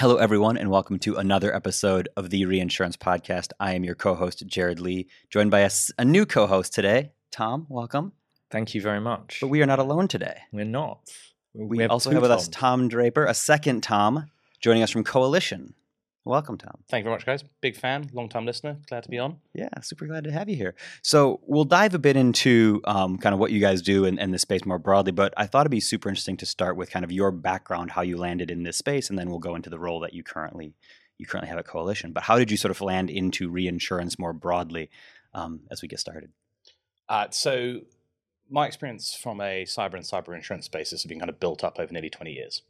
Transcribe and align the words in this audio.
Hello, 0.00 0.14
everyone, 0.14 0.56
and 0.56 0.70
welcome 0.70 1.00
to 1.00 1.16
another 1.16 1.52
episode 1.52 2.08
of 2.16 2.30
the 2.30 2.46
Reinsurance 2.46 2.96
Podcast. 2.96 3.50
I 3.58 3.72
am 3.72 3.82
your 3.82 3.96
co 3.96 4.14
host, 4.14 4.46
Jerad 4.46 4.78
Lee, 4.78 5.08
joined 5.28 5.50
by 5.50 5.62
a, 5.62 5.70
a 5.98 6.04
new 6.04 6.24
co 6.24 6.46
host 6.46 6.72
today, 6.72 7.10
Tom. 7.32 7.66
Welcome. 7.68 8.12
Thank 8.48 8.76
you 8.76 8.80
very 8.80 9.00
much. 9.00 9.38
But 9.40 9.48
we 9.48 9.60
are 9.60 9.66
not 9.66 9.80
alone 9.80 10.06
today. 10.06 10.38
We're 10.52 10.64
not. 10.64 11.00
We, 11.52 11.66
we 11.66 11.78
have 11.80 11.90
also 11.90 12.12
have 12.12 12.22
with 12.22 12.30
Toms. 12.30 12.42
us 12.42 12.48
Tom 12.48 12.86
Draper, 12.86 13.26
a 13.26 13.34
second 13.34 13.82
Tom, 13.82 14.30
joining 14.60 14.84
us 14.84 14.90
from 14.92 15.02
Coalition. 15.02 15.74
Welcome, 16.28 16.58
Tom. 16.58 16.74
Thank 16.90 17.00
you 17.00 17.04
very 17.04 17.14
much, 17.14 17.24
guys. 17.24 17.42
Big 17.62 17.74
fan, 17.74 18.10
long 18.12 18.28
time 18.28 18.44
listener. 18.44 18.76
Glad 18.86 19.02
to 19.04 19.08
be 19.08 19.18
on. 19.18 19.38
Yeah, 19.54 19.70
super 19.80 20.06
glad 20.06 20.24
to 20.24 20.30
have 20.30 20.46
you 20.50 20.56
here. 20.56 20.74
So, 21.02 21.40
we'll 21.46 21.64
dive 21.64 21.94
a 21.94 21.98
bit 21.98 22.16
into 22.18 22.82
um, 22.84 23.16
kind 23.16 23.32
of 23.32 23.38
what 23.38 23.50
you 23.50 23.60
guys 23.60 23.80
do 23.80 24.04
in, 24.04 24.18
in 24.18 24.30
the 24.30 24.38
space 24.38 24.66
more 24.66 24.78
broadly, 24.78 25.10
but 25.10 25.32
I 25.38 25.46
thought 25.46 25.62
it'd 25.62 25.70
be 25.70 25.80
super 25.80 26.10
interesting 26.10 26.36
to 26.36 26.44
start 26.44 26.76
with 26.76 26.90
kind 26.90 27.02
of 27.02 27.10
your 27.10 27.30
background, 27.30 27.92
how 27.92 28.02
you 28.02 28.18
landed 28.18 28.50
in 28.50 28.62
this 28.62 28.76
space, 28.76 29.08
and 29.08 29.18
then 29.18 29.30
we'll 29.30 29.38
go 29.38 29.54
into 29.54 29.70
the 29.70 29.78
role 29.78 30.00
that 30.00 30.12
you 30.12 30.22
currently 30.22 30.74
you 31.16 31.24
currently 31.24 31.48
have 31.48 31.58
at 31.58 31.66
Coalition. 31.66 32.12
But 32.12 32.24
how 32.24 32.38
did 32.38 32.50
you 32.50 32.58
sort 32.58 32.72
of 32.72 32.82
land 32.82 33.08
into 33.08 33.48
reinsurance 33.48 34.18
more 34.18 34.34
broadly 34.34 34.90
um, 35.32 35.60
as 35.70 35.80
we 35.80 35.88
get 35.88 35.98
started? 35.98 36.30
Uh, 37.08 37.28
so, 37.30 37.80
my 38.50 38.66
experience 38.66 39.14
from 39.14 39.40
a 39.40 39.64
cyber 39.64 39.94
and 39.94 40.04
cyber 40.04 40.34
insurance 40.34 40.66
space 40.66 40.90
has 40.90 41.04
been 41.04 41.20
kind 41.20 41.30
of 41.30 41.40
built 41.40 41.64
up 41.64 41.80
over 41.80 41.90
nearly 41.90 42.10
20 42.10 42.32
years. 42.32 42.60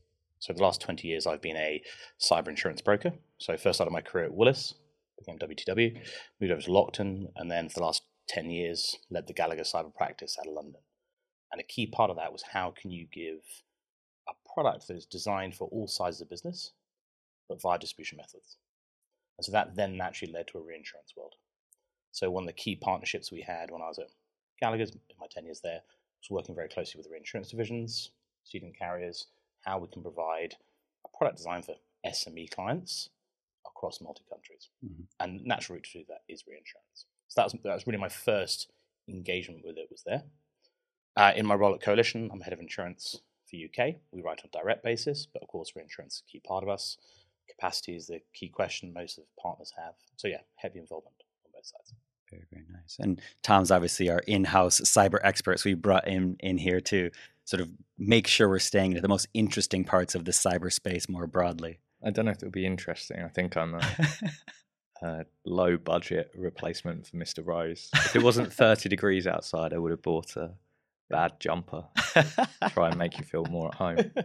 So 0.40 0.52
the 0.52 0.62
last 0.62 0.80
20 0.80 1.06
years, 1.06 1.26
I've 1.26 1.42
been 1.42 1.56
a 1.56 1.82
cyber 2.20 2.48
insurance 2.48 2.80
broker. 2.80 3.12
So 3.38 3.56
first 3.56 3.76
started 3.76 3.92
my 3.92 4.00
career 4.00 4.26
at 4.26 4.34
Willis, 4.34 4.74
became 5.18 5.38
WTW, 5.38 6.00
moved 6.40 6.52
over 6.52 6.62
to 6.62 6.70
Lockton, 6.70 7.26
and 7.36 7.50
then 7.50 7.68
for 7.68 7.80
the 7.80 7.86
last 7.86 8.02
10 8.28 8.50
years, 8.50 8.96
led 9.10 9.26
the 9.26 9.32
Gallagher 9.32 9.62
cyber 9.62 9.94
practice 9.94 10.36
out 10.38 10.46
of 10.46 10.54
London. 10.54 10.80
And 11.50 11.60
a 11.60 11.64
key 11.64 11.86
part 11.86 12.10
of 12.10 12.16
that 12.16 12.32
was 12.32 12.44
how 12.52 12.72
can 12.78 12.90
you 12.90 13.06
give 13.10 13.40
a 14.28 14.32
product 14.52 14.86
that 14.86 14.96
is 14.96 15.06
designed 15.06 15.54
for 15.54 15.68
all 15.68 15.88
sizes 15.88 16.20
of 16.20 16.30
business, 16.30 16.72
but 17.48 17.60
via 17.60 17.78
distribution 17.78 18.18
methods. 18.18 18.58
And 19.38 19.44
so 19.44 19.52
that 19.52 19.74
then 19.76 19.96
naturally 19.96 20.32
led 20.32 20.48
to 20.48 20.58
a 20.58 20.62
reinsurance 20.62 21.14
world. 21.16 21.34
So 22.12 22.30
one 22.30 22.44
of 22.44 22.48
the 22.48 22.52
key 22.52 22.76
partnerships 22.76 23.32
we 23.32 23.42
had 23.42 23.70
when 23.70 23.82
I 23.82 23.88
was 23.88 23.98
at 23.98 24.10
Gallagher's, 24.60 24.90
in 24.90 25.16
my 25.18 25.26
10 25.30 25.44
years 25.44 25.60
there, 25.62 25.80
was 26.20 26.30
working 26.30 26.54
very 26.54 26.68
closely 26.68 26.98
with 26.98 27.06
the 27.06 27.12
reinsurance 27.12 27.50
divisions, 27.50 28.10
student 28.44 28.76
carriers, 28.76 29.26
how 29.64 29.78
we 29.78 29.88
can 29.88 30.02
provide 30.02 30.56
a 31.04 31.16
product 31.16 31.38
design 31.38 31.62
for 31.62 31.74
SME 32.06 32.50
clients 32.50 33.10
across 33.66 34.00
multi 34.00 34.22
countries. 34.30 34.68
Mm-hmm. 34.84 35.02
And 35.20 35.44
natural 35.44 35.76
route 35.76 35.84
to 35.92 35.98
do 35.98 36.04
that 36.08 36.22
is 36.28 36.44
reinsurance. 36.46 37.06
So 37.28 37.40
that 37.40 37.44
was, 37.44 37.52
that 37.62 37.74
was 37.74 37.86
really 37.86 37.98
my 37.98 38.08
first 38.08 38.70
engagement 39.08 39.62
with 39.64 39.76
it 39.76 39.88
was 39.90 40.02
there. 40.04 40.22
Uh, 41.16 41.32
in 41.34 41.46
my 41.46 41.54
role 41.54 41.74
at 41.74 41.82
Coalition, 41.82 42.30
I'm 42.32 42.40
head 42.40 42.52
of 42.52 42.60
insurance 42.60 43.20
for 43.50 43.56
UK. 43.56 43.96
We 44.12 44.22
write 44.22 44.40
on 44.40 44.50
a 44.52 44.58
direct 44.58 44.84
basis, 44.84 45.26
but 45.32 45.42
of 45.42 45.48
course, 45.48 45.72
reinsurance 45.74 46.16
is 46.16 46.22
a 46.26 46.30
key 46.30 46.40
part 46.46 46.62
of 46.62 46.68
us. 46.68 46.96
Capacity 47.48 47.96
is 47.96 48.06
the 48.06 48.20
key 48.34 48.48
question 48.48 48.92
most 48.92 49.18
of 49.18 49.24
the 49.24 49.42
partners 49.42 49.72
have. 49.76 49.94
So 50.16 50.28
yeah, 50.28 50.42
heavy 50.56 50.78
involvement 50.78 51.16
on 51.44 51.52
both 51.52 51.66
sides. 51.66 51.94
Very, 52.30 52.44
very 52.50 52.64
nice. 52.70 52.96
And 52.98 53.20
Tom's 53.42 53.70
obviously 53.70 54.10
our 54.10 54.20
in-house 54.26 54.80
cyber 54.82 55.18
expert, 55.22 55.60
so 55.60 55.70
we 55.70 55.74
brought 55.74 56.08
him 56.08 56.36
in 56.40 56.58
here 56.58 56.80
to 56.82 57.10
sort 57.44 57.60
of 57.60 57.70
make 57.96 58.26
sure 58.26 58.48
we're 58.48 58.58
staying 58.58 58.94
at 58.94 59.02
the 59.02 59.08
most 59.08 59.28
interesting 59.32 59.84
parts 59.84 60.14
of 60.14 60.24
the 60.24 60.32
cyberspace 60.32 61.08
more 61.08 61.26
broadly. 61.26 61.78
I 62.04 62.10
don't 62.10 62.26
know 62.26 62.30
if 62.30 62.38
it'll 62.38 62.50
be 62.50 62.66
interesting. 62.66 63.22
I 63.22 63.28
think 63.28 63.56
I'm 63.56 63.74
a, 63.74 63.82
a 65.02 65.24
low 65.44 65.76
budget 65.76 66.30
replacement 66.36 67.06
for 67.06 67.16
Mr. 67.16 67.44
Rose. 67.44 67.88
If 67.94 68.16
it 68.16 68.22
wasn't 68.22 68.52
30 68.52 68.88
degrees 68.88 69.26
outside, 69.26 69.72
I 69.72 69.78
would 69.78 69.90
have 69.90 70.02
bought 70.02 70.36
a 70.36 70.52
bad 71.08 71.40
jumper. 71.40 71.84
Try 72.70 72.88
and 72.88 72.98
make 72.98 73.18
you 73.18 73.24
feel 73.24 73.44
more 73.46 73.68
at 73.68 73.74
home. 73.74 74.12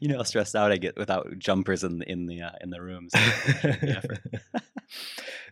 You 0.00 0.08
know 0.08 0.18
how 0.18 0.22
stressed 0.24 0.54
out 0.54 0.70
I 0.70 0.76
get 0.76 0.98
without 0.98 1.38
jumpers 1.38 1.82
in 1.82 1.98
the 1.98 2.06
in 2.06 2.26
the 2.26 2.42
uh, 2.42 2.50
in 2.60 2.68
the 2.68 2.82
rooms. 2.82 3.12
so, 3.62 3.70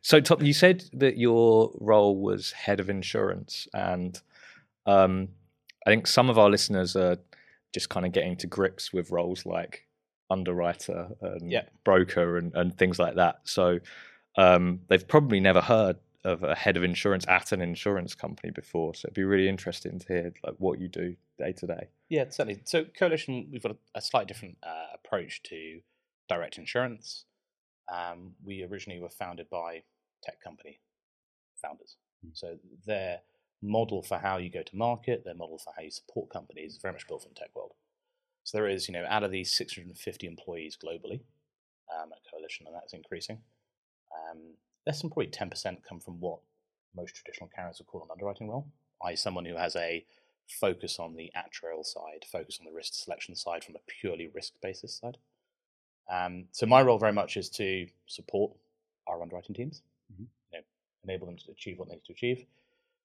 Tom, 0.02 0.42
you 0.42 0.52
said 0.52 0.84
that 0.92 1.18
your 1.18 1.72
role 1.80 2.16
was 2.16 2.52
head 2.52 2.80
of 2.80 2.88
insurance, 2.88 3.68
and 3.74 4.20
um, 4.86 5.28
I 5.86 5.90
think 5.90 6.06
some 6.06 6.30
of 6.30 6.38
our 6.38 6.50
listeners 6.50 6.96
are 6.96 7.18
just 7.72 7.88
kind 7.88 8.06
of 8.06 8.12
getting 8.12 8.36
to 8.36 8.46
grips 8.46 8.92
with 8.92 9.10
roles 9.10 9.46
like 9.46 9.86
underwriter 10.30 11.08
and 11.20 11.50
yeah. 11.50 11.62
broker 11.84 12.36
and, 12.36 12.54
and 12.54 12.76
things 12.76 12.98
like 12.98 13.16
that. 13.16 13.40
So 13.44 13.80
um, 14.36 14.80
they've 14.88 15.06
probably 15.06 15.40
never 15.40 15.60
heard 15.60 15.96
of 16.24 16.42
a 16.42 16.54
head 16.54 16.76
of 16.76 16.84
insurance 16.84 17.24
at 17.28 17.52
an 17.52 17.60
insurance 17.60 18.14
company 18.14 18.50
before. 18.50 18.94
So 18.94 19.06
it'd 19.06 19.14
be 19.14 19.24
really 19.24 19.48
interesting 19.48 19.98
to 19.98 20.06
hear 20.06 20.32
like 20.44 20.54
what 20.58 20.78
you 20.78 20.88
do 20.88 21.16
day 21.38 21.52
to 21.52 21.66
day. 21.66 21.88
Yeah, 22.08 22.24
certainly. 22.28 22.60
So 22.64 22.84
Coalition, 22.84 23.48
we've 23.50 23.62
got 23.62 23.72
a, 23.72 23.76
a 23.96 24.00
slightly 24.00 24.26
different 24.26 24.58
uh, 24.62 24.94
approach 24.94 25.42
to 25.44 25.80
direct 26.28 26.58
insurance. 26.58 27.24
Um, 27.90 28.32
we 28.44 28.62
originally 28.62 29.00
were 29.00 29.10
founded 29.10 29.48
by 29.50 29.82
tech 30.22 30.40
company 30.42 30.80
founders. 31.60 31.96
Mm. 32.24 32.30
So 32.34 32.56
their 32.86 33.20
model 33.62 34.02
for 34.02 34.18
how 34.18 34.38
you 34.38 34.50
go 34.50 34.62
to 34.62 34.76
market, 34.76 35.24
their 35.24 35.34
model 35.34 35.58
for 35.58 35.72
how 35.76 35.82
you 35.82 35.90
support 35.90 36.30
companies 36.30 36.74
is 36.74 36.78
very 36.80 36.94
much 36.94 37.06
built 37.06 37.22
from 37.22 37.34
tech 37.34 37.50
world. 37.54 37.72
So 38.44 38.58
there 38.58 38.68
is, 38.68 38.88
you 38.88 38.94
know, 38.94 39.04
out 39.08 39.22
of 39.22 39.30
these 39.30 39.56
650 39.56 40.26
employees 40.26 40.78
globally 40.82 41.20
um, 41.94 42.10
at 42.12 42.30
Coalition, 42.30 42.66
and 42.66 42.74
that's 42.74 42.94
increasing, 42.94 43.38
um, 44.14 44.38
less 44.86 45.00
than 45.00 45.10
probably 45.10 45.28
10% 45.28 45.76
come 45.86 46.00
from 46.00 46.20
what 46.20 46.40
most 46.96 47.14
traditional 47.14 47.50
carriers 47.54 47.78
would 47.78 47.86
call 47.86 48.02
an 48.02 48.08
underwriting 48.10 48.48
role, 48.48 48.66
i.e., 49.04 49.16
someone 49.16 49.44
who 49.44 49.56
has 49.56 49.76
a 49.76 50.04
focus 50.48 50.98
on 50.98 51.14
the 51.14 51.30
actuarial 51.36 51.84
side, 51.84 52.24
focus 52.30 52.58
on 52.60 52.66
the 52.66 52.72
risk 52.72 52.94
selection 52.94 53.36
side 53.36 53.62
from 53.62 53.76
a 53.76 53.90
purely 54.00 54.28
risk 54.34 54.54
basis 54.62 54.98
side. 54.98 55.18
Um, 56.10 56.46
so 56.50 56.66
my 56.66 56.82
role 56.82 56.98
very 56.98 57.12
much 57.12 57.36
is 57.36 57.48
to 57.50 57.86
support 58.06 58.52
our 59.06 59.22
underwriting 59.22 59.54
teams, 59.54 59.82
mm-hmm. 60.12 60.24
you 60.52 60.58
know, 60.58 60.64
enable 61.04 61.26
them 61.26 61.36
to 61.36 61.50
achieve 61.52 61.78
what 61.78 61.88
they 61.88 61.94
need 61.94 62.04
to 62.06 62.12
achieve, 62.12 62.44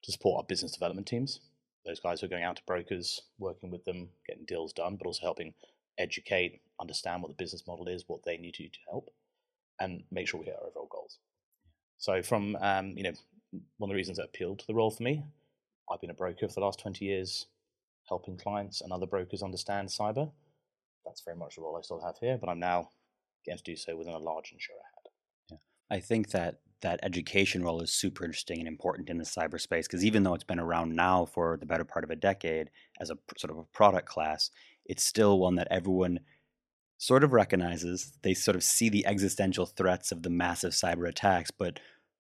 to 0.03 0.11
support 0.11 0.39
our 0.39 0.43
business 0.43 0.71
development 0.71 1.07
teams. 1.07 1.39
Those 1.85 1.99
guys 1.99 2.19
who 2.19 2.25
are 2.25 2.29
going 2.29 2.43
out 2.43 2.55
to 2.55 2.63
brokers, 2.66 3.21
working 3.38 3.69
with 3.69 3.85
them, 3.85 4.09
getting 4.27 4.45
deals 4.45 4.73
done, 4.73 4.95
but 4.95 5.05
also 5.05 5.21
helping 5.21 5.53
educate, 5.99 6.61
understand 6.79 7.21
what 7.21 7.29
the 7.29 7.35
business 7.35 7.67
model 7.67 7.88
is, 7.88 8.03
what 8.07 8.23
they 8.25 8.38
need 8.38 8.55
to 8.55 8.63
do 8.63 8.69
to 8.69 8.79
help, 8.89 9.11
and 9.79 10.03
make 10.11 10.27
sure 10.27 10.39
we 10.39 10.47
hit 10.47 10.55
our 10.59 10.67
overall 10.67 10.89
goals. 10.91 11.19
So, 11.99 12.23
from 12.23 12.55
um, 12.59 12.97
you 12.97 13.03
know, 13.03 13.13
one 13.77 13.89
of 13.89 13.93
the 13.93 13.97
reasons 13.97 14.17
that 14.17 14.25
appealed 14.25 14.59
to 14.59 14.67
the 14.67 14.73
role 14.73 14.89
for 14.89 15.03
me, 15.03 15.23
I've 15.91 16.01
been 16.01 16.09
a 16.09 16.16
broker 16.16 16.47
for 16.47 16.55
the 16.55 16.66
last 16.66 16.79
twenty 16.79 17.05
years, 17.05 17.45
helping 18.09 18.35
clients 18.35 18.81
and 18.81 18.91
other 18.91 19.05
brokers 19.05 19.43
understand 19.43 19.89
cyber. 19.89 20.31
That's 21.15 21.23
very 21.23 21.37
much 21.37 21.55
the 21.55 21.61
role 21.61 21.77
I 21.77 21.81
still 21.81 22.01
have 22.01 22.17
here, 22.19 22.37
but 22.37 22.49
I'm 22.49 22.59
now 22.59 22.89
getting 23.45 23.59
to 23.59 23.63
do 23.63 23.77
so 23.77 23.95
within 23.95 24.13
a 24.13 24.19
large 24.19 24.51
insurer. 24.51 24.75
Yeah, 25.49 25.57
I 25.89 26.01
think 26.01 26.31
that 26.31 26.59
that 26.81 26.99
education 27.03 27.63
role 27.63 27.81
is 27.81 27.93
super 27.93 28.25
interesting 28.25 28.59
and 28.59 28.67
important 28.67 29.09
in 29.09 29.17
the 29.17 29.23
cyberspace 29.23 29.83
because 29.83 30.03
even 30.03 30.23
though 30.23 30.33
it's 30.33 30.43
been 30.43 30.59
around 30.59 30.93
now 30.93 31.23
for 31.23 31.55
the 31.57 31.65
better 31.65 31.85
part 31.85 32.03
of 32.03 32.11
a 32.11 32.17
decade 32.17 32.69
as 32.99 33.11
a 33.11 33.17
sort 33.37 33.49
of 33.49 33.57
a 33.57 33.63
product 33.63 34.09
class, 34.09 34.51
it's 34.85 35.05
still 35.05 35.39
one 35.39 35.55
that 35.55 35.69
everyone 35.71 36.19
sort 36.97 37.23
of 37.23 37.31
recognizes. 37.31 38.17
They 38.21 38.33
sort 38.33 38.57
of 38.57 38.63
see 38.63 38.89
the 38.89 39.05
existential 39.05 39.65
threats 39.65 40.11
of 40.11 40.21
the 40.21 40.29
massive 40.29 40.73
cyber 40.73 41.07
attacks, 41.07 41.49
but 41.49 41.79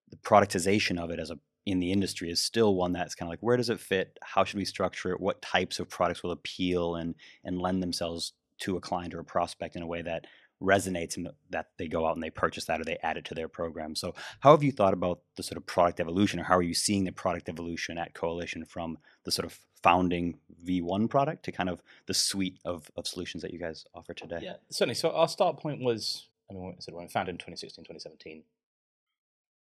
the 0.09 0.17
productization 0.17 0.97
of 0.97 1.11
it 1.11 1.19
as 1.19 1.31
a 1.31 1.39
in 1.65 1.79
the 1.79 1.91
industry 1.91 2.29
is 2.29 2.41
still 2.41 2.75
one 2.75 2.93
that's 2.93 3.15
kind 3.15 3.27
of 3.27 3.31
like 3.31 3.41
where 3.41 3.57
does 3.57 3.69
it 3.69 3.79
fit? 3.79 4.17
How 4.21 4.43
should 4.43 4.57
we 4.57 4.65
structure 4.65 5.11
it? 5.11 5.19
What 5.19 5.41
types 5.41 5.79
of 5.79 5.89
products 5.89 6.23
will 6.23 6.31
appeal 6.31 6.95
and 6.95 7.15
and 7.43 7.59
lend 7.59 7.83
themselves 7.83 8.33
to 8.59 8.77
a 8.77 8.81
client 8.81 9.13
or 9.13 9.19
a 9.19 9.25
prospect 9.25 9.75
in 9.75 9.81
a 9.81 9.87
way 9.87 10.01
that 10.01 10.25
resonates 10.61 11.17
and 11.17 11.29
that 11.49 11.67
they 11.77 11.87
go 11.87 12.05
out 12.05 12.15
and 12.15 12.23
they 12.23 12.29
purchase 12.29 12.65
that 12.65 12.79
or 12.79 12.83
they 12.83 12.97
add 13.03 13.17
it 13.17 13.25
to 13.25 13.35
their 13.35 13.47
program. 13.47 13.95
So, 13.95 14.13
how 14.39 14.51
have 14.51 14.63
you 14.63 14.71
thought 14.71 14.93
about 14.93 15.19
the 15.35 15.43
sort 15.43 15.57
of 15.57 15.65
product 15.65 15.99
evolution, 15.99 16.39
or 16.39 16.43
how 16.43 16.57
are 16.57 16.61
you 16.61 16.73
seeing 16.73 17.03
the 17.03 17.11
product 17.11 17.49
evolution 17.49 17.97
at 17.97 18.13
Coalition 18.13 18.65
from 18.65 18.97
the 19.25 19.31
sort 19.31 19.45
of 19.45 19.59
founding 19.83 20.39
V1 20.65 21.09
product 21.09 21.43
to 21.45 21.51
kind 21.51 21.69
of 21.69 21.81
the 22.07 22.13
suite 22.13 22.59
of, 22.65 22.89
of 22.95 23.05
solutions 23.05 23.43
that 23.43 23.53
you 23.53 23.59
guys 23.59 23.85
offer 23.93 24.13
today? 24.13 24.39
Yeah, 24.41 24.55
certainly. 24.71 24.95
So, 24.95 25.11
our 25.11 25.27
start 25.27 25.57
point 25.57 25.81
was, 25.81 26.27
I 26.49 26.53
mean, 26.53 26.75
said 26.79 26.93
when 26.93 27.05
we 27.05 27.09
founded 27.09 27.33
in 27.33 27.39
2016, 27.39 27.83
2017, 27.83 28.43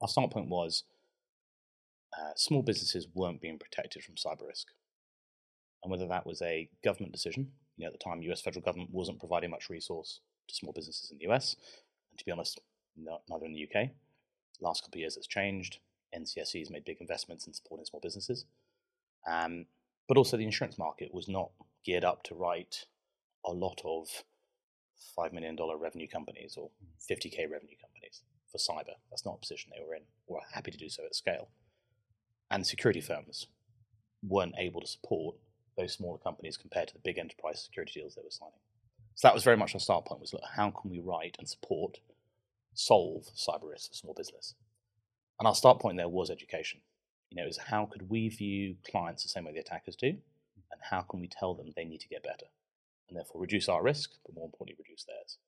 our 0.01 0.09
start 0.09 0.31
point 0.31 0.49
was 0.49 0.85
uh, 2.19 2.33
small 2.37 2.63
businesses 2.63 3.07
weren't 3.15 3.41
being 3.41 3.59
protected 3.59 4.03
from 4.03 4.17
cyber 4.17 4.47
risk. 4.47 4.69
And 5.83 5.91
whether 5.91 6.07
that 6.09 6.27
was 6.27 6.43
a 6.43 6.69
government 6.85 7.13
decision, 7.13 7.53
you 7.77 7.85
know, 7.85 7.87
at 7.87 7.93
the 7.93 8.05
time, 8.05 8.23
US 8.23 8.41
federal 8.41 8.63
government 8.63 8.91
wasn't 8.93 9.19
providing 9.19 9.51
much 9.51 9.71
resource 9.71 10.21
to 10.49 10.55
small 10.55 10.73
businesses 10.73 11.11
in 11.11 11.19
the 11.19 11.33
US. 11.33 11.57
And 12.11 12.19
to 12.19 12.25
be 12.25 12.33
honest, 12.33 12.61
not, 12.97 13.23
neither 13.29 13.47
in 13.47 13.53
the 13.53 13.69
UK. 13.69 13.91
Last 14.61 14.83
couple 14.83 14.99
of 14.99 15.01
years, 15.01 15.17
it's 15.17 15.27
changed. 15.27 15.79
NCSC 16.17 16.59
has 16.59 16.71
made 16.71 16.85
big 16.85 17.01
investments 17.01 17.47
in 17.47 17.55
supporting 17.55 17.87
small 17.87 18.01
businesses. 18.01 18.45
Um, 19.27 19.67
but 20.09 20.17
also, 20.17 20.37
the 20.37 20.45
insurance 20.45 20.79
market 20.79 21.15
was 21.15 21.29
not 21.29 21.51
geared 21.85 22.05
up 22.05 22.23
to 22.25 22.35
write 22.35 22.87
a 23.45 23.51
lot 23.51 23.81
of 23.85 24.09
$5 25.19 25.33
million 25.33 25.57
revenue 25.79 26.09
companies 26.09 26.57
or 26.57 26.71
50K 27.11 27.51
revenue 27.51 27.77
companies 27.81 28.23
for 28.51 28.59
cyber. 28.59 28.95
That's 29.11 29.25
not 29.25 29.37
a 29.37 29.39
position 29.39 29.73
they 29.75 29.85
were 29.85 29.95
in, 29.95 30.03
or 30.27 30.41
happy 30.53 30.71
to 30.71 30.79
do 30.79 30.89
so 30.89 31.05
at 31.05 31.15
scale. 31.15 31.49
And 32.51 32.67
security 32.67 33.01
firms 33.01 33.47
weren't 34.23 34.55
able 34.59 34.81
to 34.81 34.87
support 34.87 35.37
those 35.77 35.93
smaller 35.93 36.19
companies 36.19 36.57
compared 36.57 36.89
to 36.89 36.95
the 36.95 37.01
big 37.01 37.19
enterprise 37.19 37.63
security 37.63 38.01
deals 38.01 38.15
they 38.15 38.23
were 38.23 38.31
signing. 38.31 38.53
So 39.15 39.29
that 39.29 39.35
was 39.35 39.45
very 39.45 39.57
much 39.57 39.75
our 39.75 39.81
start 39.81 40.05
point 40.07 40.21
was 40.21 40.33
look, 40.33 40.43
how 40.57 40.71
can 40.71 40.91
we 40.91 41.01
write 41.01 41.37
and 41.39 41.49
support, 41.49 41.99
solve 42.75 43.25
cyber 43.37 43.71
risks 43.71 43.89
for 43.89 43.95
small 43.95 44.15
business? 44.15 44.55
And 45.39 45.47
our 45.47 45.55
start 45.55 45.81
point 45.81 45.97
there 45.97 46.09
was 46.09 46.31
education. 46.31 46.81
You 47.31 47.43
know, 47.43 47.49
is 47.49 47.59
how 47.59 47.87
could 47.87 48.11
we 48.11 48.29
view 48.29 48.77
clients 48.91 49.23
the 49.23 49.29
same 49.29 49.45
way 49.45 49.53
the 49.53 49.61
attackers 49.61 49.97
do, 49.97 50.09
and 50.09 50.81
how 50.91 51.01
can 51.03 51.21
we 51.21 51.29
tell 51.29 51.55
them 51.55 51.73
they 51.75 51.85
need 51.85 52.01
to 52.01 52.09
get 52.09 52.23
better, 52.23 52.47
and 53.09 53.17
therefore 53.17 53.41
reduce 53.41 53.69
our 53.69 53.83
risk, 53.83 54.11
but 54.25 54.35
more 54.35 54.45
importantly, 54.45 54.77
reduce 54.79 55.05
theirs. 55.05 55.39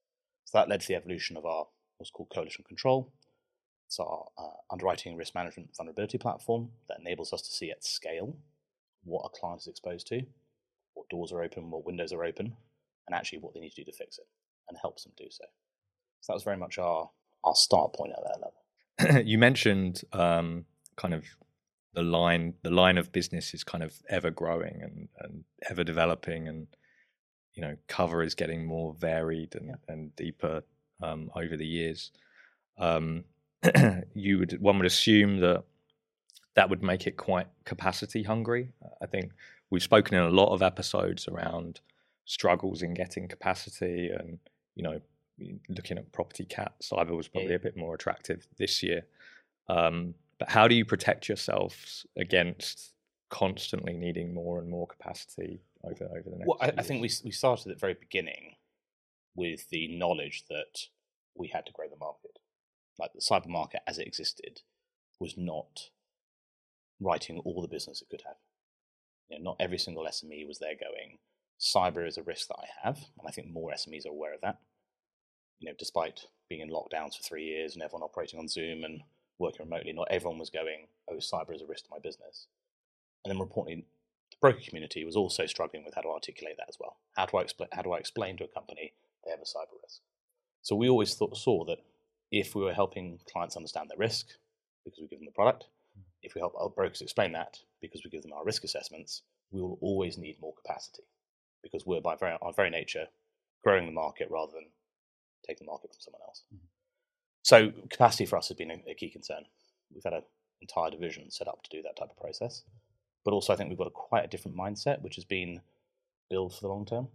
So 0.47 0.59
that 0.59 0.69
led 0.69 0.81
to 0.81 0.89
the 0.89 0.95
evolution 0.95 1.37
of 1.37 1.45
our 1.45 1.67
what's 1.99 2.11
called 2.11 2.31
Coalition 2.35 2.65
Control. 2.67 3.13
It's 3.87 4.01
our 4.01 4.27
uh, 4.39 4.57
underwriting 4.71 5.17
risk 5.17 5.35
management 5.35 5.77
vulnerability 5.77 6.17
platform 6.17 6.71
that 6.89 7.01
enables 7.01 7.33
us 7.33 7.43
to 7.43 7.53
see 7.53 7.71
at 7.71 7.85
scale 7.85 8.37
what 9.05 9.25
a 9.25 9.39
client 9.39 9.61
is 9.61 9.67
exposed 9.67 10.07
to, 10.09 10.23
what 10.95 11.09
doors 11.09 11.33
are 11.33 11.43
open, 11.43 11.71
what 11.71 11.87
windows 11.87 12.13
are 12.13 12.25
open, 12.25 12.55
and 13.07 13.15
actually 13.15 13.39
what 13.39 13.55
they 13.55 13.61
need 13.61 13.73
to 13.73 13.85
do 13.85 13.91
to 13.91 13.97
fix 13.97 14.19
it, 14.19 14.27
and 14.69 14.79
helps 14.81 15.05
them 15.05 15.13
do 15.17 15.27
so. 15.31 15.45
So 16.21 16.33
that 16.33 16.35
was 16.35 16.43
very 16.43 16.57
much 16.57 16.79
our 16.79 17.11
our 17.45 17.55
start 17.55 17.93
point 17.93 18.13
at 18.13 18.25
that 18.25 18.41
level. 18.41 19.23
you 19.25 19.39
mentioned 19.39 20.03
um, 20.13 20.65
kind 20.97 21.15
of 21.15 21.25
the 21.95 22.03
line 22.03 22.55
the 22.63 22.71
line 22.71 22.99
of 22.99 23.13
business 23.13 23.55
is 23.55 23.65
kind 23.65 23.83
of 23.85 23.95
ever 24.09 24.31
growing 24.31 24.81
and, 24.83 25.09
and 25.21 25.45
ever 25.71 25.85
developing 25.85 26.49
and 26.49 26.67
you 27.55 27.63
know 27.63 27.77
cover 27.89 28.23
is 28.23 28.35
getting 28.35 28.67
more 28.67 28.95
varied 28.95 29.55
and, 29.55 29.69
yeah. 29.69 29.75
and 29.89 30.15
deeper 30.17 30.63
um, 31.03 31.31
over 31.37 31.57
the 31.57 31.67
years 31.67 32.11
um, 32.79 33.25
you 34.15 34.39
would 34.39 34.61
one 34.61 34.77
would 34.79 34.87
assume 34.87 35.39
that 35.41 35.65
that 36.55 36.71
would 36.71 36.83
make 36.83 37.07
it 37.07 37.17
quite 37.17 37.49
capacity 37.65 38.23
hungry. 38.23 38.73
I 39.03 39.07
think 39.07 39.33
we've 39.71 39.83
spoken 39.83 40.17
in 40.17 40.25
a 40.25 40.31
lot 40.31 40.53
of 40.53 40.63
episodes 40.63 41.29
around 41.29 41.81
struggles 42.25 42.83
in 42.83 42.95
getting 42.95 43.29
capacity 43.29 44.09
and 44.09 44.39
you 44.75 44.83
know 44.83 45.01
looking 45.69 45.99
at 45.99 46.11
property 46.13 46.45
cat 46.45 46.73
cyber 46.83 47.17
was 47.17 47.29
probably 47.29 47.51
yeah. 47.51 47.57
a 47.57 47.61
bit 47.61 47.77
more 47.77 47.95
attractive 47.95 48.47
this 48.57 48.83
year. 48.83 49.03
Um, 49.69 50.15
but 50.39 50.49
how 50.51 50.69
do 50.69 50.75
you 50.75 50.85
protect 50.85 51.29
yourselves 51.29 52.07
against 52.17 52.93
constantly 53.31 53.95
needing 53.95 54.33
more 54.33 54.59
and 54.59 54.69
more 54.69 54.87
capacity 54.87 55.61
over 55.83 56.05
over 56.05 56.31
the 56.31 56.37
next 56.37 56.47
well 56.47 56.59
I, 56.61 56.73
I 56.79 56.83
think 56.83 57.03
we, 57.03 57.11
we 57.25 57.31
started 57.31 57.69
at 57.69 57.77
the 57.77 57.81
very 57.81 57.95
beginning 57.95 58.55
with 59.35 59.69
the 59.71 59.89
knowledge 59.89 60.45
that 60.49 60.87
we 61.35 61.49
had 61.49 61.67
to 61.67 61.73
grow 61.73 61.89
the 61.89 61.97
market. 61.97 62.39
Like 62.99 63.13
the 63.13 63.21
cyber 63.21 63.49
market 63.49 63.81
as 63.87 63.99
it 63.99 64.07
existed 64.07 64.61
was 65.19 65.37
not 65.37 65.91
writing 67.05 67.41
all 67.45 67.63
the 67.63 67.69
business 67.69 68.03
it 68.03 68.09
could 68.11 68.23
have 68.27 68.37
you 69.29 69.39
know, 69.39 69.51
not 69.51 69.57
every 69.61 69.79
single 69.79 70.05
SME 70.05 70.47
was 70.47 70.59
there 70.59 70.75
going 70.75 71.19
cyber 71.61 72.07
is 72.07 72.19
a 72.19 72.23
risk 72.23 72.49
that 72.49 72.59
I 72.59 72.67
have, 72.83 72.97
and 72.97 73.27
I 73.27 73.31
think 73.31 73.49
more 73.49 73.73
SMEs 73.73 74.07
are 74.07 74.11
aware 74.11 74.35
of 74.35 74.41
that. 74.43 74.59
You 75.61 75.69
know, 75.69 75.75
despite 75.79 76.27
being 76.49 76.61
in 76.61 76.71
lockdowns 76.71 77.17
for 77.17 77.23
three 77.23 77.45
years 77.45 77.75
and 77.75 77.83
everyone 77.83 78.03
operating 78.03 78.39
on 78.39 78.49
Zoom 78.49 78.85
and 78.85 79.03
working 79.39 79.65
remotely, 79.65 79.93
not 79.93 80.09
everyone 80.11 80.39
was 80.39 80.51
going, 80.51 80.89
"Oh, 81.09 81.17
cyber 81.17 81.55
is 81.55 81.63
a 81.63 81.67
risk 81.67 81.85
to 81.85 81.91
my 81.91 81.99
business." 81.99 82.49
And 83.25 83.31
then, 83.31 83.41
reporting, 83.41 83.87
the 84.31 84.37
broker 84.41 84.61
community 84.61 85.05
was 85.05 85.17
also 85.17 85.47
struggling 85.47 85.85
with 85.85 85.95
how 85.95 86.03
to 86.03 86.09
articulate 86.09 86.57
that 86.59 86.69
as 86.69 86.79
well. 86.79 86.99
How 87.17 87.27
do 87.27 87.39
I 87.39 87.43
explain? 87.43 87.69
How 87.73 87.83
do 87.83 87.93
I 87.93 87.99
explain 87.99 88.37
to 88.39 88.45
a 88.45 88.49
company 88.49 88.93
they 89.25 89.31
have 89.31 89.41
a 89.41 89.45
cyber 89.45 89.81
risk? 89.83 90.03
So 90.63 90.77
we 90.77 90.89
always 90.89 91.15
thought, 91.15 91.37
saw 91.37 91.65
that 91.65 91.79
if 92.31 92.55
we 92.55 92.63
were 92.63 92.75
helping 92.75 93.21
clients 93.31 93.57
understand 93.57 93.91
their 93.91 93.99
risk 93.99 94.29
because 94.85 95.01
we 95.01 95.09
give 95.09 95.21
them 95.21 95.27
the 95.27 95.33
product, 95.33 95.69
if 96.25 96.35
we 96.35 96.41
help 96.41 96.55
our 96.59 96.69
brokers 96.69 97.03
explain 97.03 97.33
that 97.33 97.59
because 97.81 98.03
we 98.03 98.11
give 98.11 98.23
them 98.23 98.33
our 98.33 98.45
risk 98.45 98.65
assessments, 98.65 99.23
we 99.53 99.61
will 99.61 99.79
always 99.81 100.19
need 100.19 100.41
more 100.41 100.55
capacity 100.55 101.05
because 101.63 101.87
we're 101.87 102.01
by 102.01 102.17
very, 102.17 102.37
our 102.43 102.53
very 102.53 102.71
nature 102.71 103.07
growing 103.63 103.87
the 103.87 103.93
market 103.93 104.29
rather 104.31 104.53
than 104.53 104.67
taking 105.47 105.67
the 105.67 105.71
market 105.71 105.91
from 105.91 106.01
someone 106.01 106.23
else. 106.27 106.43
Mm-hmm. 106.55 106.67
So 107.43 107.73
capacity 107.91 108.27
for 108.27 108.37
us 108.37 108.49
has 108.49 108.57
been 108.57 108.71
a, 108.71 108.83
a, 108.91 108.95
key 108.95 109.11
concern. 109.11 109.45
We've 109.93 110.05
had 110.05 110.15
an 110.15 110.23
entire 110.61 110.91
division 110.91 111.31
set 111.31 111.49
up 111.49 111.63
to 111.63 111.71
do 111.71 111.83
that 111.83 111.97
type 111.97 112.11
of 112.11 112.17
process, 112.17 112.63
but 113.25 113.33
also 113.33 113.53
I 113.53 113.57
think 113.57 113.69
we've 113.69 113.79
got 113.79 113.87
a 113.87 113.91
quite 113.91 114.25
a 114.25 114.29
different 114.29 114.57
mindset, 114.57 115.03
which 115.03 115.17
has 115.17 115.25
been 115.25 115.61
build 116.31 116.55
for 116.55 116.61
the 116.63 116.69
long 116.69 116.87
term. 116.87 117.09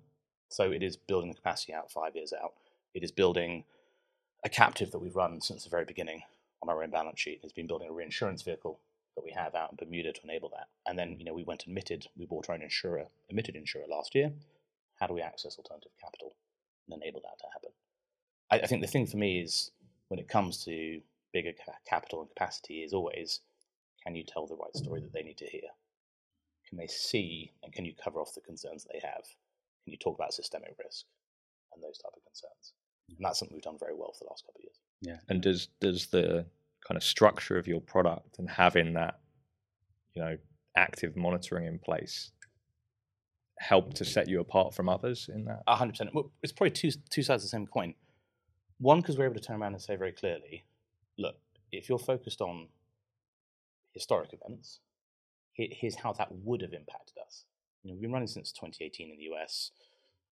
So 0.50 0.72
it 0.72 0.84
is 0.84 0.98
building 0.98 1.30
the 1.30 1.36
capacity 1.36 1.74
out 1.74 1.92
five 1.92 2.16
years 2.16 2.34
out. 2.34 2.54
It 2.94 3.04
is 3.04 3.12
building 3.12 3.66
a 4.44 4.50
captive 4.50 4.92
that 4.92 5.00
we've 5.00 5.16
run 5.16 5.42
since 5.42 5.64
the 5.64 5.70
very 5.70 5.86
beginning 5.86 6.24
on 6.62 6.70
our 6.70 6.84
own 6.84 6.90
balance 6.90 7.20
sheet. 7.20 7.42
It's 7.44 7.54
been 7.54 7.68
building 7.68 7.90
a 7.90 7.94
reinsurance 7.94 8.42
vehicle 8.42 8.80
that 9.16 9.24
we 9.24 9.32
have 9.32 9.56
out 9.56 9.72
in 9.72 9.78
Bermuda 9.78 10.14
to 10.14 10.22
enable 10.24 10.50
that. 10.50 10.68
And 10.86 10.98
then, 10.98 11.16
you 11.20 11.26
know, 11.26 11.34
we 11.34 11.44
went 11.44 11.64
and 11.66 11.72
admitted, 11.72 12.08
we 12.16 12.26
bought 12.26 12.50
our 12.50 12.56
own 12.56 12.62
insurer, 12.62 13.06
admitted 13.30 13.56
insurer 13.56 13.86
last 13.90 14.16
year. 14.16 14.32
How 15.00 15.08
do 15.08 15.14
we 15.14 15.22
access 15.22 15.58
alternative 15.58 15.92
capital 16.02 16.36
and 16.88 17.02
enable 17.02 17.22
that 17.22 17.40
to 17.40 17.48
happen? 17.54 17.72
I, 18.52 18.60
I 18.60 18.68
think 18.68 18.82
the 18.82 18.88
thing 18.88 19.08
for 19.08 19.18
me 19.18 19.42
is 19.42 19.72
when 20.08 20.20
it 20.20 20.28
comes 20.28 20.64
to 20.66 21.02
bigger 21.34 21.52
ca- 21.54 21.74
capital 21.88 22.22
and 22.22 22.30
capacity 22.30 22.80
is 22.80 22.94
always 22.94 23.42
can 24.04 24.16
you 24.16 24.24
tell 24.24 24.48
the 24.48 24.56
right 24.56 24.76
story 24.76 25.02
that 25.02 25.14
they 25.14 25.24
need 25.24 25.38
to 25.38 25.46
hear? 25.46 25.70
Can 26.68 26.78
they 26.78 26.88
see 26.88 27.52
and 27.64 27.74
can 27.74 27.86
you 27.86 27.94
cover 28.02 28.22
off 28.22 28.34
the 28.34 28.42
concerns 28.42 28.84
that 28.84 28.92
they 28.94 29.06
have? 29.06 29.24
Can 29.84 29.92
you 29.92 29.98
talk 29.98 30.18
about 30.18 30.34
systemic 30.34 30.76
risk 30.84 31.06
and 31.74 31.84
those 31.84 31.98
type 31.98 32.14
of 32.16 32.24
concerns? 32.24 32.74
And 33.10 33.26
that's 33.26 33.40
something 33.40 33.56
we've 33.56 33.64
done 33.64 33.78
very 33.80 33.96
well 33.96 34.14
for 34.14 34.24
the 34.24 34.30
last 34.30 34.46
couple 34.46 34.60
of 34.60 34.64
years. 34.64 34.80
Yeah. 35.02 35.18
And 35.30 35.42
does 35.42 35.68
does 35.80 36.08
the 36.08 36.46
kind 36.88 36.98
of 36.98 37.04
structure 37.04 37.58
of 37.58 37.68
your 37.68 37.82
product 37.82 38.40
and 38.40 38.50
having 38.50 38.94
that, 38.94 39.20
you 40.14 40.22
know, 40.22 40.38
active 40.76 41.16
monitoring 41.16 41.66
in 41.66 41.80
place 41.80 42.32
help 43.60 43.94
to 43.94 44.06
set 44.06 44.30
you 44.30 44.40
apart 44.40 44.74
from 44.74 44.90
others 44.90 45.30
in 45.34 45.46
that? 45.46 45.62
hundred 45.68 45.92
percent. 45.92 46.12
It's 46.42 46.54
probably 46.54 46.72
two 46.72 46.92
two 47.10 47.24
sides 47.24 47.44
of 47.44 47.48
the 47.48 47.50
same 47.50 47.68
coin. 47.68 47.94
One, 48.80 49.02
because 49.02 49.18
we're 49.18 49.26
able 49.26 49.36
to 49.36 49.42
turn 49.42 49.62
around 49.62 49.74
and 49.74 49.82
say 49.82 49.98
very 49.98 50.14
clearly, 50.14 50.64
look, 51.18 51.36
if 51.72 51.90
you're 51.90 52.00
focused 52.00 52.40
on 52.40 52.70
historic 53.94 54.34
events, 54.34 54.80
here's 55.54 55.96
how 55.96 56.14
that 56.14 56.32
would 56.32 56.62
have 56.62 56.74
impacted 56.74 57.18
us. 57.26 57.44
You 57.84 57.90
know, 57.90 57.96
we've 57.96 58.04
been 58.04 58.14
running 58.14 58.28
since 58.28 58.52
2018 58.54 59.12
in 59.12 59.18
the 59.18 59.24
US. 59.36 59.72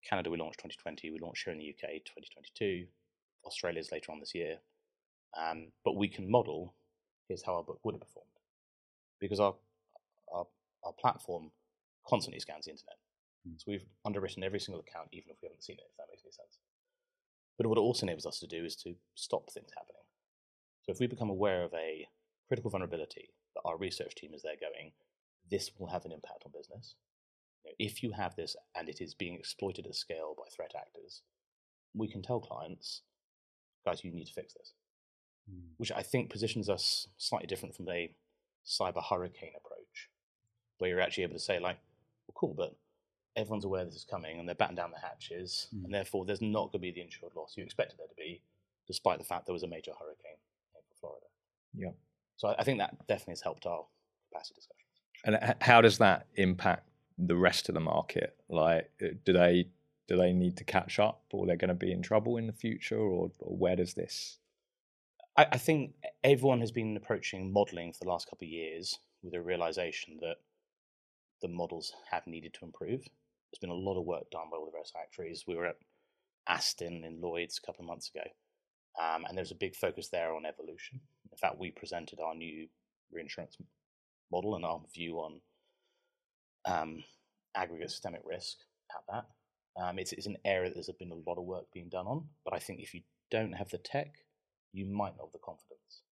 Canada, 0.08 0.30
we 0.30 0.38
launched 0.38 0.60
2020. 0.60 1.12
We 1.12 1.20
launched 1.20 1.44
here 1.44 1.54
in 1.54 1.60
the 1.60 1.70
UK 1.70 2.06
2022. 2.06 2.88
Australia's 3.46 3.92
later 3.92 4.12
on 4.12 4.20
this 4.20 4.34
year. 4.34 4.58
Um, 5.38 5.68
but 5.86 5.96
we 5.96 6.08
can 6.08 6.30
model 6.30 6.74
here's 7.28 7.44
how 7.44 7.56
our 7.56 7.64
book 7.64 7.80
would 7.84 7.94
have 7.94 8.02
performed 8.02 8.28
because 9.20 9.40
our, 9.40 9.54
our, 10.34 10.46
our 10.84 10.94
platform 10.94 11.52
constantly 12.08 12.40
scans 12.40 12.66
the 12.66 12.72
internet. 12.72 12.98
Mm. 13.48 13.58
So 13.58 13.66
we've 13.68 13.86
underwritten 14.06 14.44
every 14.44 14.60
single 14.60 14.82
account, 14.82 15.10
even 15.12 15.30
if 15.30 15.38
we 15.42 15.48
haven't 15.48 15.64
seen 15.64 15.78
it, 15.78 15.86
if 15.90 15.98
that 15.98 16.08
makes 16.10 16.24
any 16.24 16.32
sense. 16.32 16.60
But 17.58 17.68
what 17.68 17.78
it 17.78 17.82
also 17.82 18.06
enables 18.06 18.26
us 18.26 18.40
to 18.40 18.48
do 18.48 18.64
is 18.64 18.76
to 18.78 18.96
stop 19.16 19.52
things 19.52 19.72
happening. 19.76 20.04
So 20.84 20.92
if 20.92 21.00
we 21.00 21.08
become 21.08 21.30
aware 21.30 21.64
of 21.64 21.74
a 21.74 22.08
critical 22.48 22.72
vulnerability 22.72 23.30
that 23.56 23.62
our 23.66 23.78
research 23.78 24.16
team 24.16 24.34
is 24.34 24.44
there 24.44 24.54
going, 24.60 24.92
this 25.50 25.72
will 25.78 25.90
have 25.90 26.06
an 26.06 26.12
impact 26.12 26.44
on 26.46 26.52
business. 26.56 26.96
You 27.64 27.72
know, 27.72 27.76
if 27.80 28.04
you 28.04 28.12
have 28.12 28.36
this 28.36 28.56
and 28.76 28.88
it 28.88 29.02
is 29.02 29.14
being 29.14 29.36
exploited 29.36 29.86
at 29.86 29.96
scale 29.96 30.36
by 30.38 30.44
threat 30.56 30.74
actors, 30.78 31.24
we 31.94 32.08
can 32.08 32.22
tell 32.22 32.40
clients, 32.40 33.02
guys, 33.86 34.04
you 34.04 34.12
need 34.12 34.28
to 34.28 34.34
fix 34.34 34.54
this 34.54 34.74
mm. 35.50 35.62
which 35.78 35.92
I 35.92 36.02
think 36.02 36.30
positions 36.30 36.70
us 36.70 37.08
slightly 37.18 37.48
different 37.48 37.76
from 37.76 37.86
the 37.86 38.10
cyber 38.66 39.04
hurricane 39.04 39.54
approach, 39.58 40.10
where 40.78 40.90
you're 40.90 41.02
actually 41.02 41.24
able 41.24 41.36
to 41.36 41.40
say, 41.40 41.60
like, 41.60 41.78
well, 42.28 42.36
cool, 42.36 42.54
but 42.56 42.76
everyone's 43.36 43.66
aware 43.66 43.86
this 43.86 43.96
is 43.96 44.04
coming 44.04 44.40
and 44.40 44.48
they're 44.48 44.56
batting 44.56 44.76
down 44.76 44.92
the 44.92 45.00
hatches, 45.00 45.68
mm. 45.76 45.86
and 45.86 45.94
therefore 45.94 46.26
there's 46.26 46.42
not 46.42 46.72
going 46.72 46.74
to 46.74 46.80
be 46.80 46.92
the 46.92 47.02
insured 47.02 47.36
loss 47.36 47.56
you 47.56 47.64
expected 47.64 47.98
there 47.98 48.08
to 48.08 48.16
be, 48.16 48.42
despite 48.88 49.20
the 49.20 49.26
fact 49.26 49.46
there 49.46 49.54
was 49.54 49.64
a 49.64 49.68
major 49.68 49.92
hurricane 50.00 50.40
in 50.76 50.96
Florida. 51.00 51.26
Yeah. 51.74 51.92
So 52.38 52.56
I 52.58 52.64
think 52.64 52.80
that 52.80 53.08
definitely 53.08 53.34
has 53.34 53.42
helped 53.42 53.66
our 53.66 53.86
capacity 54.32 54.56
discussions. 54.56 54.84
And 55.26 55.56
how 55.62 55.82
does 55.82 55.98
that 55.98 56.28
impact 56.36 56.88
the 57.18 57.36
rest 57.36 57.70
of 57.70 57.74
the 57.74 57.82
market? 57.82 58.36
Like, 58.50 58.92
uh, 59.02 59.08
do 59.26 59.34
they 59.34 59.70
do 60.08 60.16
they 60.16 60.32
need 60.32 60.56
to 60.58 60.64
catch 60.64 61.00
up, 61.00 61.24
or 61.32 61.46
they're 61.46 61.58
going 61.58 61.68
to 61.70 61.74
be 61.74 61.92
in 61.92 62.02
trouble 62.02 62.38
in 62.38 62.48
the 62.48 62.54
future, 62.54 62.98
or, 62.98 63.32
or 63.40 63.58
where 63.58 63.76
does 63.76 63.94
this 63.94 64.38
I, 65.38 65.48
I 65.54 65.58
think 65.58 65.94
everyone 66.24 66.60
has 66.60 66.72
been 66.72 66.98
approaching 66.98 67.54
modelling 67.54 67.94
for 67.94 68.04
the 68.04 68.10
last 68.10 68.30
couple 68.30 68.46
of 68.46 68.52
years 68.52 68.98
with 69.24 69.34
a 69.34 69.42
realization 69.42 70.18
that 70.22 70.38
the 71.42 71.48
models 71.48 71.94
have 72.10 72.26
needed 72.28 72.54
to 72.56 72.66
improve. 72.66 73.02
There's 73.02 73.62
been 73.62 73.70
a 73.70 73.74
lot 73.74 74.00
of 74.00 74.06
work 74.06 74.30
done 74.32 74.48
by 74.52 74.58
all 74.58 74.66
the 74.66 74.72
various 74.72 74.92
actuaries. 75.00 75.46
We 75.48 75.56
were 75.56 75.68
at 75.68 75.78
Aston 76.50 77.04
in 77.04 77.22
Lloyd's 77.22 77.60
a 77.62 77.66
couple 77.66 77.84
of 77.84 77.88
months 77.88 78.10
ago, 78.10 78.26
um, 79.02 79.26
and 79.28 79.38
there's 79.38 79.52
a 79.52 79.56
big 79.56 79.76
focus 79.76 80.10
there 80.10 80.34
on 80.34 80.46
evolution. 80.46 81.00
In 81.32 81.38
fact, 81.38 81.60
we 81.60 81.72
presented 81.72 82.20
our 82.20 82.36
new 82.36 82.68
reinsurance 83.12 83.58
model 84.32 84.56
and 84.56 84.66
our 84.66 84.82
view 84.94 85.18
on 85.18 85.42
um, 86.66 87.04
aggregate 87.56 87.92
systemic 87.92 88.22
risk 88.26 88.58
at 88.92 89.04
that. 89.14 89.26
Um, 89.82 90.00
it's, 90.00 90.12
it's 90.12 90.26
an 90.26 90.38
area 90.44 90.70
that 90.70 90.76
there's 90.76 90.90
been 90.98 91.12
a 91.12 91.30
lot 91.30 91.38
of 91.38 91.46
work 91.46 91.66
being 91.72 91.90
done 91.90 92.08
on, 92.08 92.26
but 92.44 92.54
I 92.54 92.60
think 92.60 92.82
if 92.82 92.94
you 92.94 93.02
don't 93.30 93.54
have 93.54 93.70
the 93.70 93.78
tech, 93.78 94.16
you 94.74 94.86
might 94.86 95.16
not 95.18 95.26
have 95.26 95.32
the 95.34 95.40
confidence. 95.40 96.04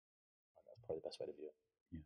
That's 0.68 0.80
probably 0.86 1.02
the 1.04 1.08
best 1.08 1.20
way 1.20 1.28
to 1.28 1.34
view 1.34 1.48
it. 1.48 1.54
Yeah. 1.92 2.00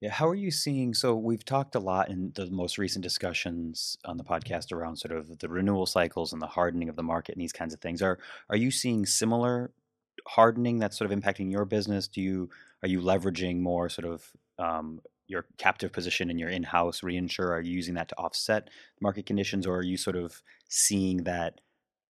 Yeah, 0.00 0.10
how 0.10 0.28
are 0.28 0.34
you 0.34 0.50
seeing? 0.50 0.94
So 0.94 1.14
we've 1.14 1.44
talked 1.44 1.74
a 1.74 1.80
lot 1.80 2.10
in 2.10 2.32
the 2.34 2.50
most 2.50 2.76
recent 2.78 3.02
discussions 3.02 3.96
on 4.04 4.16
the 4.16 4.24
podcast 4.24 4.72
around 4.72 4.96
sort 4.96 5.16
of 5.16 5.38
the 5.38 5.48
renewal 5.48 5.86
cycles 5.86 6.32
and 6.32 6.42
the 6.42 6.46
hardening 6.46 6.88
of 6.88 6.96
the 6.96 7.02
market 7.02 7.34
and 7.36 7.42
these 7.42 7.52
kinds 7.52 7.72
of 7.72 7.80
things. 7.80 8.02
Are 8.02 8.18
are 8.50 8.56
you 8.56 8.70
seeing 8.70 9.06
similar 9.06 9.72
hardening 10.26 10.78
that's 10.78 10.98
sort 10.98 11.10
of 11.10 11.18
impacting 11.18 11.50
your 11.50 11.64
business? 11.64 12.08
Do 12.08 12.20
you 12.20 12.50
are 12.82 12.88
you 12.88 13.00
leveraging 13.00 13.60
more 13.60 13.88
sort 13.88 14.06
of 14.06 14.32
um, 14.58 15.00
your 15.28 15.46
captive 15.56 15.92
position 15.92 16.30
in 16.30 16.38
your 16.38 16.50
in-house 16.50 17.00
reinsurer? 17.00 17.50
Are 17.50 17.60
you 17.60 17.72
using 17.72 17.94
that 17.94 18.08
to 18.08 18.18
offset 18.18 18.70
market 19.00 19.26
conditions, 19.26 19.66
or 19.66 19.76
are 19.76 19.82
you 19.82 19.96
sort 19.96 20.16
of 20.16 20.42
seeing 20.68 21.24
that 21.24 21.60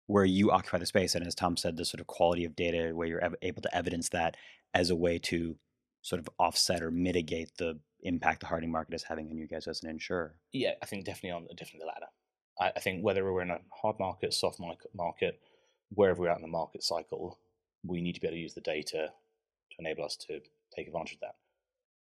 where 0.07 0.25
you 0.25 0.51
occupy 0.51 0.79
the 0.79 0.87
space, 0.87 1.15
and 1.15 1.27
as 1.27 1.35
Tom 1.35 1.57
said, 1.57 1.77
the 1.77 1.85
sort 1.85 2.01
of 2.01 2.07
quality 2.07 2.45
of 2.45 2.57
data 2.57 2.93
where 2.95 3.09
you're 3.09 3.23
able 3.43 3.63
to 3.63 3.75
evidence 3.75 4.11
that 4.11 4.37
as 4.75 4.91
a 4.91 4.97
way 4.97 5.19
to 5.19 5.57
sort 6.03 6.21
of 6.21 6.29
offset 6.39 6.83
or 6.83 6.91
mitigate 6.91 7.51
the 7.57 7.79
impact 8.03 8.41
the 8.41 8.47
hardening 8.47 8.71
market 8.71 8.95
is 8.95 9.03
having 9.03 9.31
on 9.31 9.39
you 9.39 9.49
guys 9.49 9.67
as 9.67 9.83
an 9.83 9.91
insurer? 9.91 10.35
Yeah, 10.53 10.73
I 10.83 10.87
think 10.87 11.05
definitely 11.07 11.31
on 11.31 11.47
definitely 11.57 11.81
the 11.81 11.87
latter. 11.87 12.07
I, 12.61 12.73
I 12.77 12.81
think 12.81 13.03
whether 13.03 13.25
we're 13.25 13.43
in 13.43 13.51
a 13.51 13.61
hard 13.73 13.99
market, 13.99 14.35
soft 14.35 14.61
market, 14.95 15.41
wherever 15.91 16.21
we're 16.21 16.29
at 16.29 16.37
in 16.37 16.43
the 16.43 16.49
market 16.49 16.83
cycle, 16.83 17.39
we 17.83 18.01
need 18.01 18.15
to 18.15 18.21
be 18.21 18.27
able 18.27 18.37
to 18.37 18.41
use 18.41 18.55
the 18.55 18.61
data 18.61 19.09
to 19.71 19.77
enable 19.79 20.05
us 20.05 20.17
to 20.17 20.41
take 20.75 20.87
advantage 20.87 21.15
of 21.15 21.21
that. 21.21 21.37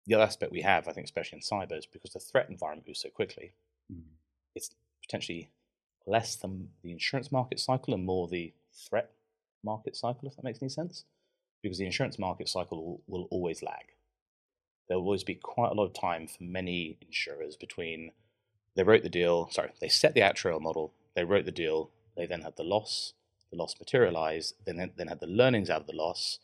The 0.06 0.14
other 0.14 0.24
aspect 0.24 0.50
we 0.52 0.62
have, 0.62 0.88
I 0.88 0.92
think, 0.92 1.04
especially 1.04 1.38
in 1.38 1.42
cyber, 1.42 1.78
is 1.78 1.86
because 1.86 2.12
the 2.12 2.18
threat 2.18 2.48
environment 2.50 2.88
moves 2.88 3.00
so 3.00 3.08
quickly, 3.08 3.52
mm. 3.92 4.02
it's 4.54 4.70
potentially 5.00 5.50
less 6.06 6.36
than 6.36 6.68
the 6.82 6.92
insurance 6.92 7.30
market 7.30 7.60
cycle 7.60 7.94
and 7.94 8.04
more 8.04 8.28
the 8.28 8.52
threat 8.72 9.10
market 9.64 9.96
cycle, 9.96 10.28
if 10.28 10.36
that 10.36 10.44
makes 10.44 10.60
any 10.62 10.68
sense 10.68 11.04
because 11.62 11.78
the 11.78 11.86
insurance 11.86 12.18
market 12.18 12.48
cycle 12.48 12.84
will, 12.84 13.02
will 13.06 13.28
always 13.30 13.62
lag. 13.62 13.94
There 14.88 14.98
will 14.98 15.06
always 15.06 15.24
be 15.24 15.36
quite 15.36 15.70
a 15.70 15.74
lot 15.74 15.86
of 15.86 15.94
time 15.94 16.26
for 16.26 16.42
many 16.42 16.98
insurers 17.00 17.56
between 17.56 18.10
they 18.74 18.82
wrote 18.82 19.02
the 19.02 19.08
deal, 19.08 19.48
sorry, 19.50 19.70
they 19.80 19.88
set 19.88 20.14
the 20.14 20.20
actuarial 20.20 20.60
model, 20.60 20.92
they 21.14 21.24
wrote 21.24 21.44
the 21.44 21.52
deal, 21.52 21.90
they 22.16 22.26
then 22.26 22.40
had 22.40 22.56
the 22.56 22.64
loss, 22.64 23.12
the 23.50 23.56
loss 23.56 23.74
materialized, 23.78 24.54
then 24.64 24.92
then 24.96 25.08
had 25.08 25.20
the 25.20 25.26
learnings 25.26 25.70
out 25.70 25.82
of 25.82 25.86
the 25.86 25.94
loss, 25.94 26.38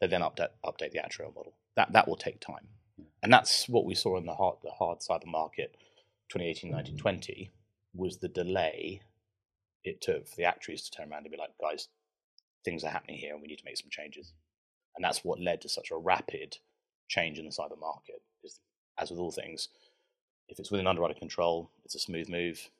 they 0.00 0.06
then 0.06 0.22
update 0.22 0.48
update 0.64 0.92
the 0.92 0.98
actuarial 0.98 1.34
model. 1.34 1.54
That 1.76 1.92
that 1.92 2.08
will 2.08 2.16
take 2.16 2.40
time, 2.40 2.68
and 3.22 3.32
that's 3.32 3.68
what 3.68 3.84
we 3.84 3.94
saw 3.94 4.16
in 4.16 4.26
the 4.26 4.34
hard 4.34 4.56
the 4.64 4.70
hard 4.70 5.00
cyber 5.00 5.26
market, 5.26 5.76
2018, 6.30 6.70
19, 6.70 6.94
mm. 6.94 6.98
20, 6.98 7.50
was 7.96 8.18
the 8.18 8.28
delay 8.28 9.00
it 9.84 10.00
took 10.00 10.26
for 10.28 10.36
the 10.36 10.44
actuaries 10.44 10.82
to 10.82 10.90
turn 10.90 11.10
around 11.10 11.22
and 11.22 11.30
be 11.30 11.38
like, 11.38 11.50
guys, 11.60 11.88
things 12.64 12.84
are 12.84 12.90
happening 12.90 13.16
here, 13.16 13.32
and 13.32 13.40
we 13.40 13.48
need 13.48 13.58
to 13.58 13.64
make 13.64 13.76
some 13.76 13.90
changes. 13.90 14.32
And 14.96 15.04
that's 15.04 15.24
what 15.24 15.40
led 15.40 15.60
to 15.62 15.68
such 15.68 15.90
a 15.90 15.96
rapid 15.96 16.58
change 17.08 17.38
in 17.38 17.44
the 17.44 17.50
cyber 17.50 17.78
market. 17.78 18.22
Because, 18.40 18.60
as 18.98 19.10
with 19.10 19.20
all 19.20 19.30
things, 19.30 19.68
if 20.48 20.58
it's 20.58 20.70
within 20.70 20.86
underwriter 20.86 21.18
control, 21.18 21.70
it's 21.84 21.94
a 21.94 22.00
smooth 22.00 22.28
move. 22.28 22.70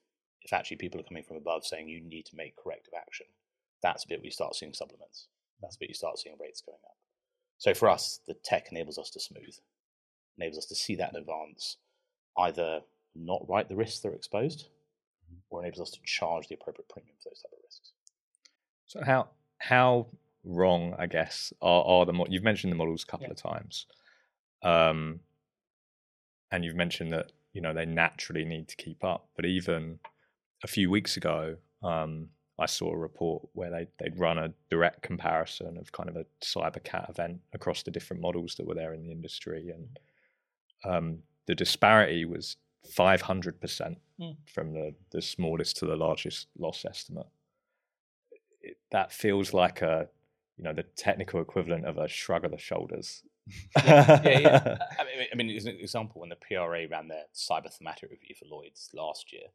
If 0.42 0.52
actually 0.52 0.76
people 0.78 1.00
are 1.00 1.04
coming 1.04 1.22
from 1.22 1.36
above 1.36 1.64
saying 1.64 1.88
you 1.88 2.00
need 2.00 2.26
to 2.26 2.36
make 2.36 2.56
corrective 2.56 2.94
action, 2.96 3.26
that's 3.82 4.04
a 4.04 4.08
bit 4.08 4.24
you 4.24 4.30
start 4.30 4.54
seeing 4.54 4.72
supplements. 4.72 5.28
That's 5.60 5.76
a 5.76 5.78
bit 5.78 5.88
you 5.88 5.94
start 5.94 6.18
seeing 6.18 6.36
rates 6.40 6.62
going 6.64 6.78
up. 6.84 6.96
So 7.58 7.74
for 7.74 7.88
us, 7.88 8.20
the 8.26 8.34
tech 8.34 8.68
enables 8.70 8.98
us 8.98 9.10
to 9.10 9.20
smooth, 9.20 9.56
enables 10.38 10.58
us 10.58 10.66
to 10.66 10.74
see 10.74 10.94
that 10.96 11.10
in 11.14 11.20
advance, 11.20 11.78
either 12.38 12.80
not 13.14 13.48
write 13.48 13.68
the 13.68 13.76
risks 13.76 14.00
that 14.00 14.10
are 14.10 14.14
exposed. 14.14 14.68
Or 15.50 15.62
enables 15.62 15.80
us 15.80 15.90
to 15.90 16.00
charge 16.04 16.48
the 16.48 16.54
appropriate 16.54 16.88
premium 16.88 17.14
for 17.22 17.30
those 17.30 17.42
type 17.42 17.52
of 17.52 17.58
risks. 17.64 17.92
So 18.86 19.02
how 19.04 19.28
how 19.58 20.06
wrong, 20.44 20.94
I 20.98 21.06
guess, 21.06 21.52
are, 21.60 21.84
are 21.84 22.06
the 22.06 22.12
mo- 22.12 22.26
you've 22.28 22.44
mentioned 22.44 22.72
the 22.72 22.76
models 22.76 23.02
a 23.02 23.06
couple 23.06 23.26
yeah. 23.26 23.32
of 23.32 23.36
times, 23.36 23.86
um, 24.62 25.20
and 26.50 26.64
you've 26.64 26.76
mentioned 26.76 27.12
that 27.12 27.32
you 27.52 27.60
know 27.60 27.74
they 27.74 27.86
naturally 27.86 28.44
need 28.44 28.68
to 28.68 28.76
keep 28.76 29.04
up. 29.04 29.28
But 29.36 29.46
even 29.46 29.98
a 30.62 30.68
few 30.68 30.90
weeks 30.90 31.16
ago, 31.16 31.56
um, 31.82 32.28
I 32.58 32.66
saw 32.66 32.92
a 32.92 32.96
report 32.96 33.48
where 33.52 33.70
they 33.70 33.86
they'd 33.98 34.18
run 34.18 34.38
a 34.38 34.52
direct 34.70 35.02
comparison 35.02 35.76
of 35.78 35.92
kind 35.92 36.08
of 36.08 36.16
a 36.16 36.26
cyber 36.42 36.82
cat 36.82 37.06
event 37.08 37.40
across 37.52 37.82
the 37.82 37.90
different 37.90 38.22
models 38.22 38.54
that 38.56 38.66
were 38.66 38.74
there 38.74 38.94
in 38.94 39.02
the 39.02 39.12
industry, 39.12 39.70
and 39.70 39.98
um, 40.84 41.18
the 41.46 41.54
disparity 41.54 42.24
was 42.24 42.56
500 42.86 43.60
percent 43.60 43.98
hmm. 44.18 44.32
from 44.52 44.72
the 44.72 44.94
the 45.10 45.22
smallest 45.22 45.76
to 45.78 45.86
the 45.86 45.96
largest 45.96 46.48
loss 46.58 46.84
estimate. 46.84 47.26
It, 48.62 48.78
that 48.90 49.12
feels 49.12 49.52
like 49.52 49.82
a 49.82 50.08
you 50.56 50.64
know 50.64 50.72
the 50.72 50.82
technical 50.82 51.40
equivalent 51.40 51.84
of 51.84 51.98
a 51.98 52.08
shrug 52.08 52.44
of 52.44 52.50
the 52.50 52.58
shoulders. 52.58 53.22
yeah, 53.76 54.20
yeah, 54.24 54.38
yeah. 54.40 54.78
I 54.98 55.04
mean, 55.04 55.26
I 55.32 55.36
mean, 55.36 55.56
as 55.56 55.66
an 55.66 55.76
example, 55.78 56.20
when 56.20 56.30
the 56.30 56.36
PRA 56.36 56.88
ran 56.90 57.08
their 57.08 57.24
cyber 57.34 57.72
thematic 57.72 58.10
review 58.10 58.34
for 58.36 58.46
Lloyd's 58.46 58.90
last 58.92 59.32
year, 59.32 59.48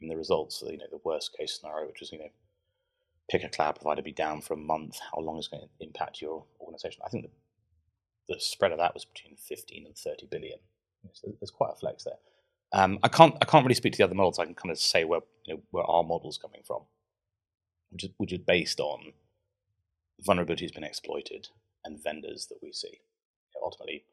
and 0.00 0.10
the 0.10 0.16
results, 0.16 0.62
you 0.64 0.78
know, 0.78 0.84
the 0.90 1.00
worst 1.04 1.36
case 1.36 1.58
scenario, 1.58 1.88
which 1.88 2.00
was 2.00 2.12
you 2.12 2.18
know, 2.18 2.30
pick 3.30 3.44
a 3.44 3.48
cloud 3.48 3.76
provider 3.76 4.02
be 4.02 4.12
down 4.12 4.40
for 4.40 4.54
a 4.54 4.58
month, 4.58 4.98
how 5.12 5.20
long 5.20 5.38
is 5.38 5.48
going 5.48 5.62
to 5.62 5.84
impact 5.84 6.20
your 6.20 6.44
organization? 6.60 7.02
I 7.04 7.08
think 7.08 7.24
the, 7.24 8.34
the 8.34 8.40
spread 8.40 8.72
of 8.72 8.78
that 8.78 8.94
was 8.94 9.04
between 9.04 9.36
15 9.36 9.86
and 9.86 9.96
30 9.96 10.26
billion. 10.30 10.58
So 11.12 11.32
there's 11.40 11.50
quite 11.50 11.72
a 11.72 11.76
flex 11.78 12.04
there. 12.04 12.18
Um, 12.72 12.98
I 13.02 13.08
can't 13.08 13.36
I 13.42 13.44
can't 13.44 13.64
really 13.64 13.74
speak 13.74 13.92
to 13.94 13.98
the 13.98 14.04
other 14.04 14.14
models. 14.14 14.38
I 14.38 14.44
can 14.44 14.54
kind 14.54 14.70
of 14.70 14.78
say 14.78 15.04
where 15.04 15.20
you 15.44 15.54
know, 15.54 15.60
where 15.70 15.84
our 15.84 16.04
model's 16.04 16.38
coming 16.38 16.62
from, 16.64 16.82
which 17.90 18.04
is 18.04 18.10
which 18.16 18.32
is 18.32 18.38
based 18.38 18.80
on 18.80 19.12
vulnerabilities 20.26 20.74
being 20.74 20.84
exploited 20.84 21.48
and 21.84 22.02
vendors 22.02 22.46
that 22.46 22.58
we 22.62 22.72
see. 22.72 23.00
Ultimately, 23.62 24.04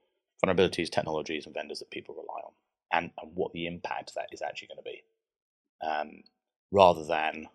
vulnerabilities, 0.44 0.90
technologies, 0.90 1.46
and 1.46 1.54
vendors 1.54 1.80
that 1.80 1.92
people 1.92 2.16
rely 2.16 2.42
on, 2.46 2.52
and, 2.92 3.12
and 3.22 3.32
what 3.36 3.54
the 3.54 3.66
impact 3.66 4.14
that 4.16 4.28
is 4.32 4.42
actually 4.42 4.68
going 4.68 4.78
to 4.78 4.84
be, 4.84 5.04
um, 5.88 6.24
rather 6.72 7.06
than 7.06 7.48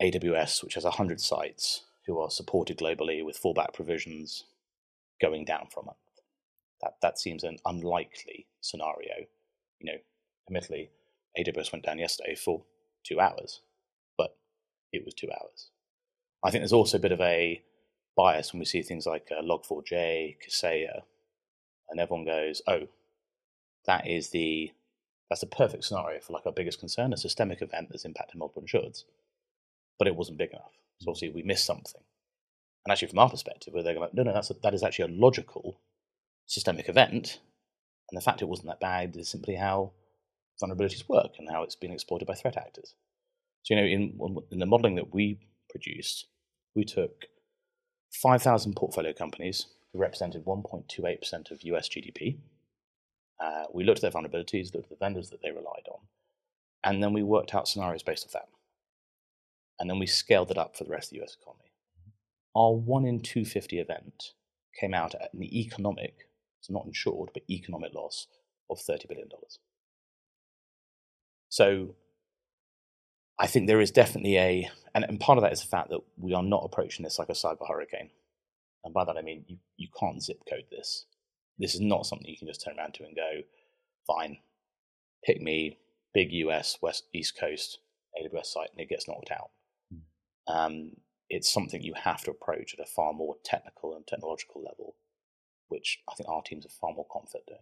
AWS, 0.00 0.62
which 0.62 0.74
has 0.74 0.84
100 0.84 1.20
sites 1.20 1.82
who 2.06 2.18
are 2.18 2.30
supported 2.30 2.78
globally 2.78 3.24
with 3.24 3.40
fallback 3.40 3.72
provisions 3.72 4.44
going 5.20 5.44
down 5.44 5.68
for 5.72 5.80
a 5.80 5.84
month. 5.86 5.96
That, 6.80 6.94
that 7.02 7.18
seems 7.18 7.44
an 7.44 7.58
unlikely 7.64 8.46
scenario. 8.60 9.26
You 9.82 9.92
know, 9.92 9.98
admittedly, 10.48 10.90
AWS 11.38 11.72
went 11.72 11.84
down 11.84 11.98
yesterday 11.98 12.36
for 12.36 12.62
two 13.04 13.20
hours, 13.20 13.60
but 14.16 14.36
it 14.92 15.04
was 15.04 15.14
two 15.14 15.28
hours. 15.30 15.70
I 16.44 16.50
think 16.50 16.62
there's 16.62 16.72
also 16.72 16.98
a 16.98 17.00
bit 17.00 17.12
of 17.12 17.20
a 17.20 17.62
bias 18.16 18.52
when 18.52 18.60
we 18.60 18.64
see 18.64 18.82
things 18.82 19.06
like 19.06 19.28
uh, 19.30 19.42
Log4j, 19.42 20.36
Kaseya, 20.46 21.02
and 21.90 22.00
everyone 22.00 22.24
goes, 22.24 22.62
"Oh, 22.66 22.88
that 23.86 24.06
is 24.06 24.30
the 24.30 24.72
that's 25.28 25.40
the 25.40 25.46
perfect 25.46 25.84
scenario 25.84 26.20
for 26.20 26.32
like 26.32 26.46
our 26.46 26.52
biggest 26.52 26.78
concern, 26.78 27.12
a 27.12 27.16
systemic 27.16 27.60
event 27.60 27.88
that's 27.90 28.04
impacted 28.04 28.38
multiple 28.38 28.62
insureds." 28.62 29.04
But 29.98 30.08
it 30.08 30.16
wasn't 30.16 30.38
big 30.38 30.50
enough, 30.50 30.72
so 31.00 31.10
obviously 31.10 31.30
we 31.30 31.42
missed 31.42 31.64
something. 31.64 32.02
And 32.84 32.92
actually, 32.92 33.08
from 33.08 33.20
our 33.20 33.30
perspective, 33.30 33.72
they're 33.74 33.94
going, 33.94 34.10
"No, 34.12 34.22
no, 34.22 34.32
that's 34.32 34.50
a, 34.50 34.54
that 34.62 34.74
is 34.74 34.82
actually 34.82 35.12
a 35.12 35.18
logical 35.18 35.80
systemic 36.46 36.88
event," 36.88 37.40
and 38.12 38.20
the 38.20 38.24
fact 38.24 38.42
it 38.42 38.48
wasn't 38.48 38.68
that 38.68 38.78
bad 38.78 39.16
is 39.16 39.30
simply 39.30 39.54
how 39.54 39.92
vulnerabilities 40.62 41.08
work 41.08 41.32
and 41.38 41.48
how 41.50 41.62
it's 41.62 41.74
been 41.74 41.90
exploited 41.90 42.28
by 42.28 42.34
threat 42.34 42.58
actors. 42.58 42.94
So 43.62 43.74
you 43.74 43.80
know, 43.80 43.86
in 43.86 44.38
in 44.50 44.58
the 44.58 44.66
modelling 44.66 44.96
that 44.96 45.14
we 45.14 45.38
produced, 45.70 46.26
we 46.74 46.84
took 46.84 47.24
5,000 48.12 48.76
portfolio 48.76 49.14
companies 49.14 49.66
who 49.92 49.98
represented 49.98 50.44
1.28% 50.44 51.50
of 51.50 51.62
US 51.62 51.88
GDP. 51.88 52.36
Uh, 53.42 53.64
we 53.72 53.82
looked 53.82 54.04
at 54.04 54.12
their 54.12 54.22
vulnerabilities, 54.22 54.74
looked 54.74 54.92
at 54.92 54.98
the 54.98 55.04
vendors 55.04 55.30
that 55.30 55.40
they 55.42 55.50
relied 55.50 55.88
on, 55.90 56.00
and 56.84 57.02
then 57.02 57.14
we 57.14 57.22
worked 57.22 57.54
out 57.54 57.66
scenarios 57.66 58.02
based 58.02 58.26
off 58.26 58.32
that. 58.32 58.48
And 59.80 59.88
then 59.88 59.98
we 59.98 60.06
scaled 60.06 60.50
it 60.50 60.58
up 60.58 60.76
for 60.76 60.84
the 60.84 60.90
rest 60.90 61.10
of 61.12 61.18
the 61.18 61.24
US 61.24 61.36
economy. 61.40 61.72
Our 62.54 62.74
1 62.74 63.06
in 63.06 63.20
250 63.20 63.78
event 63.78 64.32
came 64.78 64.92
out 64.92 65.14
at 65.14 65.32
an 65.32 65.42
economic, 65.42 66.28
so 66.62 66.72
not 66.72 66.86
insured, 66.86 67.30
but 67.34 67.42
economic 67.50 67.92
loss 67.92 68.26
of 68.70 68.78
$30 68.78 69.08
billion. 69.08 69.28
So 71.50 71.94
I 73.38 73.46
think 73.46 73.66
there 73.66 73.80
is 73.80 73.90
definitely 73.90 74.38
a, 74.38 74.70
and, 74.94 75.04
and 75.04 75.20
part 75.20 75.36
of 75.36 75.42
that 75.42 75.52
is 75.52 75.60
the 75.60 75.68
fact 75.68 75.90
that 75.90 76.00
we 76.16 76.32
are 76.32 76.42
not 76.42 76.64
approaching 76.64 77.02
this 77.02 77.18
like 77.18 77.28
a 77.28 77.32
cyber 77.32 77.68
hurricane. 77.68 78.10
And 78.84 78.94
by 78.94 79.04
that 79.04 79.16
I 79.16 79.22
mean 79.22 79.44
you, 79.46 79.58
you 79.76 79.88
can't 79.98 80.22
zip 80.22 80.42
code 80.48 80.64
this. 80.70 81.04
This 81.58 81.74
is 81.74 81.80
not 81.80 82.06
something 82.06 82.26
you 82.26 82.38
can 82.38 82.48
just 82.48 82.64
turn 82.64 82.78
around 82.78 82.94
to 82.94 83.04
and 83.04 83.14
go, 83.14 83.42
fine, 84.06 84.38
pick 85.24 85.40
me, 85.40 85.78
big 86.14 86.32
US, 86.32 86.78
West 86.80 87.04
East 87.12 87.38
Coast 87.38 87.78
AWS 88.16 88.46
site, 88.46 88.70
and 88.72 88.80
it 88.80 88.88
gets 88.88 89.08
knocked 89.08 89.30
out. 89.30 89.50
Mm. 89.92 90.00
Um, 90.54 90.92
it's 91.28 91.52
something 91.52 91.82
you 91.82 91.94
have 91.94 92.22
to 92.24 92.30
approach 92.30 92.74
at 92.74 92.84
a 92.84 92.88
far 92.88 93.12
more 93.12 93.36
technical 93.44 93.94
and 93.96 94.06
technological 94.06 94.62
level, 94.62 94.96
which 95.72 95.98
I 96.08 96.14
think 96.14 96.28
our 96.28 96.42
teams 96.42 96.66
are 96.66 96.68
far 96.80 96.92
more 96.94 97.06
confident 97.10 97.46
doing. 97.46 97.60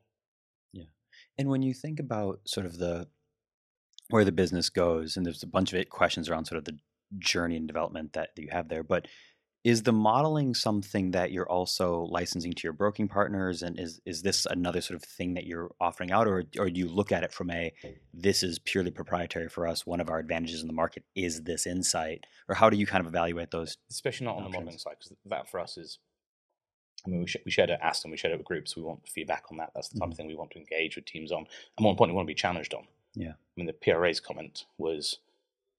Yeah. 0.72 0.90
And 1.38 1.48
when 1.48 1.62
you 1.62 1.72
think 1.72 2.00
about 2.00 2.40
sort 2.44 2.66
of 2.66 2.78
the 2.78 3.08
where 4.08 4.24
the 4.24 4.32
business 4.32 4.68
goes, 4.68 5.16
and 5.16 5.24
there's 5.24 5.42
a 5.42 5.46
bunch 5.46 5.72
of 5.72 5.88
questions 5.88 6.28
around 6.28 6.46
sort 6.46 6.58
of 6.58 6.64
the 6.64 6.78
journey 7.18 7.56
and 7.56 7.66
development 7.66 8.12
that 8.14 8.30
you 8.36 8.48
have 8.50 8.68
there. 8.68 8.82
But 8.82 9.06
is 9.62 9.82
the 9.82 9.92
modeling 9.92 10.54
something 10.54 11.10
that 11.10 11.32
you're 11.32 11.48
also 11.48 12.08
licensing 12.10 12.52
to 12.52 12.62
your 12.64 12.72
broking 12.72 13.08
partners, 13.08 13.62
and 13.62 13.78
is 13.78 14.00
is 14.06 14.22
this 14.22 14.46
another 14.46 14.80
sort 14.80 14.96
of 14.96 15.04
thing 15.08 15.34
that 15.34 15.44
you're 15.44 15.70
offering 15.80 16.10
out, 16.10 16.26
or 16.26 16.44
or 16.58 16.70
do 16.70 16.80
you 16.80 16.88
look 16.88 17.12
at 17.12 17.24
it 17.24 17.32
from 17.32 17.50
a 17.50 17.72
this 18.14 18.42
is 18.42 18.58
purely 18.58 18.90
proprietary 18.90 19.48
for 19.48 19.66
us? 19.66 19.86
One 19.86 20.00
of 20.00 20.08
our 20.08 20.18
advantages 20.18 20.62
in 20.62 20.66
the 20.66 20.72
market 20.72 21.04
is 21.14 21.42
this 21.42 21.66
insight, 21.66 22.24
or 22.48 22.54
how 22.54 22.70
do 22.70 22.78
you 22.78 22.86
kind 22.86 23.04
of 23.04 23.08
evaluate 23.08 23.50
those? 23.50 23.76
especially 23.90 24.26
not 24.26 24.36
on 24.36 24.44
the 24.44 24.50
modeling 24.50 24.78
side, 24.78 24.96
because 24.98 25.14
that 25.26 25.50
for 25.50 25.60
us 25.60 25.76
is, 25.76 25.98
I 27.06 27.08
mean, 27.10 27.20
we, 27.20 27.26
sh- 27.26 27.36
we 27.44 27.50
shared 27.50 27.70
it 27.70 27.74
at 27.74 27.80
Aston, 27.82 28.10
we 28.10 28.16
shared 28.16 28.32
it 28.34 28.38
with 28.38 28.46
groups. 28.46 28.76
We 28.76 28.82
want 28.82 29.08
feedback 29.08 29.44
on 29.50 29.56
that. 29.58 29.70
That's 29.74 29.88
the 29.88 29.98
type 29.98 30.08
Mhm. 30.08 30.12
of 30.12 30.16
thing 30.16 30.26
we 30.26 30.34
want 30.34 30.50
to 30.52 30.58
engage 30.58 30.96
with 30.96 31.04
teams 31.06 31.32
on, 31.32 31.38
and 31.76 31.80
more 31.82 31.90
importantly, 31.92 32.14
we 32.14 32.16
want 32.16 32.26
to 32.26 32.30
be 32.34 32.34
challenged 32.34 32.74
on. 32.74 32.86
Yeah. 33.14 33.32
I 33.32 33.36
mean, 33.56 33.66
the 33.66 33.72
PRA's 33.72 34.20
comment 34.20 34.66
was, 34.78 35.18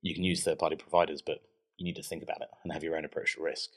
you 0.01 0.13
can 0.15 0.23
use 0.23 0.43
third-party 0.43 0.77
providers, 0.77 1.21
but 1.21 1.43
you 1.77 1.85
need 1.85 1.95
to 1.95 2.03
think 2.03 2.23
about 2.23 2.41
it 2.41 2.49
and 2.63 2.73
have 2.73 2.83
your 2.83 2.95
own 2.97 3.05
approach 3.05 3.35
to 3.35 3.43
risk. 3.43 3.71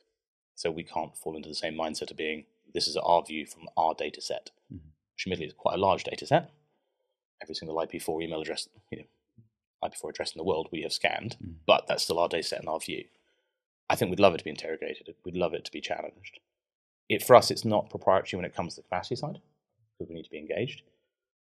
So 0.54 0.70
we 0.70 0.84
can't 0.84 1.16
fall 1.16 1.36
into 1.36 1.48
the 1.48 1.54
same 1.54 1.74
mindset 1.74 2.10
of 2.10 2.16
being, 2.16 2.46
this 2.72 2.88
is 2.88 2.96
our 2.96 3.22
view 3.22 3.44
from 3.46 3.68
our 3.76 3.94
data 3.94 4.20
set, 4.20 4.50
Mhm. 4.72 4.80
which 5.14 5.26
admittedly 5.26 5.46
is 5.48 5.52
quite 5.54 5.74
a 5.74 5.80
large 5.80 6.04
data 6.04 6.26
set. 6.26 6.50
Every 7.42 7.54
single 7.54 7.78
IP4 7.78 8.22
email 8.22 8.40
address, 8.40 8.68
you 8.90 8.98
know, 8.98 9.04
IP4 9.82 10.10
address 10.10 10.32
in 10.32 10.38
the 10.38 10.44
world 10.44 10.68
we 10.72 10.82
have 10.82 10.92
scanned, 10.92 11.36
Mhm. 11.42 11.56
but 11.66 11.86
that's 11.86 12.04
still 12.04 12.18
our 12.18 12.28
data 12.28 12.42
set 12.42 12.60
and 12.60 12.68
our 12.68 12.80
view. 12.80 13.06
I 13.90 13.96
think 13.96 14.08
we'd 14.10 14.20
love 14.20 14.34
it 14.34 14.38
to 14.38 14.44
be 14.44 14.50
interrogated. 14.50 15.14
We'd 15.24 15.36
love 15.36 15.52
it 15.52 15.64
to 15.66 15.70
be 15.72 15.80
challenged. 15.82 16.40
It 17.08 17.22
for 17.22 17.36
us, 17.36 17.50
it's 17.50 17.64
not 17.64 17.90
proprietary 17.90 18.38
when 18.38 18.46
it 18.46 18.54
comes 18.54 18.74
to 18.74 18.80
the 18.80 18.84
capacity 18.84 19.16
side 19.16 19.38
because 19.98 20.08
we 20.08 20.14
need 20.14 20.24
to 20.24 20.30
be 20.30 20.38
engaged. 20.38 20.82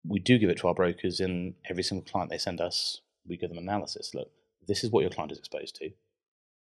We 0.07 0.19
do 0.19 0.38
give 0.38 0.50
it 0.50 0.59
to 0.59 0.69
our 0.69 0.75
brokers 0.75 1.21
in 1.21 1.55
every 1.69 1.83
single 1.83 2.09
client 2.09 2.31
they 2.31 2.38
send 2.38 2.61
us. 2.61 3.00
We 3.26 3.37
give 3.37 3.50
them 3.50 3.59
analysis. 3.59 4.15
Look, 4.15 4.31
this 4.67 4.85
is 4.85 4.91
what 4.91 5.00
your 5.00 5.11
client 5.11 5.33
is 5.33 5.38
exposed 5.38 5.76
to. 5.76 5.91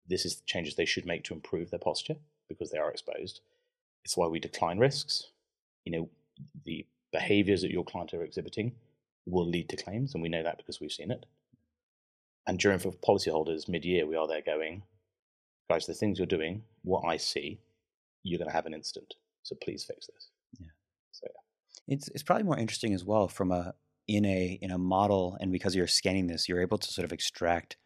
This 0.08 0.26
is 0.26 0.36
the 0.36 0.46
changes 0.46 0.76
they 0.76 0.86
should 0.86 1.06
make 1.06 1.24
to 1.26 1.34
improve 1.34 1.70
their 1.70 1.80
posture 1.80 2.16
because 2.48 2.72
they 2.72 2.78
are 2.78 2.92
exposed. 2.92 3.42
It's 4.04 4.16
why 4.16 4.28
we 4.28 4.40
decline 4.40 4.78
risks. 4.78 5.32
You 5.84 5.92
know, 5.92 6.10
the 6.64 6.86
behaviors 7.12 7.62
that 7.62 7.72
your 7.72 7.84
client 7.84 8.14
are 8.14 8.24
exhibiting 8.24 8.74
will 9.26 9.48
lead 9.48 9.70
to 9.70 9.78
claims, 9.78 10.14
and 10.14 10.22
we 10.22 10.30
know 10.30 10.44
that 10.44 10.58
because 10.58 10.80
we've 10.80 10.92
seen 10.92 11.12
it. 11.12 11.26
And 12.48 12.60
during 12.60 12.78
for 12.78 12.92
policyholders 12.92 13.68
mid-year, 13.68 14.06
we 14.06 14.16
are 14.16 14.28
there 14.28 14.42
going, 14.42 14.84
guys, 15.70 15.88
the 15.88 15.96
things 15.96 16.20
you're 16.20 16.28
doing, 16.28 16.64
what 16.84 17.04
I 17.04 17.18
see, 17.18 17.60
you're 18.26 18.40
going 18.40 18.50
to 18.50 18.56
have 18.56 18.66
an 18.66 18.74
instant. 18.74 19.14
So 19.44 19.56
please 19.64 19.84
fix 19.84 20.08
this. 20.08 20.30
Yeah. 20.60 20.68
So 21.12 21.28
yeah. 21.28 21.94
It's 21.94 22.08
it's 22.10 22.24
probably 22.24 22.44
more 22.44 22.58
interesting 22.58 22.94
as 22.94 23.06
well 23.06 23.28
from 23.28 23.52
a 23.52 23.74
in 24.08 24.26
a 24.26 24.60
in 24.62 24.72
a 24.72 24.78
model, 24.78 25.38
and 25.40 25.52
because 25.52 25.76
you're 25.76 25.88
scanning 25.88 26.28
this, 26.28 26.50
you're 26.50 26.62
able 26.62 26.78
to 26.78 26.92
sort 26.92 27.06
of 27.06 27.14
extract 27.14 27.78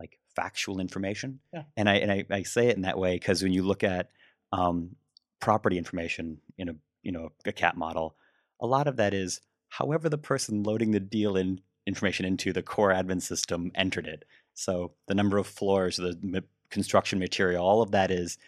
like 0.00 0.18
factual 0.34 0.80
information. 0.80 1.40
Yeah. 1.52 1.64
And 1.76 1.88
I 1.88 1.94
and 1.96 2.10
I, 2.10 2.24
I 2.30 2.42
say 2.42 2.68
it 2.68 2.76
in 2.76 2.82
that 2.82 2.98
way 2.98 3.14
because 3.14 3.42
when 3.42 3.52
you 3.52 3.62
look 3.62 3.84
at 3.84 4.10
um, 4.52 4.96
property 5.40 5.78
information 5.78 6.38
in 6.56 6.70
a 6.70 6.74
you 7.02 7.12
know 7.12 7.30
a 7.44 7.52
cat 7.52 7.76
model, 7.76 8.16
a 8.60 8.66
lot 8.66 8.88
of 8.88 8.96
that 8.96 9.12
is 9.12 9.40
however 9.68 10.08
the 10.08 10.18
person 10.18 10.62
loading 10.62 10.92
the 10.92 11.00
deal 11.00 11.36
in 11.36 11.60
information 11.86 12.24
into 12.24 12.52
the 12.52 12.62
core 12.62 12.92
admin 12.92 13.20
system 13.20 13.70
entered 13.74 14.06
it. 14.06 14.24
So 14.54 14.92
the 15.08 15.14
number 15.14 15.38
of 15.38 15.46
floors, 15.46 15.96
the 15.96 16.44
construction 16.70 17.18
material, 17.18 17.64
all 17.64 17.82
of 17.82 17.90
that 17.90 18.10
is 18.10 18.38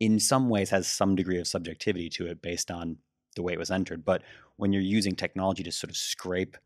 in 0.00 0.20
some 0.20 0.48
ways 0.48 0.70
has 0.70 0.86
some 0.86 1.14
degree 1.14 1.38
of 1.38 1.46
subjectivity 1.46 2.08
to 2.10 2.26
it 2.26 2.42
based 2.42 2.70
on 2.70 2.98
the 3.34 3.42
way 3.42 3.52
it 3.52 3.58
was 3.58 3.70
entered. 3.70 4.04
But 4.04 4.22
when 4.56 4.72
you're 4.72 4.82
using 4.82 5.14
technology 5.14 5.62
to 5.62 5.72
sort 5.72 5.90
of 5.90 5.96
scrape 5.96 6.56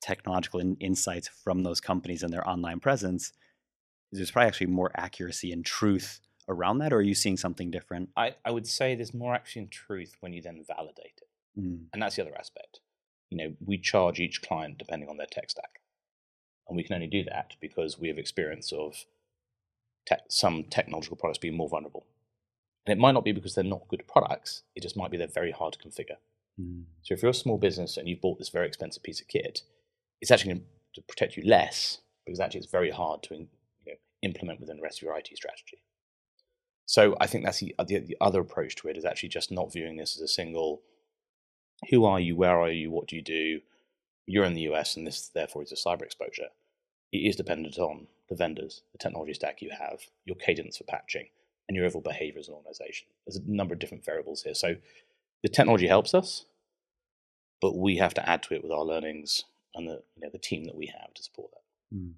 technological 0.00 0.60
in- 0.60 0.76
insights 0.76 1.28
from 1.28 1.62
those 1.62 1.80
companies 1.80 2.22
and 2.22 2.32
their 2.32 2.48
online 2.48 2.80
presence, 2.80 3.32
there's 4.12 4.30
probably 4.30 4.48
actually 4.48 4.68
more 4.68 4.90
accuracy 4.94 5.52
and 5.52 5.64
truth 5.64 6.20
around 6.48 6.78
that. 6.78 6.92
Or 6.92 6.96
are 6.96 7.02
you 7.02 7.14
seeing 7.14 7.36
something 7.36 7.70
different? 7.70 8.10
I, 8.16 8.34
I 8.44 8.50
would 8.50 8.66
say 8.66 8.94
there's 8.94 9.14
more 9.14 9.34
actually 9.34 9.62
in 9.62 9.68
truth 9.68 10.16
when 10.20 10.32
you 10.32 10.40
then 10.40 10.64
validate 10.66 11.20
it. 11.22 11.60
Mm, 11.60 11.86
And 11.92 12.02
that's 12.02 12.16
the 12.16 12.22
other 12.22 12.36
aspect. 12.38 12.80
You 13.30 13.36
know, 13.36 13.54
we 13.64 13.76
charge 13.76 14.20
each 14.20 14.40
client 14.40 14.78
depending 14.78 15.08
on 15.08 15.18
their 15.18 15.26
tech 15.26 15.50
stack. 15.50 15.80
And 16.68 16.76
we 16.76 16.84
can 16.84 16.94
only 16.94 17.06
do 17.06 17.24
that 17.24 17.56
because 17.60 17.98
we 17.98 18.08
have 18.08 18.18
experience 18.18 18.72
of 18.72 19.04
tech, 20.06 20.22
some 20.28 20.64
technological 20.64 21.16
products 21.16 21.38
being 21.38 21.56
more 21.56 21.68
vulnerable. 21.68 22.06
And 22.88 22.98
it 22.98 23.00
might 23.02 23.12
not 23.12 23.22
be 23.24 23.32
because 23.32 23.54
they're 23.54 23.62
not 23.64 23.86
good 23.88 24.06
products, 24.08 24.62
it 24.74 24.82
just 24.82 24.96
might 24.96 25.10
be 25.10 25.18
they're 25.18 25.26
very 25.28 25.52
hard 25.52 25.74
to 25.74 25.78
configure. 25.78 26.16
mm, 26.58 26.84
So 27.02 27.12
if 27.12 27.20
you're 27.20 27.32
a 27.32 27.34
small 27.34 27.58
business 27.58 27.98
and 27.98 28.08
you've 28.08 28.22
bought 28.22 28.38
this 28.38 28.48
very 28.48 28.66
expensive 28.66 29.02
piece 29.02 29.20
of 29.20 29.28
kit, 29.28 29.60
it's 30.22 30.30
actually 30.30 30.54
going 30.54 30.64
to 30.94 31.02
protect 31.02 31.36
you 31.36 31.42
less 31.44 31.98
because 32.24 32.40
actually 32.40 32.60
it's 32.60 32.70
very 32.70 32.90
hard 32.90 33.22
to 33.24 33.34
you 33.34 33.48
know, 33.86 33.92
implement 34.22 34.58
within 34.60 34.78
the 34.78 34.82
rest 34.82 35.00
of 35.00 35.02
your 35.02 35.18
IT 35.18 35.28
strategy. 35.34 35.82
So 36.86 37.14
I 37.20 37.26
think 37.26 37.44
that's 37.44 37.60
the, 37.60 37.74
the 37.86 37.98
the 37.98 38.16
other 38.22 38.40
approach 38.40 38.74
to 38.76 38.88
it 38.88 38.96
is 38.96 39.04
actually 39.04 39.28
just 39.28 39.52
not 39.52 39.70
viewing 39.70 39.98
this 39.98 40.16
as 40.16 40.22
a 40.22 40.28
single. 40.28 40.80
Who 41.90 42.06
are 42.06 42.18
you? 42.18 42.36
Where 42.36 42.58
are 42.58 42.70
you? 42.70 42.90
What 42.90 43.06
do 43.06 43.16
you 43.16 43.22
do? 43.22 43.60
You're 44.24 44.46
in 44.46 44.54
the 44.54 44.68
US, 44.72 44.96
and 44.96 45.06
this 45.06 45.28
therefore 45.28 45.62
is 45.62 45.72
a 45.72 45.74
cyber 45.74 46.04
exposure. 46.04 46.48
It 47.12 47.18
is 47.18 47.36
dependent 47.36 47.78
on 47.78 48.06
the 48.30 48.34
vendors, 48.34 48.80
the 48.92 48.98
technology 48.98 49.34
stack 49.34 49.60
you 49.60 49.70
have, 49.78 50.00
your 50.24 50.36
cadence 50.36 50.78
for 50.78 50.84
patching, 50.84 51.26
and 51.68 51.76
your 51.76 51.86
overall 51.86 52.02
behavior 52.02 52.40
as 52.40 52.48
an 52.48 52.54
organization. 52.54 53.08
There's 53.26 53.36
a 53.36 53.42
number 53.46 53.74
of 53.74 53.80
different 53.80 54.04
variables 54.04 54.42
here. 54.42 54.54
So 54.54 54.76
the 55.42 55.48
technology 55.48 55.86
helps 55.88 56.14
us, 56.14 56.46
but 57.60 57.76
we 57.76 57.96
have 57.96 58.14
to 58.14 58.28
add 58.28 58.42
to 58.44 58.54
it 58.54 58.62
with 58.62 58.72
our 58.72 58.84
learnings 58.84 59.44
and 59.74 59.88
the 59.88 60.02
you 60.16 60.22
know 60.22 60.30
the 60.30 60.38
team 60.38 60.64
that 60.64 60.74
we 60.76 60.86
have 60.86 61.14
to 61.14 61.22
support 61.22 61.50
that. 61.52 61.62
mm. 61.96 62.12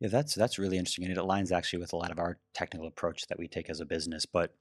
Yeah, 0.00 0.08
that's 0.08 0.34
that's 0.34 0.58
really 0.58 0.78
interesting, 0.78 1.04
and 1.04 1.12
it 1.12 1.18
aligns 1.20 1.52
actually 1.52 1.80
with 1.80 1.92
a 1.92 1.96
lot 1.96 2.10
of 2.12 2.18
our 2.18 2.38
technical 2.54 2.86
approach 2.88 3.26
that 3.28 3.38
we 3.38 3.48
take 3.48 3.68
as 3.70 3.80
a 3.80 3.86
business. 3.86 4.26
But 4.26 4.54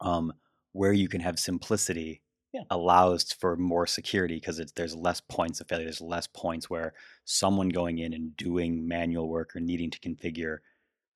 um, 0.00 0.32
where 0.72 0.92
you 0.92 1.08
can 1.08 1.20
have 1.20 1.38
simplicity 1.38 2.22
Yeah. 2.52 2.64
allows 2.70 3.32
for 3.32 3.56
more 3.56 3.86
security 3.86 4.36
because 4.36 4.60
there's 4.76 4.96
less 4.96 5.20
points 5.20 5.60
of 5.60 5.68
failure. 5.68 5.84
There's 5.84 6.00
less 6.00 6.26
points 6.26 6.68
where 6.70 6.94
someone 7.24 7.68
going 7.68 7.98
in 7.98 8.12
and 8.14 8.36
doing 8.36 8.86
manual 8.88 9.28
work 9.28 9.54
or 9.56 9.60
needing 9.60 9.90
to 9.90 10.00
configure. 10.00 10.58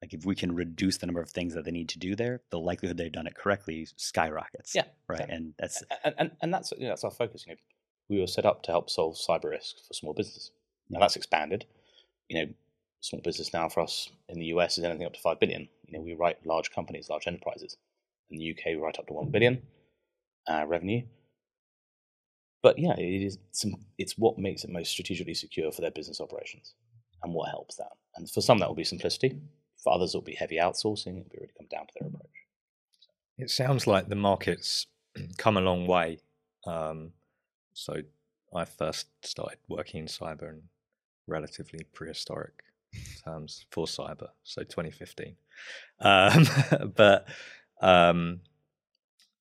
Like 0.02 0.12
if 0.12 0.26
we 0.26 0.34
can 0.34 0.54
reduce 0.54 0.98
the 0.98 1.06
number 1.06 1.22
of 1.22 1.30
things 1.30 1.54
that 1.54 1.64
they 1.64 1.70
need 1.70 1.88
to 1.90 1.98
do 1.98 2.14
there, 2.14 2.42
the 2.50 2.58
likelihood 2.58 2.98
they've 2.98 3.10
done 3.10 3.26
it 3.26 3.34
correctly 3.34 3.88
skyrockets. 3.96 4.74
Yeah, 4.74 4.84
right. 5.08 5.20
exactly. 5.20 5.36
And 5.36 5.54
that's 5.58 5.82
and, 6.04 6.14
and, 6.18 6.30
and 6.42 6.54
that's 6.54 6.72
you 6.72 6.84
know, 6.84 6.88
that's 6.90 7.04
our 7.04 7.10
focus. 7.10 7.44
You 7.46 7.54
know, 7.54 7.58
we 8.08 8.20
were 8.20 8.26
set 8.26 8.44
up 8.44 8.62
to 8.64 8.72
help 8.72 8.90
solve 8.90 9.16
cyber 9.16 9.50
risk 9.50 9.76
for 9.86 9.94
small 9.94 10.12
business. 10.12 10.50
Now 10.90 11.00
that's 11.00 11.16
expanded. 11.16 11.64
You 12.28 12.38
know, 12.38 12.52
small 13.00 13.22
business 13.22 13.52
now 13.52 13.68
for 13.68 13.80
us 13.80 14.10
in 14.28 14.38
the 14.38 14.46
US 14.46 14.78
is 14.78 14.84
anything 14.84 15.06
up 15.06 15.14
to 15.14 15.20
five 15.20 15.40
billion. 15.40 15.68
You 15.86 15.98
know, 15.98 16.04
we 16.04 16.14
write 16.14 16.44
large 16.46 16.70
companies, 16.70 17.08
large 17.08 17.26
enterprises. 17.26 17.76
In 18.30 18.38
the 18.38 18.50
UK, 18.50 18.66
we 18.66 18.76
write 18.76 18.98
up 18.98 19.06
to 19.06 19.12
one 19.12 19.30
billion 19.30 19.62
uh, 20.48 20.64
revenue. 20.66 21.02
But 22.62 22.78
yeah, 22.78 22.94
it 22.98 23.22
is 23.22 23.38
some, 23.52 23.76
it's 23.98 24.18
what 24.18 24.38
makes 24.38 24.64
it 24.64 24.70
most 24.70 24.90
strategically 24.90 25.34
secure 25.34 25.70
for 25.70 25.82
their 25.82 25.90
business 25.90 26.20
operations, 26.20 26.74
and 27.22 27.32
what 27.32 27.50
helps 27.50 27.76
that. 27.76 27.92
And 28.16 28.28
for 28.28 28.40
some, 28.40 28.58
that 28.58 28.68
will 28.68 28.74
be 28.74 28.84
simplicity. 28.84 29.38
For 29.86 29.92
others, 29.92 30.14
it 30.14 30.16
will 30.16 30.22
be 30.22 30.34
heavy 30.34 30.56
outsourcing. 30.56 31.18
It 31.18 31.26
will 31.26 31.30
be 31.30 31.38
really 31.38 31.52
come 31.56 31.68
down 31.70 31.86
to 31.86 31.92
their 32.00 32.08
approach. 32.08 32.26
It 33.38 33.50
sounds 33.50 33.86
like 33.86 34.08
the 34.08 34.16
market's 34.16 34.88
come 35.36 35.56
a 35.56 35.60
long 35.60 35.86
way. 35.86 36.18
Um, 36.66 37.12
so 37.72 37.94
I 38.52 38.64
first 38.64 39.06
started 39.22 39.58
working 39.68 40.00
in 40.00 40.06
cyber 40.06 40.48
in 40.48 40.62
relatively 41.28 41.86
prehistoric 41.92 42.64
terms 43.24 43.64
for 43.70 43.86
cyber, 43.86 44.30
so 44.42 44.64
2015. 44.64 45.36
Um, 46.00 46.46
but 46.96 47.28
um, 47.80 48.40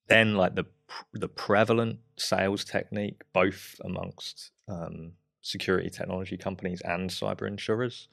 then, 0.07 0.35
like 0.35 0.53
the 0.53 0.65
the 1.11 1.27
prevalent 1.27 2.01
sales 2.17 2.63
technique, 2.63 3.23
both 3.33 3.81
amongst 3.83 4.51
um, 4.67 5.13
security 5.41 5.89
technology 5.89 6.37
companies 6.37 6.81
and 6.81 7.09
cyber 7.09 7.47
insurers, 7.47 8.09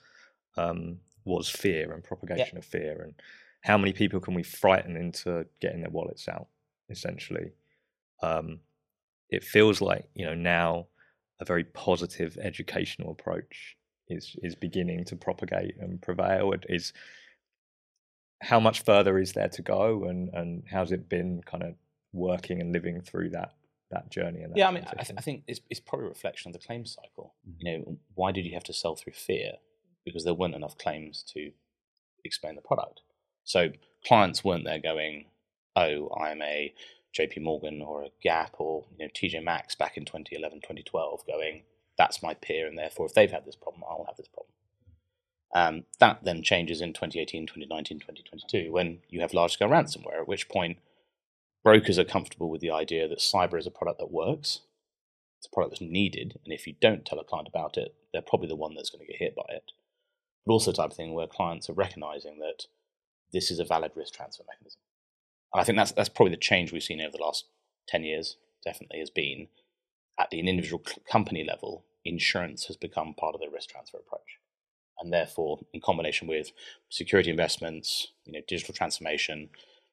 um, 0.56 0.96
was 1.24 1.48
fear 1.48 1.92
and 1.92 2.04
propagation 2.04 2.58
of 2.58 2.64
fear 2.64 3.02
and 3.02 3.14
how 3.62 3.78
many 3.78 3.92
people 3.92 4.20
can 4.20 4.34
we 4.34 4.42
frighten 4.42 4.96
into 4.96 5.46
getting 5.60 5.80
their 5.80 5.90
wallets 5.90 6.28
out 6.28 6.48
essentially 6.90 7.52
um, 8.22 8.60
it 9.30 9.44
feels 9.44 9.80
like 9.80 10.08
you 10.14 10.24
know 10.24 10.34
now 10.34 10.86
a 11.40 11.44
very 11.44 11.64
positive 11.64 12.36
educational 12.38 13.10
approach 13.12 13.76
is 14.08 14.36
is 14.42 14.54
beginning 14.54 15.04
to 15.04 15.16
propagate 15.16 15.76
and 15.78 16.02
prevail 16.02 16.52
it 16.52 16.64
is 16.68 16.92
how 18.40 18.58
much 18.58 18.82
further 18.82 19.18
is 19.18 19.32
there 19.32 19.48
to 19.48 19.62
go 19.62 20.04
and 20.04 20.28
and 20.34 20.64
how's 20.70 20.92
it 20.92 21.08
been 21.08 21.42
kind 21.42 21.62
of 21.62 21.74
working 22.12 22.60
and 22.60 22.72
living 22.72 23.00
through 23.00 23.30
that 23.30 23.54
that 23.90 24.10
journey 24.10 24.42
and 24.42 24.52
that 24.52 24.58
yeah, 24.58 24.68
I 24.68 24.70
mean, 24.72 24.84
I, 24.86 25.02
th- 25.02 25.18
I 25.18 25.20
think 25.20 25.44
it's, 25.46 25.60
it's 25.68 25.80
probably 25.80 26.06
a 26.06 26.08
reflection 26.08 26.48
of 26.48 26.54
the 26.54 26.66
claim 26.66 26.86
cycle. 26.86 27.34
Mhm. 27.46 27.54
You 27.58 27.78
know, 27.78 27.98
why 28.14 28.32
did 28.32 28.46
you 28.46 28.54
have 28.54 28.64
to 28.64 28.72
sell 28.72 28.96
through 28.96 29.12
fear? 29.12 29.52
Because 30.04 30.24
there 30.24 30.34
weren't 30.34 30.54
enough 30.54 30.78
claims 30.78 31.22
to 31.34 31.52
explain 32.24 32.56
the 32.56 32.62
product. 32.62 33.00
So 33.44 33.70
clients 34.04 34.44
weren't 34.44 34.64
there 34.64 34.78
going, 34.78 35.26
"Oh, 35.76 36.10
I'm 36.14 36.42
a 36.42 36.74
J.P. 37.12 37.40
Morgan 37.40 37.82
or 37.82 38.04
a 38.04 38.10
Gap 38.22 38.54
or 38.58 38.86
you 38.98 39.06
know 39.06 39.10
TJ 39.14 39.42
Maxx 39.42 39.74
back 39.74 39.96
in 39.96 40.04
2011, 40.04 40.60
2012," 40.60 41.26
going, 41.26 41.62
"That's 41.96 42.22
my 42.22 42.34
peer, 42.34 42.66
and 42.66 42.78
therefore, 42.78 43.06
if 43.06 43.14
they've 43.14 43.30
had 43.30 43.44
this 43.44 43.56
problem, 43.56 43.84
I'll 43.88 44.06
have 44.06 44.16
this 44.16 44.28
problem." 44.28 44.52
Um, 45.54 45.84
that 45.98 46.24
then 46.24 46.42
changes 46.42 46.80
in 46.80 46.94
2018, 46.94 47.46
2019, 47.46 47.98
2022 47.98 48.72
when 48.72 49.00
you 49.10 49.20
have 49.20 49.34
large 49.34 49.52
scale 49.52 49.68
ransomware, 49.68 50.20
at 50.20 50.28
which 50.28 50.48
point 50.48 50.78
brokers 51.62 51.98
are 51.98 52.04
comfortable 52.04 52.48
with 52.48 52.62
the 52.62 52.70
idea 52.70 53.06
that 53.06 53.18
cyber 53.18 53.58
is 53.58 53.66
a 53.66 53.70
product 53.70 53.98
that 53.98 54.10
works. 54.10 54.60
It's 55.38 55.46
a 55.46 55.50
product 55.50 55.72
that's 55.72 55.90
needed. 55.90 56.38
And 56.44 56.54
if 56.54 56.66
you 56.66 56.74
don't 56.80 57.04
tell 57.04 57.18
a 57.18 57.24
client 57.24 57.48
about 57.48 57.76
it, 57.76 57.94
they're 58.12 58.22
probably 58.22 58.48
the 58.48 58.56
one 58.56 58.74
that's 58.74 58.90
going 58.90 59.04
to 59.04 59.12
get 59.12 59.18
hit 59.18 59.36
by 59.36 59.44
it. 59.50 59.72
But 60.46 60.52
also, 60.52 60.72
the 60.72 60.76
type 60.76 60.90
of 60.90 60.96
thing 60.96 61.14
where 61.14 61.26
clients 61.26 61.70
are 61.70 61.74
recognizing 61.74 62.38
that 62.38 62.66
this 63.32 63.50
is 63.50 63.58
a 63.58 63.64
valid 63.64 63.92
risk 63.94 64.14
transfer 64.14 64.44
mechanism. 64.48 64.80
And 65.54 65.60
I 65.60 65.64
think 65.64 65.76
that's, 65.76 65.92
that's 65.92 66.08
probably 66.08 66.34
the 66.34 66.40
change 66.40 66.72
we've 66.72 66.82
seen 66.82 67.00
over 67.00 67.16
the 67.16 67.22
last 67.22 67.46
10 67.88 68.04
years, 68.04 68.36
definitely, 68.64 68.98
has 68.98 69.10
been 69.10 69.48
at 70.18 70.30
the 70.30 70.40
individual 70.40 70.82
company 71.10 71.44
level, 71.44 71.84
insurance 72.04 72.66
has 72.66 72.76
become 72.76 73.14
part 73.14 73.34
of 73.34 73.40
their 73.40 73.50
risk 73.50 73.70
transfer 73.70 73.98
approach 73.98 74.38
and 75.02 75.12
therefore, 75.12 75.58
in 75.72 75.80
combination 75.80 76.28
with 76.28 76.52
security 76.88 77.30
investments, 77.30 78.12
you 78.24 78.32
know, 78.32 78.40
digital 78.46 78.72
transformation, 78.72 79.50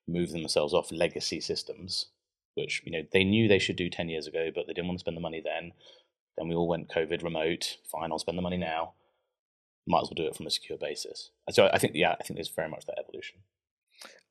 move 0.07 0.31
themselves 0.31 0.73
off 0.73 0.91
legacy 0.91 1.39
systems, 1.39 2.07
which 2.55 2.81
you 2.85 2.91
know 2.91 3.03
they 3.11 3.23
knew 3.23 3.47
they 3.47 3.59
should 3.59 3.75
do 3.75 3.89
ten 3.89 4.07
years 4.07 4.27
ago, 4.27 4.49
but 4.53 4.67
they 4.67 4.73
didn't 4.73 4.87
want 4.87 4.99
to 4.99 5.03
spend 5.03 5.17
the 5.17 5.21
money 5.21 5.41
then. 5.43 5.73
Then 6.37 6.47
we 6.47 6.55
all 6.55 6.67
went 6.67 6.89
COVID 6.89 7.23
remote. 7.23 7.77
Fine, 7.91 8.11
I'll 8.11 8.19
spend 8.19 8.37
the 8.37 8.43
money 8.43 8.57
now. 8.57 8.93
Might 9.89 10.03
as 10.03 10.09
well 10.09 10.15
do 10.15 10.27
it 10.27 10.35
from 10.35 10.47
a 10.47 10.51
secure 10.51 10.77
basis. 10.77 11.31
So 11.49 11.69
I 11.73 11.79
think, 11.79 11.95
yeah, 11.95 12.15
I 12.19 12.23
think 12.23 12.37
there's 12.37 12.47
very 12.47 12.69
much 12.69 12.85
that 12.85 12.99
evolution. 12.99 13.39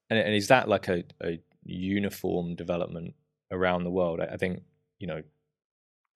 And, 0.09 0.19
and 0.19 0.35
is 0.35 0.49
that 0.49 0.69
like 0.69 0.89
a, 0.89 1.05
a 1.23 1.41
uniform 1.65 2.55
development 2.55 3.15
around 3.51 3.85
the 3.85 3.91
world? 3.91 4.21
I, 4.21 4.35
I 4.35 4.37
think 4.37 4.63
you 4.99 5.07
know, 5.07 5.23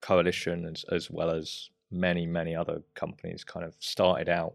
coalition 0.00 0.66
as 0.66 0.84
as 0.90 1.10
well 1.10 1.30
as 1.30 1.70
many, 1.90 2.26
many 2.26 2.54
other 2.56 2.82
companies 2.94 3.44
kind 3.44 3.64
of 3.64 3.74
started 3.78 4.28
out 4.28 4.54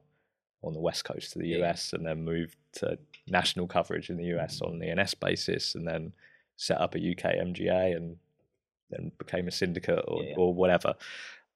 on 0.64 0.74
the 0.74 0.80
west 0.80 1.06
coast 1.06 1.36
of 1.36 1.42
the 1.42 1.62
US 1.62 1.94
and 1.94 2.06
then 2.06 2.24
moved 2.24 2.58
to 2.74 2.98
national 3.28 3.68
coverage 3.68 4.10
in 4.10 4.18
the 4.18 4.36
US 4.38 4.56
mm-hmm. 4.56 4.74
on 4.74 4.80
the 4.80 4.88
E&S 4.88 5.14
basis 5.14 5.76
and 5.76 5.88
then 5.88 6.14
set 6.56 6.82
up 6.82 6.96
a 6.96 6.98
UK 6.98 7.36
MGA 7.36 7.96
and 7.96 8.18
then 8.90 9.12
became 9.20 9.48
a 9.48 9.52
syndicate 9.52 10.04
or, 10.08 10.24
yeah. 10.24 10.34
or 10.36 10.54
whatever. 10.54 10.96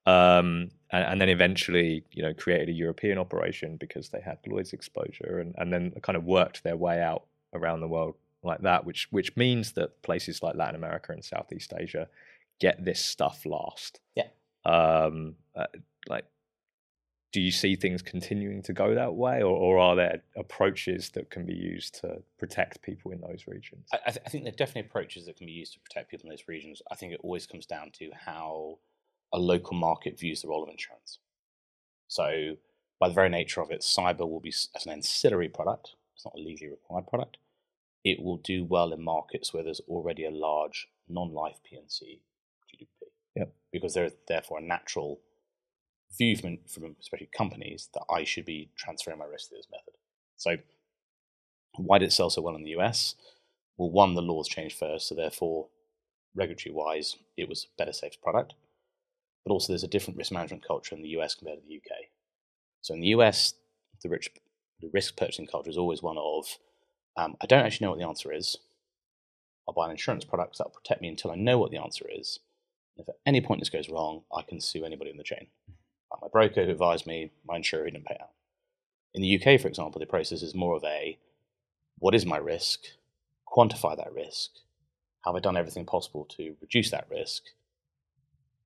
Um, 0.04 0.70
and, 0.90 1.04
and, 1.04 1.20
then 1.20 1.28
eventually, 1.28 2.04
you 2.10 2.22
know, 2.22 2.34
created 2.34 2.68
a 2.68 2.72
European 2.72 3.18
operation 3.18 3.76
because 3.76 4.08
they 4.08 4.20
had 4.20 4.38
Lloyd's 4.46 4.72
exposure 4.72 5.38
and, 5.38 5.54
and 5.58 5.72
then 5.72 5.92
kind 6.02 6.16
of 6.16 6.24
worked 6.24 6.64
their 6.64 6.76
way 6.76 7.00
out 7.00 7.24
around 7.54 7.80
the 7.80 7.88
world 7.88 8.16
like 8.42 8.60
that, 8.62 8.84
which 8.84 9.06
which 9.10 9.36
means 9.36 9.72
that 9.72 10.02
places 10.02 10.42
like 10.42 10.56
Latin 10.56 10.74
America 10.74 11.12
and 11.12 11.24
Southeast 11.24 11.72
Asia 11.78 12.08
get 12.60 12.84
this 12.84 13.04
stuff 13.04 13.46
last. 13.46 14.00
Yeah. 14.16 14.28
Um, 14.64 15.36
uh, 15.56 15.66
like, 16.08 16.24
do 17.32 17.40
you 17.40 17.50
see 17.50 17.76
things 17.76 18.02
continuing 18.02 18.62
to 18.62 18.72
go 18.72 18.94
that 18.94 19.14
way, 19.14 19.42
or, 19.42 19.56
or, 19.56 19.78
are 19.78 19.96
there 19.96 20.22
approaches 20.36 21.10
that 21.10 21.30
can 21.30 21.46
be 21.46 21.54
used 21.54 21.94
to 22.02 22.22
protect 22.38 22.82
people 22.82 23.10
in 23.10 23.20
those 23.20 23.46
regions? 23.46 23.88
I, 23.92 24.10
th- 24.10 24.22
I, 24.24 24.28
think 24.28 24.44
there 24.44 24.52
are 24.52 24.56
definitely 24.56 24.88
approaches 24.88 25.26
that 25.26 25.36
can 25.36 25.46
be 25.46 25.52
used 25.52 25.72
to 25.72 25.80
protect 25.80 26.10
people 26.10 26.28
in 26.28 26.30
those 26.30 26.46
regions. 26.46 26.82
I 26.90 26.94
think 26.94 27.12
it 27.12 27.20
always 27.22 27.46
comes 27.46 27.66
down 27.66 27.90
to 27.98 28.10
how 28.26 28.78
a 29.32 29.38
local 29.38 29.76
market 29.76 30.18
views 30.18 30.42
the 30.42 30.48
role 30.48 30.62
of 30.62 30.68
insurance. 30.68 31.18
So, 32.08 32.56
by 33.00 33.08
the 33.08 33.14
very 33.14 33.30
nature 33.30 33.60
of 33.60 33.70
it, 33.70 33.80
cyber 33.80 34.28
will 34.28 34.40
be 34.40 34.50
as 34.50 34.86
an 34.86 34.92
ancillary 34.92 35.48
product. 35.48 35.94
It's 36.14 36.24
not 36.24 36.34
a 36.36 36.40
legally 36.40 36.70
required 36.70 37.06
product. 37.06 37.38
It 38.04 38.22
will 38.22 38.36
do 38.36 38.64
well 38.64 38.92
in 38.92 39.02
markets 39.02 39.52
where 39.52 39.62
there's 39.62 39.80
already 39.88 40.24
a 40.24 40.30
large 40.30 40.88
non-life 41.08 41.58
P&C 41.64 42.20
Yep. 43.34 43.54
Because 43.72 43.94
there's 43.94 44.12
therefore 44.28 44.58
a 44.58 44.62
natural 44.62 45.20
view 46.18 46.36
from, 46.36 46.58
from 46.68 46.96
especially 47.00 47.30
companies 47.36 47.88
that 47.94 48.04
I 48.10 48.24
should 48.24 48.44
be 48.44 48.70
transferring 48.76 49.18
my 49.18 49.24
risk 49.24 49.48
to 49.48 49.56
this 49.56 49.68
method. 49.70 49.94
So 50.36 50.56
why 51.76 51.98
did 51.98 52.08
it 52.08 52.12
sell 52.12 52.30
so 52.30 52.42
well 52.42 52.56
in 52.56 52.64
the 52.64 52.76
US? 52.78 53.14
Well, 53.76 53.90
one, 53.90 54.14
the 54.14 54.22
laws 54.22 54.48
changed 54.48 54.78
first, 54.78 55.08
so 55.08 55.14
therefore, 55.14 55.68
regulatory 56.34 56.74
wise, 56.74 57.16
it 57.36 57.48
was 57.48 57.64
a 57.64 57.76
better 57.78 57.92
safe 57.92 58.20
product. 58.20 58.54
But 59.44 59.52
also, 59.52 59.72
there's 59.72 59.84
a 59.84 59.88
different 59.88 60.18
risk 60.18 60.32
management 60.32 60.66
culture 60.66 60.94
in 60.94 61.02
the 61.02 61.08
US 61.10 61.34
compared 61.34 61.60
to 61.60 61.66
the 61.66 61.76
UK. 61.76 62.08
So 62.80 62.94
in 62.94 63.00
the 63.00 63.08
US, 63.08 63.54
the, 64.02 64.08
rich, 64.08 64.30
the 64.80 64.90
risk 64.92 65.16
purchasing 65.16 65.46
culture 65.46 65.70
is 65.70 65.78
always 65.78 66.02
one 66.02 66.18
of 66.18 66.58
um, 67.16 67.36
I 67.42 67.46
don't 67.46 67.64
actually 67.64 67.86
know 67.86 67.90
what 67.90 67.98
the 67.98 68.06
answer 68.06 68.32
is. 68.32 68.56
I'll 69.68 69.74
buy 69.74 69.86
an 69.86 69.90
insurance 69.92 70.24
product 70.24 70.58
that 70.58 70.64
will 70.64 70.80
protect 70.82 71.02
me 71.02 71.08
until 71.08 71.30
I 71.30 71.36
know 71.36 71.58
what 71.58 71.70
the 71.70 71.78
answer 71.78 72.06
is. 72.10 72.40
If 72.96 73.08
at 73.08 73.16
any 73.26 73.40
point 73.40 73.60
this 73.60 73.70
goes 73.70 73.88
wrong, 73.88 74.22
I 74.34 74.42
can 74.42 74.60
sue 74.60 74.84
anybody 74.84 75.10
in 75.10 75.16
the 75.16 75.22
chain. 75.22 75.48
My 76.20 76.28
broker 76.28 76.64
who 76.64 76.70
advised 76.70 77.06
me, 77.06 77.32
my 77.46 77.56
insurer 77.56 77.84
who 77.84 77.90
didn't 77.90 78.06
pay 78.06 78.18
out. 78.20 78.30
In 79.14 79.22
the 79.22 79.36
UK, 79.36 79.60
for 79.60 79.68
example, 79.68 79.98
the 79.98 80.06
process 80.06 80.42
is 80.42 80.54
more 80.54 80.76
of 80.76 80.84
a 80.84 81.18
what 81.98 82.14
is 82.14 82.26
my 82.26 82.36
risk? 82.36 82.80
Quantify 83.54 83.96
that 83.96 84.12
risk. 84.12 84.50
Have 85.24 85.36
I 85.36 85.40
done 85.40 85.56
everything 85.56 85.86
possible 85.86 86.26
to 86.36 86.56
reduce 86.60 86.90
that 86.90 87.06
risk? 87.10 87.42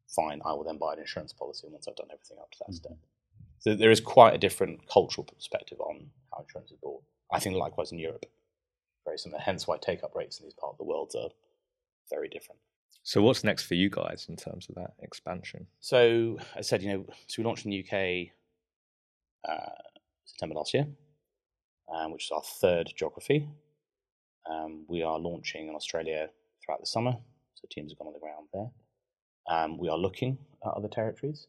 Fine, 0.08 0.40
I 0.44 0.52
will 0.52 0.64
then 0.64 0.78
buy 0.78 0.94
an 0.94 1.00
insurance 1.00 1.32
policy 1.32 1.66
once 1.70 1.86
I've 1.88 1.96
done 1.96 2.08
everything 2.12 2.38
up 2.40 2.50
to 2.52 2.58
that 2.60 2.64
mm-hmm. 2.66 2.74
step. 2.74 2.98
So 3.58 3.74
there 3.74 3.90
is 3.90 4.00
quite 4.00 4.34
a 4.34 4.38
different 4.38 4.88
cultural 4.88 5.24
perspective 5.24 5.80
on 5.80 6.10
how 6.32 6.42
insurance 6.42 6.70
is 6.70 6.78
bought. 6.82 7.02
I 7.32 7.40
think 7.40 7.56
likewise 7.56 7.90
in 7.90 7.98
Europe, 7.98 8.26
very 9.04 9.18
similar. 9.18 9.40
Hence 9.40 9.66
why 9.66 9.78
take 9.78 10.04
up 10.04 10.14
rates 10.14 10.38
in 10.38 10.46
these 10.46 10.54
parts 10.54 10.74
of 10.74 10.78
the 10.78 10.84
world 10.84 11.12
are 11.16 11.30
very 12.10 12.28
different. 12.28 12.60
So 13.02 13.22
what's 13.22 13.44
next 13.44 13.64
for 13.64 13.74
you 13.74 13.88
guys 13.88 14.26
in 14.28 14.36
terms 14.36 14.68
of 14.68 14.74
that 14.74 14.94
expansion? 15.00 15.66
So 15.80 16.38
I 16.56 16.60
said, 16.60 16.82
you 16.82 16.88
know, 16.88 17.06
so 17.26 17.36
we 17.38 17.44
launched 17.44 17.64
in 17.64 17.70
the 17.70 17.84
UK 17.84 18.32
uh, 19.48 19.70
September 20.24 20.56
last 20.56 20.74
year, 20.74 20.86
um, 21.92 22.12
which 22.12 22.24
is 22.24 22.30
our 22.32 22.42
third 22.42 22.92
geography. 22.96 23.48
Um, 24.50 24.84
we 24.88 25.02
are 25.02 25.18
launching 25.18 25.68
in 25.68 25.74
Australia 25.74 26.28
throughout 26.64 26.80
the 26.80 26.86
summer, 26.86 27.16
so 27.54 27.68
teams 27.70 27.92
have 27.92 27.98
gone 27.98 28.08
on 28.08 28.12
the 28.12 28.20
ground 28.20 28.48
there. 28.52 28.70
Um, 29.48 29.78
we 29.78 29.88
are 29.88 29.98
looking 29.98 30.38
at 30.64 30.72
other 30.72 30.88
territories. 30.88 31.46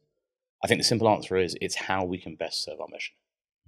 I 0.63 0.67
think 0.67 0.79
the 0.79 0.85
simple 0.85 1.09
answer 1.09 1.37
is 1.37 1.55
it's 1.61 1.75
how 1.75 2.03
we 2.03 2.17
can 2.17 2.35
best 2.35 2.63
serve 2.63 2.79
our 2.79 2.87
mission. 2.91 3.15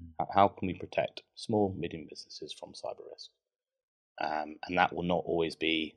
Mm. 0.02 0.28
How 0.34 0.48
can 0.48 0.68
we 0.68 0.74
protect 0.74 1.24
small, 1.36 1.76
medium 1.78 2.08
businesses 2.10 2.54
from 2.54 2.74
cyber 2.74 3.06
risk? 3.12 3.30
Um, 4.22 4.58
and 4.68 4.78
that 4.78 4.94
will 4.94 5.04
not 5.04 5.24
always 5.26 5.56
be 5.56 5.96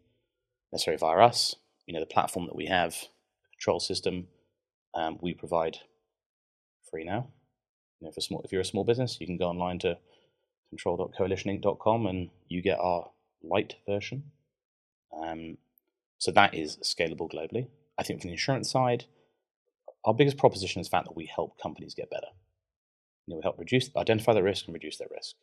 necessarily 0.73 0.99
via 0.99 1.18
us 1.18 1.57
you 1.87 1.95
know 1.95 2.01
the 2.01 2.07
platform 2.07 2.47
that 2.47 2.57
we 2.57 2.66
have, 2.66 2.92
the 2.92 3.51
control 3.59 3.81
system, 3.81 4.29
um, 4.95 5.18
we 5.21 5.35
provide 5.35 5.79
free 6.90 7.05
now. 7.05 7.29
You 8.01 8.07
know, 8.07 8.12
for 8.12 8.21
small, 8.21 8.42
if 8.42 8.53
you're 8.53 8.61
a 8.61 8.64
small 8.64 8.85
business, 8.85 9.18
you 9.21 9.27
can 9.27 9.37
go 9.37 9.49
online 9.49 9.79
to 9.81 9.99
control.coalitioninc.com 10.71 12.07
and 12.07 12.31
you 12.49 12.62
get 12.62 12.79
our 12.79 13.11
light 13.42 13.77
version. 13.87 14.25
Um, 15.16 15.59
so 16.18 16.31
that 16.33 16.55
is 16.55 16.79
scalable 16.79 17.31
globally. 17.31 17.68
I 18.03 18.05
think 18.05 18.21
from 18.21 18.31
the 18.31 18.35
insurance 18.35 18.69
side, 18.69 19.05
our 20.05 20.12
biggest 20.12 20.37
proposition 20.37 20.81
is 20.81 20.88
the 20.88 20.91
fact 20.91 21.07
that 21.07 21.17
we 21.17 21.27
help 21.27 21.57
companies 21.62 21.95
get 21.95 22.11
better. 22.11 22.27
You 23.27 23.35
know, 23.35 23.37
we 23.37 23.43
help 23.45 23.61
reduce, 23.61 23.95
identify 23.97 24.33
the 24.33 24.43
risk 24.43 24.67
and 24.67 24.75
reduce 24.75 24.97
their 24.97 25.07
risk, 25.15 25.37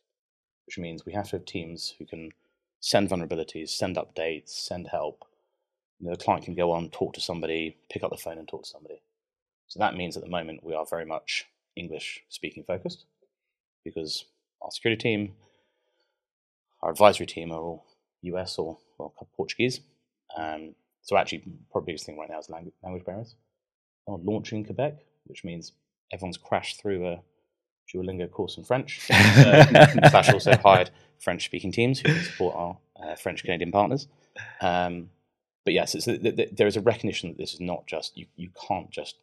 which 0.66 0.76
means 0.76 1.06
we 1.06 1.14
have 1.14 1.30
to 1.30 1.36
have 1.36 1.46
teams 1.46 1.94
who 1.98 2.04
can 2.04 2.32
send 2.78 3.08
vulnerabilities, 3.08 3.70
send 3.70 3.96
updates, 3.96 4.50
send 4.50 4.88
help, 4.88 5.24
you 5.98 6.06
know, 6.06 6.12
the 6.12 6.22
client 6.22 6.44
can 6.44 6.54
go 6.54 6.70
on, 6.70 6.90
talk 6.90 7.14
to 7.14 7.20
somebody, 7.22 7.78
pick 7.90 8.04
up 8.04 8.10
the 8.10 8.18
phone 8.18 8.36
and 8.36 8.46
talk 8.46 8.64
to 8.64 8.68
somebody. 8.68 9.00
So 9.66 9.78
that 9.78 9.96
means 9.96 10.18
at 10.18 10.22
the 10.22 10.28
moment 10.28 10.62
we 10.62 10.74
are 10.74 10.84
very 10.84 11.06
much 11.06 11.46
English 11.76 12.24
speaking 12.28 12.64
focused 12.64 13.06
because 13.86 14.26
our 14.60 14.70
security 14.70 15.00
team, 15.00 15.32
our 16.82 16.90
advisory 16.90 17.24
team 17.24 17.52
are 17.52 17.62
all 17.62 17.86
US 18.20 18.58
or 18.58 18.76
well, 18.98 19.14
Portuguese. 19.34 19.80
Um, 20.36 20.74
so 21.02 21.16
actually, 21.16 21.44
probably 21.70 21.92
biggest 21.92 22.06
thing 22.06 22.18
right 22.18 22.28
now 22.28 22.38
is 22.38 22.50
language, 22.50 22.74
language 22.82 23.04
barriers. 23.04 23.34
We're 24.06 24.16
launching 24.16 24.58
in 24.58 24.64
Quebec, 24.64 24.98
which 25.24 25.44
means 25.44 25.72
everyone's 26.12 26.36
crashed 26.36 26.80
through 26.80 27.06
a 27.06 27.22
Duolingo 27.92 28.30
course 28.30 28.56
in 28.56 28.64
French. 28.64 29.06
uh, 29.10 30.10
Slash 30.10 30.32
also 30.32 30.56
hired 30.56 30.90
French 31.18 31.44
speaking 31.44 31.72
teams 31.72 32.00
who 32.00 32.12
can 32.12 32.22
support 32.22 32.54
our 32.56 32.78
uh, 33.02 33.14
French 33.16 33.42
Canadian 33.42 33.72
partners. 33.72 34.08
Um, 34.60 35.10
but 35.64 35.74
yes, 35.74 35.92
there 35.92 36.66
is 36.66 36.76
a 36.76 36.80
recognition 36.80 37.30
that 37.30 37.38
this 37.38 37.54
is 37.54 37.60
not 37.60 37.86
just 37.86 38.16
you. 38.16 38.26
You 38.36 38.50
can't 38.68 38.90
just 38.90 39.16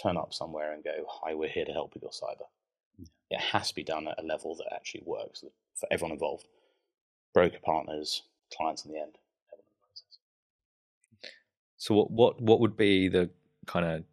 turn 0.00 0.16
up 0.16 0.34
somewhere 0.34 0.72
and 0.72 0.84
go, 0.84 1.04
"Hi, 1.08 1.34
we're 1.34 1.48
here 1.48 1.64
to 1.64 1.72
help 1.72 1.94
with 1.94 2.02
your 2.02 2.12
cyber." 2.12 2.46
It 3.30 3.40
has 3.40 3.68
to 3.68 3.74
be 3.74 3.82
done 3.82 4.06
at 4.08 4.22
a 4.22 4.26
level 4.26 4.54
that 4.56 4.66
actually 4.74 5.02
works 5.06 5.42
for 5.74 5.88
everyone 5.90 6.12
involved, 6.12 6.46
broker 7.32 7.58
partners, 7.64 8.22
clients 8.54 8.84
in 8.84 8.92
the 8.92 9.00
end. 9.00 9.16
So 11.82 11.96
what 11.96 12.12
what 12.12 12.40
what 12.40 12.60
would 12.60 12.76
be 12.76 13.08
the 13.08 13.28
kind 13.66 13.84
of 13.84 14.04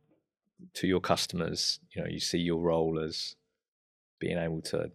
to 0.73 0.87
your 0.87 0.99
customers? 0.99 1.79
You 1.91 2.01
know, 2.01 2.07
you 2.07 2.19
see 2.19 2.39
your 2.39 2.59
role 2.59 2.97
as 2.97 3.35
being 4.17 4.39
able 4.39 4.61
to 4.73 4.89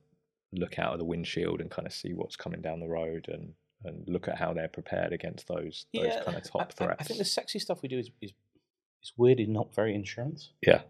look 0.52 0.80
out 0.80 0.92
of 0.92 0.98
the 0.98 1.04
windshield 1.04 1.60
and 1.60 1.70
kind 1.70 1.86
of 1.86 1.92
see 1.92 2.14
what's 2.14 2.34
coming 2.34 2.60
down 2.60 2.80
the 2.80 2.88
road 2.88 3.26
and 3.28 3.52
and 3.84 4.02
look 4.08 4.26
at 4.26 4.38
how 4.38 4.52
they're 4.52 4.66
prepared 4.66 5.12
against 5.12 5.46
those 5.46 5.86
those 5.94 6.06
yeah, 6.06 6.24
kind 6.24 6.36
of 6.36 6.42
top 6.42 6.72
I, 6.72 6.84
threats. 6.84 6.96
I 6.98 7.04
think 7.04 7.18
the 7.18 7.24
sexy 7.24 7.60
stuff 7.60 7.80
we 7.80 7.88
do 7.88 8.00
is 8.00 8.10
is, 8.20 8.32
is 9.04 9.12
weirdly 9.16 9.46
not 9.46 9.72
very 9.72 9.94
insurance. 9.94 10.50
Yeah. 10.60 10.82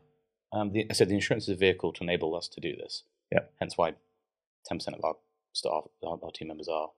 Um, 0.55 0.73
the, 0.73 0.87
I 0.88 0.94
said 0.94 1.11
the 1.11 1.14
insurance 1.14 1.44
is 1.44 1.51
a 1.51 1.59
vehicle 1.59 1.92
to 1.92 2.03
enable 2.03 2.35
us 2.35 2.49
to 2.49 2.62
do 2.62 2.75
this. 2.77 3.03
Yeah. 3.31 3.40
Hence 3.61 3.77
why 3.77 3.92
10% 4.73 4.88
of 4.97 5.05
our 5.05 5.16
staff, 5.53 5.85
our, 6.03 6.18
our 6.23 6.31
team 6.31 6.49
members 6.49 6.68
are 6.68 6.92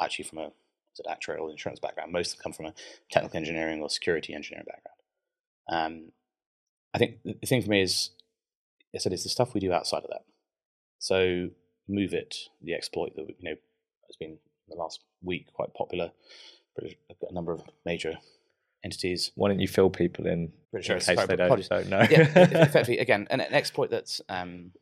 actually 0.00 0.24
from 0.24 0.38
a 0.38 0.52
is 0.92 1.00
it 1.00 1.06
actuarial 1.06 1.50
insurance 1.50 1.80
background. 1.80 2.12
Most 2.12 2.32
of 2.32 2.38
them 2.38 2.42
come 2.42 2.52
from 2.52 2.66
a 2.66 2.74
technical 3.10 3.38
engineering 3.38 3.80
or 3.80 3.88
security 3.88 4.34
engineering 4.34 4.66
background. 4.66 4.92
Um, 5.68 6.12
I 6.94 6.98
think 6.98 7.18
the 7.24 7.46
thing 7.46 7.62
for 7.62 7.70
me 7.70 7.82
is, 7.82 8.10
I 8.94 8.98
said, 8.98 9.12
it's 9.12 9.22
the 9.22 9.28
stuff 9.28 9.54
we 9.54 9.60
do 9.60 9.72
outside 9.72 10.04
of 10.04 10.10
that. 10.10 10.24
So 10.98 11.48
MOVEit, 11.90 12.34
the 12.60 12.74
exploit 12.74 13.16
that 13.16 13.26
you 13.28 13.50
know 13.50 13.56
has 14.06 14.16
been 14.18 14.30
in 14.30 14.38
the 14.68 14.76
last 14.76 15.00
week 15.22 15.52
quite 15.52 15.74
popular. 15.74 16.12
British, 16.76 16.96
a 17.28 17.32
number 17.32 17.52
of 17.52 17.62
major 17.84 18.14
entities. 18.84 19.32
Why 19.34 19.48
don't 19.48 19.60
you 19.60 19.68
fill 19.68 19.90
people 19.90 20.26
in 20.26 20.52
British 20.70 20.90
in 20.90 21.16
case 21.16 21.26
they 21.26 21.36
don't, 21.36 21.68
don't 21.68 21.88
know? 21.88 22.06
yeah, 22.10 22.28
effectively, 22.36 22.98
again, 22.98 23.26
an, 23.30 23.40
an 23.40 23.52
exploit 23.52 23.90
that's 23.90 24.20
um, 24.28 24.72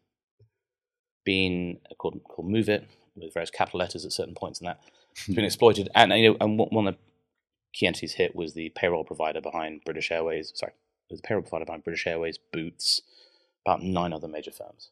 been 1.24 1.78
called 1.98 2.20
called 2.24 2.48
MOVEit 2.48 2.84
with 3.16 3.34
various 3.34 3.50
capital 3.50 3.78
letters 3.78 4.04
at 4.04 4.12
certain 4.12 4.34
points, 4.34 4.60
and 4.60 4.68
that 4.68 4.80
has 5.16 5.34
been 5.34 5.44
exploited. 5.44 5.88
And 5.94 6.12
you 6.12 6.30
know, 6.30 6.36
and 6.40 6.58
one 6.58 6.86
of 6.86 6.94
the 6.94 7.00
key 7.72 7.86
entities 7.86 8.14
hit 8.14 8.34
was 8.34 8.54
the 8.54 8.70
payroll 8.70 9.04
provider 9.04 9.40
behind 9.40 9.82
British 9.84 10.10
Airways. 10.10 10.52
Sorry, 10.54 10.72
it 10.72 11.12
was 11.12 11.20
the 11.20 11.26
payroll 11.26 11.42
provider 11.42 11.66
behind 11.66 11.84
British 11.84 12.06
Airways, 12.06 12.38
Boots, 12.52 13.02
about 13.64 13.82
nine 13.82 14.12
other 14.12 14.28
major 14.28 14.52
firms. 14.52 14.90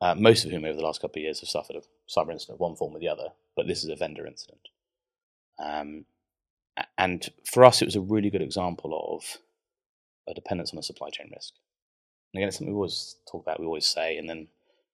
Uh, 0.00 0.14
most 0.16 0.44
of 0.44 0.50
whom 0.50 0.64
over 0.64 0.76
the 0.76 0.84
last 0.84 1.00
couple 1.00 1.20
of 1.20 1.24
years 1.24 1.40
have 1.40 1.48
suffered 1.48 1.76
a 1.76 1.82
cyber 2.10 2.32
incident 2.32 2.58
one 2.58 2.74
form 2.74 2.94
or 2.94 2.98
the 2.98 3.08
other, 3.08 3.28
but 3.54 3.68
this 3.68 3.84
is 3.84 3.90
a 3.90 3.94
vendor 3.94 4.26
incident. 4.26 4.68
Um, 5.62 6.06
and 6.98 7.28
for 7.44 7.64
us, 7.64 7.82
it 7.82 7.84
was 7.84 7.96
a 7.96 8.00
really 8.00 8.30
good 8.30 8.42
example 8.42 9.14
of 9.14 9.38
a 10.28 10.34
dependence 10.34 10.72
on 10.72 10.78
a 10.78 10.82
supply 10.82 11.10
chain 11.10 11.30
risk. 11.32 11.52
And 12.32 12.40
again, 12.40 12.48
it's 12.48 12.58
something 12.58 12.72
we 12.72 12.76
always 12.76 13.16
talk 13.30 13.42
about, 13.42 13.60
we 13.60 13.66
always 13.66 13.86
say, 13.86 14.16
and 14.16 14.28
then 14.28 14.48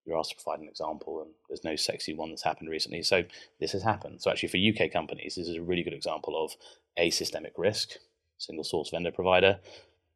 you're 0.09 0.18
asked 0.18 0.31
to 0.31 0.42
provide 0.42 0.61
an 0.61 0.68
example, 0.68 1.23
and 1.23 1.31
there's 1.49 1.64
no 1.64 1.77
sexy 1.77 2.14
one 2.14 2.31
that's 2.31 2.42
happened 2.42 2.71
recently. 2.71 3.03
So 3.03 3.25
this 3.61 3.73
has 3.73 3.83
happened. 3.83 4.23
So 4.23 4.31
actually, 4.31 4.49
for 4.49 4.85
UK 4.85 4.90
companies, 4.90 5.35
this 5.37 5.49
is 5.49 5.57
a 5.57 5.62
really 5.62 5.83
good 5.83 5.92
example 5.92 6.42
of 6.42 6.57
a 6.97 7.11
systemic 7.11 7.53
risk, 7.57 7.90
single 8.38 8.64
source 8.64 8.90
vendor 8.90 9.12
provider. 9.12 9.61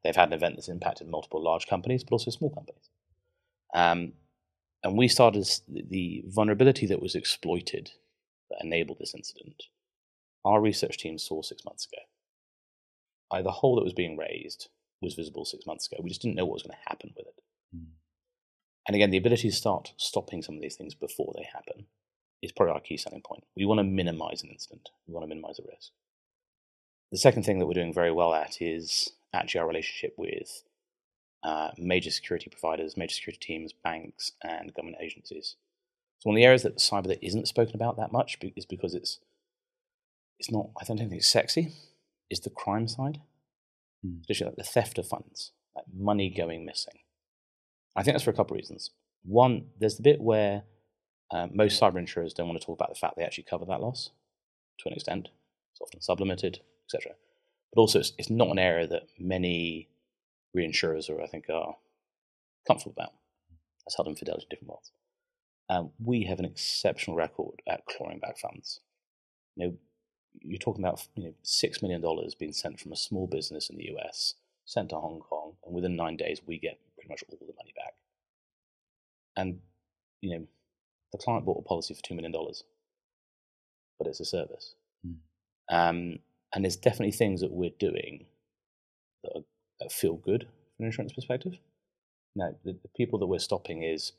They've 0.03 0.15
had 0.15 0.29
an 0.29 0.33
event 0.33 0.55
that's 0.55 0.67
impacted 0.67 1.07
multiple 1.07 1.41
large 1.41 1.67
companies, 1.67 2.03
but 2.03 2.13
also 2.13 2.31
small 2.31 2.49
companies. 2.49 2.89
Um, 3.73 4.13
and 4.83 4.97
we 4.97 5.07
started 5.07 5.47
the 5.67 6.23
vulnerability 6.27 6.85
that 6.87 7.01
was 7.01 7.15
exploited 7.15 7.91
that 8.49 8.63
enabled 8.63 8.99
this 8.99 9.15
incident. 9.15 9.63
Our 10.43 10.59
research 10.59 10.97
team 10.97 11.17
saw 11.17 11.41
six 11.41 11.63
months 11.63 11.85
ago. 11.85 12.01
Uh, 13.31 13.41
the 13.41 13.51
hole 13.51 13.75
that 13.75 13.83
was 13.83 13.93
being 13.93 14.17
raised 14.17 14.67
was 15.01 15.13
visible 15.13 15.45
six 15.45 15.65
months 15.65 15.87
ago. 15.87 16.01
We 16.03 16.09
just 16.09 16.21
didn't 16.21 16.35
know 16.35 16.45
what 16.45 16.55
was 16.55 16.63
going 16.63 16.77
to 16.77 16.89
happen 16.89 17.13
with 17.15 17.27
it. 17.27 17.42
And 18.87 18.95
again, 18.95 19.11
the 19.11 19.17
ability 19.17 19.49
to 19.49 19.55
start 19.55 19.93
stopping 19.97 20.41
some 20.41 20.55
of 20.55 20.61
these 20.61 20.75
things 20.75 20.93
before 20.93 21.33
they 21.35 21.47
happen 21.53 21.85
is 22.41 22.51
probably 22.51 22.73
our 22.73 22.81
key 22.81 22.97
selling 22.97 23.21
point. 23.21 23.45
We 23.55 23.65
want 23.65 23.79
to 23.79 23.83
minimize 23.83 24.43
an 24.43 24.49
incident, 24.49 24.89
we 25.07 25.13
want 25.13 25.23
to 25.23 25.29
minimize 25.29 25.59
a 25.59 25.63
risk. 25.63 25.91
The 27.11 27.17
second 27.17 27.43
thing 27.43 27.59
that 27.59 27.67
we're 27.67 27.73
doing 27.73 27.93
very 27.93 28.11
well 28.11 28.33
at 28.33 28.61
is 28.61 29.11
actually 29.33 29.61
our 29.61 29.67
relationship 29.67 30.15
with 30.17 30.63
uh, 31.43 31.71
major 31.77 32.09
security 32.09 32.49
providers, 32.49 32.97
major 32.97 33.13
security 33.15 33.39
teams, 33.39 33.71
banks, 33.73 34.31
and 34.43 34.73
government 34.73 34.97
agencies. 35.01 35.55
So 36.19 36.29
one 36.29 36.35
of 36.35 36.39
the 36.41 36.45
areas 36.45 36.63
that 36.63 36.77
cyber 36.77 37.07
that 37.07 37.23
isn't 37.25 37.47
spoken 37.47 37.75
about 37.75 37.97
that 37.97 38.11
much 38.11 38.37
is 38.55 38.65
because 38.65 38.95
it's 38.95 39.19
it's 40.39 40.49
not. 40.51 40.69
I 40.81 40.85
don't 40.85 40.97
think 40.97 41.11
it's 41.13 41.27
sexy. 41.27 41.73
Is 42.29 42.39
the 42.41 42.49
crime 42.49 42.87
side, 42.87 43.21
Mm. 44.05 44.19
especially 44.21 44.47
like 44.47 44.55
the 44.57 44.63
theft 44.63 44.97
of 44.97 45.07
funds, 45.07 45.51
like 45.75 45.85
money 45.93 46.29
going 46.29 46.65
missing. 46.65 46.99
I 47.95 48.03
think 48.03 48.15
that's 48.15 48.23
for 48.23 48.31
a 48.31 48.35
couple 48.35 48.55
of 48.55 48.59
reasons. 48.59 48.91
One, 49.23 49.67
there's 49.79 49.97
the 49.97 50.03
bit 50.03 50.21
where 50.21 50.63
uh, 51.31 51.47
most 51.53 51.81
cyber 51.81 51.97
insurers 51.97 52.33
don't 52.33 52.47
want 52.47 52.59
to 52.59 52.65
talk 52.65 52.77
about 52.77 52.89
the 52.89 52.99
fact 52.99 53.15
they 53.17 53.23
actually 53.23 53.45
cover 53.49 53.65
that 53.65 53.81
loss 53.81 54.11
to 54.79 54.89
an 54.89 54.93
extent. 54.93 55.29
It's 55.71 55.81
often 55.81 56.01
sublimited, 56.01 56.59
etc. 56.85 57.15
But 57.73 57.81
also, 57.81 57.99
it's, 57.99 58.13
it's 58.17 58.29
not 58.29 58.49
an 58.49 58.59
area 58.59 58.87
that 58.87 59.03
many 59.19 59.89
reinsurers 60.55 61.09
are, 61.09 61.21
I 61.21 61.27
think, 61.27 61.45
are 61.49 61.75
comfortable 62.67 62.93
about. 62.97 63.13
That's 63.85 63.95
held 63.95 64.07
in 64.07 64.15
fidelity 64.15 64.47
different 64.49 64.69
worlds. 64.69 64.91
Um, 65.69 65.91
we 66.03 66.23
have 66.25 66.39
an 66.39 66.45
exceptional 66.45 67.15
record 67.15 67.61
at 67.67 67.85
clawing 67.85 68.19
back 68.19 68.37
funds. 68.37 68.81
You 69.55 69.65
know, 69.65 69.73
you're 70.41 70.59
talking 70.59 70.83
about 70.83 71.07
you 71.15 71.25
know 71.25 71.33
six 71.41 71.81
million 71.81 72.01
dollars 72.01 72.35
being 72.35 72.53
sent 72.53 72.79
from 72.79 72.91
a 72.91 72.97
small 72.97 73.27
business 73.27 73.69
in 73.69 73.77
the 73.77 73.91
US, 73.95 74.35
sent 74.65 74.89
to 74.89 74.95
Hong 74.95 75.19
Kong, 75.19 75.53
and 75.65 75.73
within 75.73 75.95
nine 75.95 76.17
days 76.17 76.41
we 76.45 76.59
get 76.59 76.79
pretty 77.03 77.13
much 77.13 77.23
all 77.29 77.37
the 77.47 77.53
money 77.57 77.73
back. 77.75 77.93
And 79.35 79.59
you 80.21 80.37
know, 80.37 80.47
the 81.11 81.17
client 81.17 81.45
bought 81.45 81.59
a 81.59 81.67
policy 81.67 81.93
for 81.93 82.01
two 82.01 82.15
million 82.15 82.31
dollars, 82.31 82.63
but 83.97 84.07
it's 84.07 84.19
a 84.19 84.25
service. 84.25 84.75
Mm. 85.05 85.15
Um, 85.69 86.19
and 86.53 86.63
there's 86.63 86.77
definitely 86.77 87.11
things 87.11 87.41
that 87.41 87.51
we're 87.51 87.71
doing 87.79 88.25
that, 89.23 89.31
are, 89.35 89.43
that 89.79 89.91
feel 89.91 90.15
good 90.15 90.43
from 90.43 90.83
an 90.83 90.85
insurance 90.85 91.13
perspective. 91.13 91.57
Now, 92.35 92.51
the, 92.63 92.73
the 92.73 92.89
people 92.95 93.19
that 93.19 93.27
we're 93.27 93.39
stopping 93.39 93.83
is 93.83 94.13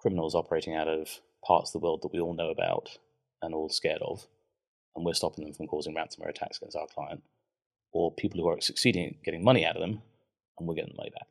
criminals 0.00 0.34
operating 0.34 0.74
out 0.74 0.88
of 0.88 1.20
parts 1.44 1.70
of 1.70 1.80
the 1.80 1.84
world 1.84 2.02
that 2.02 2.12
we 2.12 2.20
all 2.20 2.34
know 2.34 2.50
about 2.50 2.98
and 3.42 3.54
all 3.54 3.68
scared 3.68 4.02
of, 4.02 4.26
and 4.96 5.04
we're 5.04 5.14
stopping 5.14 5.44
them 5.44 5.54
from 5.54 5.66
causing 5.66 5.94
ransomware 5.94 6.30
attacks 6.30 6.58
against 6.58 6.76
our 6.76 6.86
client, 6.86 7.22
or 7.92 8.12
people 8.12 8.40
who 8.40 8.48
are 8.48 8.60
succeeding 8.60 9.06
at 9.06 9.22
getting 9.22 9.44
money 9.44 9.64
out 9.64 9.76
of 9.76 9.80
them, 9.80 10.02
and 10.58 10.68
we're 10.68 10.74
getting 10.74 10.92
the 10.92 10.96
money 10.96 11.10
back. 11.10 11.26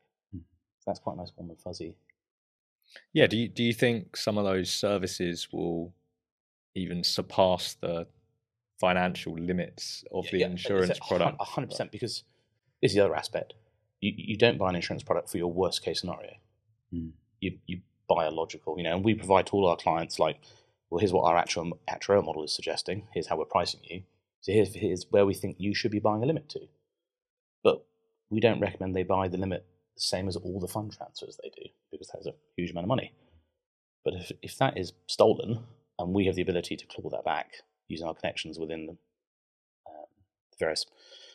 That's 0.90 1.00
quite 1.00 1.14
a 1.14 1.18
nice 1.18 1.32
warm 1.38 1.52
and 1.52 1.60
fuzzy. 1.60 1.96
Yeah, 3.14 3.28
do 3.28 3.38
you 3.38 3.48
do 3.48 3.64
you 3.64 3.74
think 3.74 4.18
some 4.18 4.40
of 4.40 4.44
those 4.44 4.72
services 4.72 5.48
will 5.52 5.94
even 6.74 7.04
surpass 7.04 7.76
the 7.76 8.08
financial 8.80 9.34
limits 9.34 10.04
of 10.12 10.26
the 10.32 10.42
insurance 10.42 10.98
product? 11.08 11.38
A 11.40 11.44
hundred 11.44 11.70
percent, 11.70 11.92
because 11.92 12.24
this 12.82 12.92
is 12.92 12.96
the 12.96 13.06
other 13.06 13.16
aspect. 13.16 13.54
You 14.02 14.14
you 14.16 14.36
don't 14.36 14.58
buy 14.58 14.70
an 14.70 14.76
insurance 14.76 15.04
product 15.04 15.30
for 15.30 15.38
your 15.38 15.52
worst 15.52 15.84
case 15.84 16.02
scenario. 16.02 16.32
Mm. 16.92 17.12
You 17.40 17.60
you 17.68 17.82
buy 18.08 18.26
a 18.26 18.32
logical, 18.32 18.76
you 18.80 18.84
know, 18.84 18.96
and 18.96 19.06
we 19.06 19.14
provide 19.14 19.46
to 19.48 19.54
all 19.54 19.68
our 19.68 19.78
clients 19.78 20.18
like, 20.18 20.40
well, 20.90 20.98
here's 20.98 21.14
what 21.14 21.26
our 21.30 21.38
actual 21.38 21.80
actuarial 21.88 22.26
model 22.26 22.44
is 22.44 22.56
suggesting. 22.56 23.08
Here's 23.14 23.28
how 23.28 23.38
we're 23.38 23.46
pricing 23.46 23.82
you. 23.84 24.02
So 24.42 24.52
here's 24.52 24.74
here's 24.74 25.06
where 25.12 25.28
we 25.28 25.36
think 25.36 25.58
you 25.60 25.76
should 25.76 25.92
be 25.92 26.00
buying 26.00 26.24
a 26.24 26.26
limit 26.26 26.50
to. 26.50 26.62
But 27.64 27.86
we 28.32 28.40
don't 28.40 28.60
recommend 28.60 28.96
they 28.96 29.04
buy 29.04 29.28
the 29.28 29.38
limit 29.38 29.68
the 30.00 30.08
same 30.08 30.28
as 30.28 30.36
all 30.36 30.60
the 30.60 30.68
fund 30.68 30.94
transfers 30.96 31.38
they 31.42 31.50
do 31.50 31.70
because 31.92 32.10
that's 32.14 32.26
a 32.26 32.34
huge 32.56 32.72
amount 32.72 32.86
of 32.86 32.90
money. 32.90 33.14
But 34.06 34.14
if 34.16 34.32
if 34.42 34.58
that 34.58 34.78
is 34.78 34.94
stolen 35.08 35.64
and 35.98 36.14
we 36.14 36.26
have 36.26 36.36
the 36.36 36.42
ability 36.42 36.78
to 36.78 36.86
claw 36.88 37.10
that 37.10 37.26
back 37.26 37.52
using 37.88 38.08
our 38.08 38.14
connections 38.14 38.58
within 38.58 38.86
the 38.86 38.92
um, 38.94 40.06
various 40.58 40.86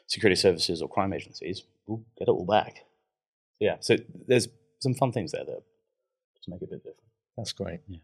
security 0.06 0.40
services 0.40 0.80
or 0.80 0.88
crime 0.88 1.12
agencies, 1.12 1.64
we'll 1.86 2.04
get 2.18 2.28
it 2.28 2.30
all 2.30 2.46
back. 2.46 2.84
Yeah, 3.60 3.76
so 3.80 3.96
there's 4.26 4.48
some 4.80 4.94
fun 4.94 5.12
things 5.12 5.32
there 5.32 5.44
that 5.44 5.62
just 6.36 6.48
make 6.48 6.62
it 6.62 6.64
a 6.64 6.68
bit 6.68 6.78
different. 6.78 6.98
That's 7.36 7.52
great. 7.52 7.80
Yeah. 7.86 7.98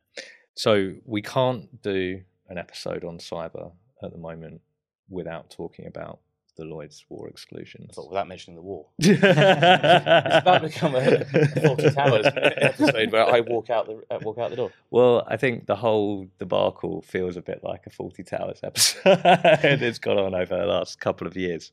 So 0.55 0.95
we 1.05 1.23
can't 1.23 1.83
do 1.83 2.23
an 2.49 2.59
episode 2.59 3.05
on 3.05 3.19
cyber 3.19 3.73
at 4.03 4.13
the 4.13 4.19
moment 4.19 4.61
without 5.09 5.51
talking 5.51 5.87
about 5.87 6.21
the 6.61 6.67
Lloyd's 6.67 7.05
War 7.09 7.29
exclusions. 7.29 7.89
I 7.91 7.95
thought 7.95 8.11
without 8.11 8.29
mentioning 8.29 8.57
the 8.57 8.63
war. 8.63 8.87
it's 8.99 9.19
about 9.19 10.59
to 10.59 10.69
become 10.69 10.95
a 10.95 11.01
Fawlty 11.01 11.95
Towers 11.95 12.27
episode 12.37 13.11
where 13.11 13.25
I 13.25 13.41
walk 13.41 13.71
out 13.71 13.87
the 13.87 14.03
uh, 14.11 14.19
walk 14.23 14.39
out 14.39 14.51
the 14.51 14.57
door. 14.57 14.71
Well, 14.91 15.25
I 15.27 15.37
think 15.37 15.67
the 15.67 15.75
whole 15.75 16.29
debacle 16.39 17.03
feels 17.03 17.37
a 17.37 17.43
bit 17.43 17.65
like 17.65 17.87
a 17.87 17.91
Fawlty 17.91 18.27
Towers 18.27 18.61
episode. 18.63 19.01
it's 19.05 19.99
gone 19.99 20.19
on 20.19 20.35
over 20.35 20.57
the 20.57 20.67
last 20.67 21.01
couple 21.01 21.27
of 21.27 21.37
years. 21.37 21.73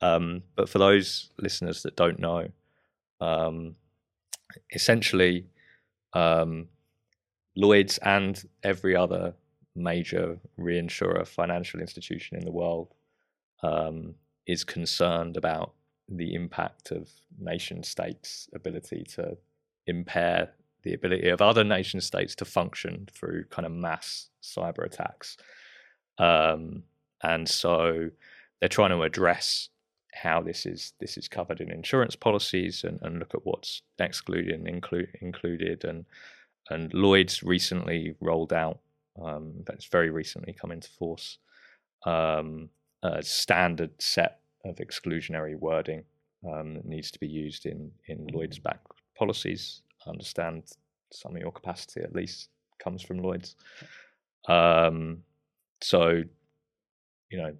Um, 0.00 0.42
but 0.56 0.68
for 0.68 0.78
those 0.78 1.30
listeners 1.38 1.82
that 1.82 1.94
don't 1.94 2.18
know, 2.18 2.48
um, 3.20 3.76
essentially, 4.72 5.46
um, 6.14 6.68
Lloyd's 7.56 7.98
and 7.98 8.42
every 8.62 8.96
other 8.96 9.34
major 9.76 10.38
reinsurer 10.58 11.26
financial 11.26 11.80
institution 11.80 12.38
in 12.38 12.44
the 12.44 12.50
world 12.50 12.94
um, 13.64 14.14
is 14.46 14.62
concerned 14.62 15.36
about 15.36 15.72
the 16.08 16.34
impact 16.34 16.90
of 16.90 17.08
nation 17.38 17.82
states' 17.82 18.48
ability 18.54 19.04
to 19.14 19.36
impair 19.86 20.50
the 20.82 20.92
ability 20.92 21.30
of 21.30 21.40
other 21.40 21.64
nation 21.64 22.00
states 22.00 22.34
to 22.34 22.44
function 22.44 23.08
through 23.10 23.44
kind 23.44 23.64
of 23.64 23.72
mass 23.72 24.28
cyber 24.42 24.84
attacks. 24.84 25.38
Um, 26.18 26.82
and 27.22 27.48
so 27.48 28.10
they're 28.60 28.68
trying 28.68 28.90
to 28.90 29.02
address 29.02 29.70
how 30.12 30.42
this 30.42 30.64
is 30.66 30.92
this 31.00 31.16
is 31.16 31.26
covered 31.26 31.60
in 31.60 31.72
insurance 31.72 32.14
policies 32.14 32.84
and, 32.84 33.00
and 33.02 33.18
look 33.18 33.34
at 33.34 33.44
what's 33.44 33.82
excluded 33.98 34.54
and 34.54 34.68
include, 34.68 35.08
included 35.20 35.84
and 35.84 36.04
and 36.70 36.92
Lloyd's 36.94 37.42
recently 37.42 38.14
rolled 38.20 38.52
out 38.52 38.78
um, 39.22 39.52
that's 39.66 39.86
very 39.86 40.10
recently 40.10 40.52
come 40.52 40.70
into 40.70 40.88
force 40.88 41.38
um, 42.06 42.68
a 43.04 43.22
standard 43.22 43.90
set 44.00 44.40
of 44.64 44.76
exclusionary 44.76 45.56
wording 45.56 46.02
um, 46.50 46.74
that 46.74 46.86
needs 46.86 47.10
to 47.12 47.20
be 47.20 47.28
used 47.28 47.66
in 47.66 47.92
in 48.06 48.26
Lloyd's 48.28 48.58
back 48.58 48.80
policies. 49.16 49.82
I 50.06 50.10
understand 50.10 50.64
some 51.12 51.36
of 51.36 51.40
your 51.40 51.52
capacity 51.52 52.00
at 52.00 52.14
least 52.14 52.48
comes 52.78 53.02
from 53.02 53.18
Lloyd's. 53.18 53.56
Um, 54.48 55.22
so, 55.80 56.22
you 57.30 57.38
know, 57.38 57.54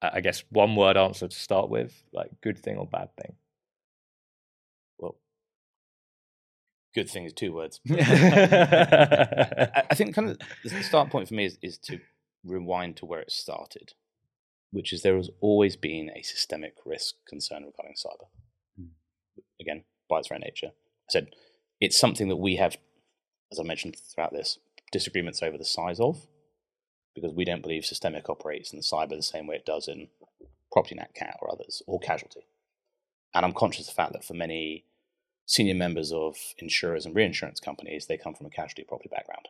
I 0.00 0.20
guess 0.20 0.44
one 0.50 0.76
word 0.76 0.96
answer 0.96 1.28
to 1.28 1.36
start 1.36 1.70
with, 1.70 2.02
like 2.12 2.30
good 2.40 2.58
thing 2.58 2.76
or 2.76 2.86
bad 2.86 3.08
thing. 3.16 3.34
Well, 4.98 5.16
good 6.94 7.10
thing 7.10 7.24
is 7.24 7.32
two 7.32 7.52
words. 7.52 7.80
I, 7.90 9.94
think 9.94 10.14
kind 10.14 10.30
of 10.30 10.38
the 10.62 10.70
the 10.70 10.82
start 10.82 11.10
point 11.10 11.28
for 11.28 11.34
me 11.34 11.46
is, 11.46 11.58
is 11.62 11.78
to 11.78 11.98
rewind 12.44 12.96
to 12.98 13.06
where 13.06 13.20
it 13.20 13.32
started, 13.32 13.94
which 14.70 14.92
is 14.92 15.02
there 15.02 15.16
has 15.16 15.30
always 15.40 15.76
been 15.76 16.10
a 16.14 16.22
systemic 16.22 16.74
risk 16.84 17.14
concern 17.26 17.64
regarding 17.64 17.94
cyber. 17.94 18.26
Mm. 18.80 18.90
Again, 19.60 19.84
by 20.08 20.18
its 20.18 20.28
very 20.28 20.40
nature. 20.40 20.68
I 20.68 21.10
said 21.10 21.28
it's 21.80 21.98
something 21.98 22.28
that 22.28 22.36
we 22.36 22.56
have, 22.56 22.76
as 23.52 23.58
I 23.58 23.62
mentioned 23.62 23.96
throughout 23.96 24.32
this, 24.32 24.58
disagreements 24.92 25.42
over 25.42 25.58
the 25.58 25.64
size 25.64 26.00
of, 26.00 26.26
because 27.14 27.32
we 27.32 27.44
don't 27.44 27.62
believe 27.62 27.84
systemic 27.84 28.28
operates 28.28 28.72
in 28.72 28.80
cyber 28.80 29.10
the 29.10 29.22
same 29.22 29.46
way 29.46 29.56
it 29.56 29.66
does 29.66 29.88
in 29.88 30.08
property 30.70 30.94
nat 30.94 31.14
cat 31.14 31.36
or 31.40 31.50
others, 31.50 31.82
or 31.86 31.98
casualty. 31.98 32.46
And 33.34 33.44
I'm 33.44 33.52
conscious 33.52 33.88
of 33.88 33.94
the 33.94 34.02
fact 34.02 34.12
that 34.12 34.24
for 34.24 34.34
many 34.34 34.84
senior 35.46 35.74
members 35.74 36.12
of 36.12 36.36
insurers 36.58 37.06
and 37.06 37.14
reinsurance 37.14 37.60
companies, 37.60 38.06
they 38.06 38.18
come 38.18 38.34
from 38.34 38.46
a 38.46 38.50
casualty 38.50 38.84
property 38.84 39.08
background. 39.10 39.48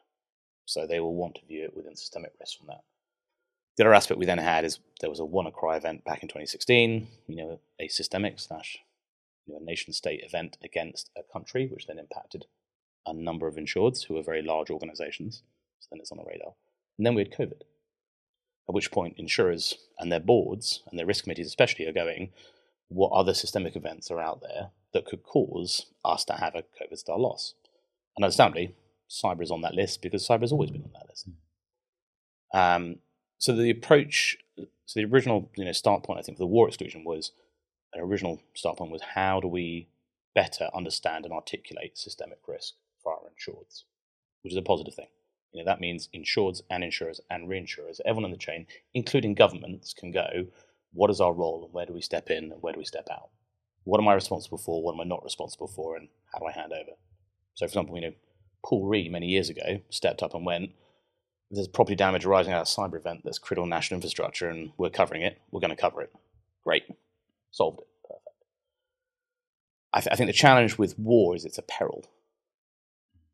So 0.65 0.87
they 0.87 1.01
will 1.01 1.15
want 1.15 1.37
to 1.37 1.47
view 1.47 1.65
it 1.65 1.77
within 1.77 1.97
systemic 1.97 2.33
risk 2.39 2.59
from 2.59 2.69
that. 2.69 2.83
The 3.79 3.85
other 3.85 3.95
aspect 3.95 4.19
we 4.19 4.27
then 4.27 4.39
had 4.39 4.65
is 4.65 4.81
there 5.01 5.09
was 5.09 5.21
a 5.21 5.23
WannaCry 5.23 5.77
event 5.77 6.05
back 6.05 6.23
in 6.23 6.29
2016, 6.29 7.07
you 7.29 7.37
know, 7.37 7.61
a 7.79 7.87
systemic 7.87 8.41
slash 8.41 8.79
you 9.47 9.55
know, 9.55 9.61
nation 9.63 9.93
state 9.93 10.25
event 10.25 10.59
against 10.65 11.11
a 11.17 11.23
country, 11.33 11.69
which 11.69 11.87
then 11.87 12.01
impacted 12.01 12.47
a 13.07 13.15
number 13.15 13.47
of 13.47 13.55
insureds 13.55 14.05
who 14.05 14.15
were 14.15 14.23
very 14.23 14.43
large 14.43 14.69
organizations. 14.69 15.45
So 15.79 15.87
then 15.93 16.01
it's 16.01 16.11
on 16.11 16.19
the 16.19 16.25
radar. 16.25 16.55
And 16.99 17.07
then 17.07 17.15
we 17.15 17.23
had 17.23 17.33
COVID, 17.33 17.61
at 18.69 18.75
which 18.75 18.91
point 18.91 19.15
insurers 19.17 19.77
and 20.01 20.11
their 20.11 20.19
boards 20.19 20.83
and 20.91 20.99
their 20.99 21.07
risk 21.07 21.23
committees, 21.23 21.47
especially, 21.47 21.87
are 21.87 21.93
going, 21.93 22.33
what 22.89 23.13
other 23.13 23.33
systemic 23.33 23.77
events 23.77 24.11
are 24.11 24.21
out 24.21 24.41
there 24.41 24.71
that 24.93 25.07
could 25.07 25.23
cause 25.23 25.87
us 26.05 26.25
to 26.25 26.33
have 26.33 26.57
a 26.57 26.65
COVID 26.83 26.99
style 26.99 27.23
loss? 27.23 27.55
And 28.17 28.25
understandably, 28.25 28.75
cyber 29.09 29.45
is 29.45 29.53
on 29.53 29.61
that 29.61 29.75
list 29.75 30.03
because 30.03 30.27
cyber 30.27 30.41
has 30.41 30.51
always 30.51 30.73
been 30.73 30.83
on 30.83 30.91
that 30.95 31.09
list. 31.09 31.29
Um, 32.53 32.97
so 33.39 33.55
the 33.55 33.71
approach, 33.71 34.37
so 34.57 35.01
the 35.01 35.05
original 35.05 35.51
you 35.57 35.65
know 35.65 35.73
start 35.73 36.03
point, 36.03 36.19
I 36.19 36.23
think, 36.23 36.39
for 36.39 36.43
the 36.43 36.47
war 36.47 36.69
exclusion 36.69 37.05
was 37.05 37.33
an 37.95 38.01
original 38.01 38.41
start 38.55 38.79
point 38.79 38.93
was 38.93 39.03
how 39.15 39.41
do 39.41 39.49
we 39.49 39.89
better 40.35 40.69
understand 40.75 41.25
and 41.25 41.33
articulate 41.33 41.97
systemic 41.97 42.41
risk 42.47 42.75
for 43.03 43.13
our 43.13 43.21
insureds, 43.21 43.85
which 44.43 44.53
is 44.53 44.59
a 44.59 44.63
positive 44.63 44.95
thing. 44.95 45.09
You 45.53 45.63
know 45.63 45.71
that 45.71 45.81
means 45.81 46.09
insureds 46.15 46.63
and 46.69 46.85
insurers 46.85 47.21
and 47.31 47.49
reinsurers, 47.49 48.01
everyone 48.05 48.27
in 48.27 48.33
the 48.33 48.37
chain, 48.37 48.67
including 48.93 49.35
governments, 49.35 49.95
can 49.95 50.11
go. 50.11 50.47
What 50.93 51.11
is 51.11 51.21
our 51.21 51.33
role, 51.33 51.65
and 51.65 51.73
where 51.73 51.87
do 51.87 51.93
we 51.93 52.01
step 52.01 52.31
in, 52.31 52.51
and 52.51 52.63
where 52.63 52.73
do 52.73 52.79
we 52.79 52.85
step 52.85 53.09
out? 53.11 53.29
What 53.85 54.01
am 54.01 54.09
I 54.09 54.15
responsible 54.15 54.59
for? 54.59 54.83
What 54.83 54.95
am 54.95 55.01
I 55.01 55.05
not 55.05 55.25
responsible 55.25 55.69
for, 55.69 55.97
and 55.97 56.09
how 56.33 56.39
do 56.39 56.47
I 56.47 56.53
hand 56.53 56.73
over? 56.73 56.93
So, 57.55 57.67
for 57.67 57.71
example, 57.71 57.95
you 57.97 58.03
know, 58.03 58.15
Pool 58.65 58.87
Re 58.87 59.09
many 59.09 59.27
years 59.29 59.49
ago 59.49 59.81
stepped 59.91 60.23
up 60.23 60.35
and 60.35 60.45
went, 60.45 60.71
there's 61.51 61.69
property 61.69 61.97
damage 61.97 62.27
arising 62.27 62.53
out 62.53 62.63
of 62.63 62.67
cyber 62.67 62.97
event 62.97 63.23
that's 63.25 63.39
critical 63.39 63.67
national 63.67 63.97
infrastructure 63.97 64.49
and 64.49 64.73
we're 64.77 64.91
covering 64.91 65.23
it, 65.23 65.41
we're 65.51 65.61
going 65.61 65.75
to 65.75 65.81
cover 65.81 66.03
it. 66.03 66.13
Great. 66.65 66.85
Solved 67.51 67.81
it. 67.81 67.87
Perfect. 68.03 68.45
I, 69.93 70.01
th- 70.01 70.13
I 70.13 70.17
think 70.17 70.29
the 70.29 70.35
challenge 70.35 70.77
with 70.77 70.99
war 70.99 71.35
is 71.35 71.45
it's 71.45 71.59
a 71.59 71.63
peril. 71.63 72.05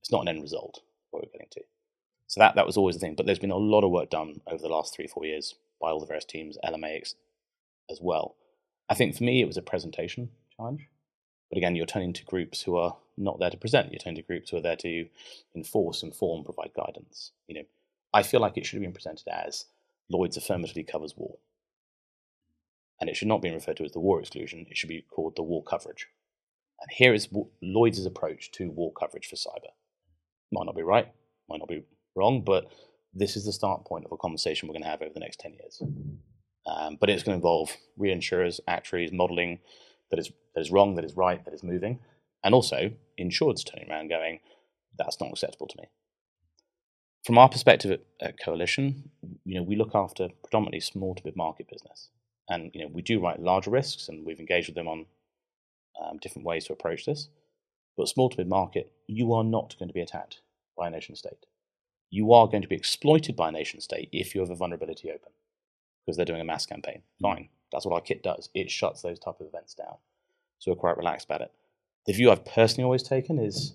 It's 0.01 0.13
not 0.13 0.23
an 0.23 0.29
end 0.29 0.43
result, 0.43 0.81
what 1.11 1.23
we're 1.23 1.33
getting 1.33 1.49
to. 1.53 1.63
So 2.27 2.41
that, 2.41 2.55
that 2.55 2.67
was 2.67 2.77
always 2.77 2.97
the 2.97 3.01
thing. 3.01 3.15
But 3.15 3.27
there's 3.27 3.39
been 3.39 3.51
a 3.51 3.57
lot 3.57 3.85
of 3.85 3.91
work 3.91 4.11
done 4.11 4.41
over 4.47 4.63
the 4.63 4.69
last 4.69 4.95
three, 4.95 5.07
four 5.07 5.25
years 5.25 5.55
by 5.81 5.91
all 5.91 6.01
the 6.01 6.07
various 6.07 6.25
teams, 6.25 6.59
LMAX 6.65 7.15
as 7.91 8.01
well. 8.01 8.37
I 8.89 8.95
think 8.95 9.17
for 9.17 9.25
me, 9.25 9.41
it 9.41 9.47
was 9.47 9.57
a 9.57 9.63
presentation 9.63 10.31
challenge. 10.57 10.89
But 11.51 11.59
again, 11.59 11.77
you're 11.77 11.87
turning 11.87 12.13
to 12.15 12.25
groups 12.25 12.63
who 12.63 12.77
are 12.77 12.97
not 13.17 13.39
there 13.39 13.51
to 13.51 13.57
present. 13.57 13.93
You're 13.93 13.99
turning 13.99 14.17
to 14.17 14.27
groups 14.27 14.51
who 14.51 14.57
are 14.57 14.63
there 14.63 14.77
to 14.77 15.07
enforce, 15.55 16.03
inform, 16.03 16.45
provide 16.45 16.73
guidance. 16.75 17.33
You 17.47 17.57
know, 17.57 17.65
I 18.15 18.23
feel 18.23 18.41
like 18.41 18.57
it 18.57 18.65
should 18.65 18.77
have 18.77 18.83
been 18.83 18.93
presented 18.93 19.27
as 19.29 19.67
Lloyd's 20.09 20.37
affirmatively 20.37 20.85
covers 20.85 21.15
war. 21.17 21.39
And 23.01 23.11
it 23.11 23.17
should 23.17 23.29
not 23.29 23.43
be 23.43 23.51
referred 23.51 23.77
to 23.79 23.85
as 23.85 23.91
the 23.91 23.99
war 23.99 24.21
exclusion. 24.21 24.67
It 24.71 24.77
should 24.77 24.89
be 24.89 25.05
called 25.11 25.35
the 25.35 25.43
war 25.43 25.65
coverage. 25.65 26.07
And 26.81 26.91
here 26.93 27.13
is 27.13 27.29
Lloyd's 27.61 28.07
approach 28.07 28.53
to 28.53 28.71
war 28.71 28.93
coverage 28.93 29.27
for 29.27 29.35
cyber. 29.35 29.73
Might 30.53 30.67
not 30.67 30.77
be 30.77 30.83
right, 30.83 31.13
might 31.49 31.59
not 31.59 31.69
be 31.69 31.83
wrong, 32.15 32.43
but 32.45 32.71
this 33.13 33.37
is 33.37 33.45
the 33.45 33.53
start 33.53 33.85
point 33.85 34.05
of 34.05 34.13
a 34.13 34.17
conversation 34.17 34.69
we're 34.69 34.75
going 34.75 34.85
to 34.85 34.89
have 34.89 35.03
over 35.03 35.13
the 35.13 35.21
next 35.21 35.41
10 35.41 35.55
years. 35.55 35.83
Um, 36.67 36.97
but 37.01 37.11
it's 37.11 37.25
going 37.25 37.35
to 37.35 37.39
involve 37.39 37.77
reinsurers, 37.99 38.61
actuaries, 38.69 39.13
modeling 39.13 39.59
that 40.11 40.21
is, 40.21 40.31
that 40.55 40.61
is 40.61 40.71
wrong, 40.71 40.95
that 40.95 41.05
is 41.05 41.17
right, 41.17 41.45
that 41.45 41.55
is 41.55 41.65
moving, 41.65 41.99
and 42.45 42.55
also 42.55 42.93
insureds 43.19 43.65
turning 43.65 43.91
around 43.91 44.09
going, 44.09 44.39
that's 44.97 45.21
not 45.21 45.31
acceptable 45.31 45.67
to 45.67 45.79
me. 45.79 45.89
From 47.25 47.39
our 47.39 47.49
perspective 47.49 47.91
at, 47.91 48.01
at 48.21 48.39
Coalition, 48.39 49.11
you 49.45 49.55
know, 49.55 49.63
we 49.63 49.77
look 49.77 49.95
after 49.95 50.29
predominantly 50.43 50.81
small 50.81 51.15
to 51.15 51.23
mid 51.25 51.37
market 51.37 51.69
business. 51.69 52.11
And 52.51 52.71
you 52.75 52.83
know, 52.83 52.91
we 52.93 53.01
do 53.01 53.21
write 53.21 53.41
larger 53.41 53.71
risks, 53.71 54.09
and 54.09 54.27
we've 54.27 54.41
engaged 54.41 54.69
with 54.69 54.75
them 54.75 54.89
on 54.89 55.07
um, 56.03 56.19
different 56.19 56.47
ways 56.47 56.67
to 56.67 56.75
approach 56.75 57.07
this. 57.07 57.29
But 57.97 58.09
small 58.09 58.29
to 58.29 58.37
mid 58.37 58.49
market, 58.49 58.93
you 59.07 59.33
are 59.33 59.45
not 59.45 59.75
going 59.79 59.89
to 59.89 59.95
be 59.95 60.03
attacked 60.03 60.41
by 60.77 60.89
a 60.89 60.91
nation 60.91 61.17
state. 61.17 61.47
You 62.11 62.33
are 62.35 62.47
going 62.47 62.63
to 62.63 62.69
be 62.69 62.77
exploited 62.77 63.37
by 63.37 63.49
a 63.49 63.53
nation 63.53 63.81
state 63.81 64.11
if 64.13 64.35
you 64.35 64.41
have 64.43 64.51
a 64.51 64.55
vulnerability 64.55 65.11
open 65.11 65.33
because 66.05 66.17
they're 66.17 66.27
doing 66.27 66.43
a 66.43 66.45
mass 66.45 66.67
campaign. 66.67 67.03
Fine, 67.23 67.49
that's 67.73 67.87
what 67.87 67.95
our 67.95 68.01
kit 68.03 68.23
does. 68.23 68.51
It 68.55 68.71
shuts 68.71 69.01
those 69.01 69.19
type 69.19 69.41
of 69.41 69.47
events 69.47 69.75
down. 69.75 69.97
So 70.59 70.71
we're 70.71 70.77
quite 70.77 70.99
relaxed 70.99 71.25
about 71.25 71.41
it. 71.41 71.53
The 72.07 72.13
view 72.13 72.31
I've 72.31 72.45
personally 72.45 72.85
always 72.85 73.03
taken 73.03 73.39
is 73.39 73.73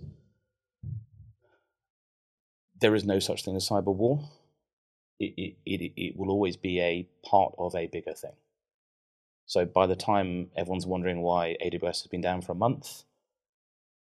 there 2.79 2.95
is 2.95 3.03
no 3.03 3.19
such 3.19 3.43
thing 3.43 3.55
as 3.55 3.67
cyber 3.67 3.93
war. 3.93 4.29
It, 5.19 5.33
it, 5.37 5.55
it, 5.65 5.93
it 5.97 6.17
will 6.17 6.29
always 6.29 6.55
be 6.55 6.79
a 6.79 7.07
part 7.25 7.53
of 7.57 7.75
a 7.75 7.87
bigger 7.87 8.13
thing. 8.13 8.35
So 9.45 9.65
by 9.65 9.87
the 9.87 9.95
time 9.95 10.51
everyone's 10.55 10.85
wondering 10.85 11.21
why 11.21 11.57
AWS 11.63 12.03
has 12.03 12.07
been 12.07 12.21
down 12.21 12.41
for 12.41 12.51
a 12.51 12.55
month, 12.55 13.03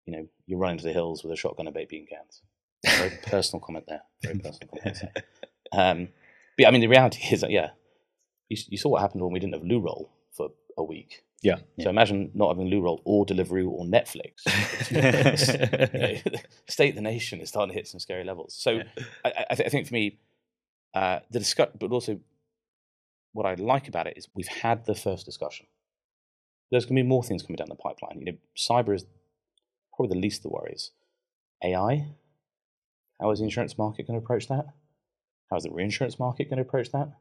you 0.04 0.12
know, 0.12 0.28
you're 0.46 0.58
running 0.58 0.78
to 0.78 0.84
the 0.84 0.92
hills 0.92 1.22
with 1.22 1.32
a 1.32 1.36
shotgun 1.36 1.66
and 1.66 1.74
baked 1.74 1.90
bean 1.90 2.06
cans. 2.06 2.42
Very 2.84 3.16
personal 3.26 3.60
comment 3.60 3.86
there. 3.88 4.02
Very 4.22 4.38
personal 4.38 4.68
comment. 4.68 5.02
Um, 5.72 6.10
but 6.56 6.68
I 6.68 6.70
mean, 6.70 6.80
the 6.80 6.86
reality 6.86 7.20
is 7.32 7.40
that, 7.40 7.50
yeah, 7.50 7.70
you, 8.48 8.56
you 8.68 8.78
saw 8.78 8.90
what 8.90 9.02
happened 9.02 9.22
when 9.22 9.32
we 9.32 9.40
didn't 9.40 9.54
have 9.54 9.64
loo 9.64 9.80
roll 9.80 10.10
for 10.32 10.50
a 10.78 10.84
week. 10.84 11.24
Yeah. 11.42 11.56
So 11.80 11.90
imagine 11.90 12.30
not 12.34 12.48
having 12.48 12.68
loo 12.68 12.80
roll 12.80 13.02
or 13.04 13.26
Deliveroo 13.26 13.68
or 13.68 13.84
Netflix. 13.84 14.42
you 14.90 16.30
know, 16.32 16.40
state 16.68 16.90
of 16.90 16.94
the 16.96 17.02
nation 17.02 17.40
is 17.40 17.50
starting 17.50 17.72
to 17.72 17.78
hit 17.78 17.86
some 17.86 18.00
scary 18.00 18.24
levels. 18.24 18.54
So 18.58 18.80
I, 19.24 19.44
I, 19.50 19.54
th- 19.54 19.66
I 19.66 19.70
think 19.70 19.86
for 19.86 19.94
me, 19.94 20.18
uh, 20.94 21.20
the 21.30 21.38
discuss, 21.38 21.68
but 21.78 21.92
also 21.92 22.18
what 23.32 23.46
I 23.46 23.54
like 23.54 23.86
about 23.86 24.06
it 24.06 24.14
is 24.16 24.28
we've 24.34 24.48
had 24.48 24.86
the 24.86 24.94
first 24.94 25.26
discussion. 25.26 25.66
There's 26.70 26.84
going 26.86 26.96
to 26.96 27.02
be 27.02 27.08
more 27.08 27.22
things 27.22 27.42
coming 27.42 27.56
down 27.56 27.68
the 27.68 27.76
pipeline. 27.76 28.18
You 28.18 28.32
know, 28.32 28.38
cyber 28.56 28.94
is 28.94 29.04
probably 29.94 30.14
the 30.14 30.20
least 30.20 30.38
of 30.38 30.44
the 30.44 30.48
worries. 30.48 30.90
AI, 31.62 32.08
how 33.20 33.30
is 33.30 33.38
the 33.38 33.44
insurance 33.44 33.78
market 33.78 34.06
going 34.06 34.18
to 34.18 34.24
approach 34.24 34.48
that? 34.48 34.66
How 35.50 35.56
is 35.56 35.62
the 35.62 35.70
reinsurance 35.70 36.18
market 36.18 36.50
going 36.50 36.56
to 36.56 36.62
approach 36.62 36.90
that? 36.92 37.12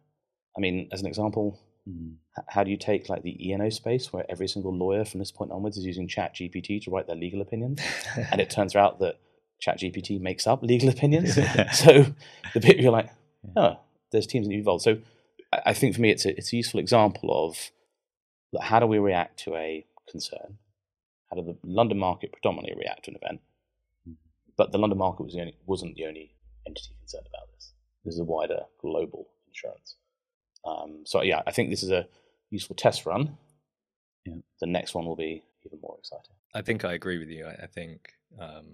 I 0.58 0.60
mean, 0.60 0.89
as 0.91 1.01
an 1.01 1.08
example, 1.08 1.60
Mm. 1.87 2.15
how 2.47 2.63
do 2.63 2.71
you 2.71 2.77
take 2.77 3.09
like 3.09 3.21
the 3.21 3.47
E&O 3.47 3.69
space 3.69 4.11
where 4.11 4.25
every 4.27 4.47
single 4.47 4.75
lawyer 4.75 5.05
from 5.05 5.19
this 5.19 5.31
point 5.31 5.51
onwards 5.51 5.77
is 5.77 5.85
using 5.85 6.07
ChatGPT 6.07 6.81
to 6.83 6.89
write 6.89 7.05
their 7.05 7.15
legal 7.15 7.41
opinions? 7.41 7.79
and 8.31 8.41
it 8.41 8.49
turns 8.49 8.75
out 8.75 8.99
that 8.99 9.19
ChatGPT 9.65 10.19
makes 10.19 10.47
up 10.47 10.63
legal 10.63 10.89
opinions. 10.89 11.36
so 11.73 12.05
the 12.53 12.59
bit 12.59 12.77
you're 12.77 12.91
like, 12.91 13.09
oh, 13.55 13.77
there's 14.11 14.27
teams 14.27 14.47
that 14.47 14.53
involved. 14.53 14.83
So 14.83 14.97
I, 15.51 15.73
think 15.73 15.95
for 15.95 16.01
me, 16.01 16.09
it's 16.09 16.25
a, 16.25 16.36
it's 16.38 16.51
a 16.53 16.57
useful 16.57 16.79
example 16.79 17.29
of 17.31 17.71
how 18.61 18.79
do 18.79 18.88
we 18.88 18.97
react 18.97 19.39
to 19.43 19.55
a 19.55 19.86
concern? 20.09 20.57
How 21.29 21.36
did 21.36 21.45
the 21.45 21.57
London 21.63 21.99
market 21.99 22.31
predominantly 22.31 22.75
react 22.77 23.05
to 23.05 23.11
an 23.11 23.17
event? 23.21 23.41
But 24.57 24.71
the 24.71 24.77
London 24.77 24.97
market 24.97 25.23
was 25.23 25.33
the 25.33 25.41
only, 25.41 25.57
wasn't 25.65 25.95
the 25.95 26.05
only 26.05 26.31
entity 26.65 26.95
concerned 26.99 27.27
about 27.27 27.51
this. 27.53 27.73
This 28.05 28.13
is 28.13 28.21
a 28.21 28.23
wider 28.23 28.61
global 28.81 29.27
insurance. 29.47 29.95
Um, 30.66 31.01
so 31.05 31.22
yeah, 31.22 31.41
I 31.45 31.51
think 31.51 31.70
this 31.70 31.84
is 31.84 31.91
a 31.91 32.07
useful 32.49 32.76
test 32.76 33.05
run. 33.05 33.38
Yeah. 34.26 34.36
The 34.59 34.68
next 34.68 34.95
one 34.95 35.05
will 35.05 35.16
be 35.16 35.43
even 35.66 35.80
more 35.82 35.95
exciting. 35.99 36.36
I 36.53 36.61
think 36.61 36.84
I 36.86 36.93
agree 36.93 37.18
with 37.20 37.30
you. 37.30 37.45
I, 37.45 37.63
I 37.63 37.68
think 37.68 38.09
um, 38.39 38.66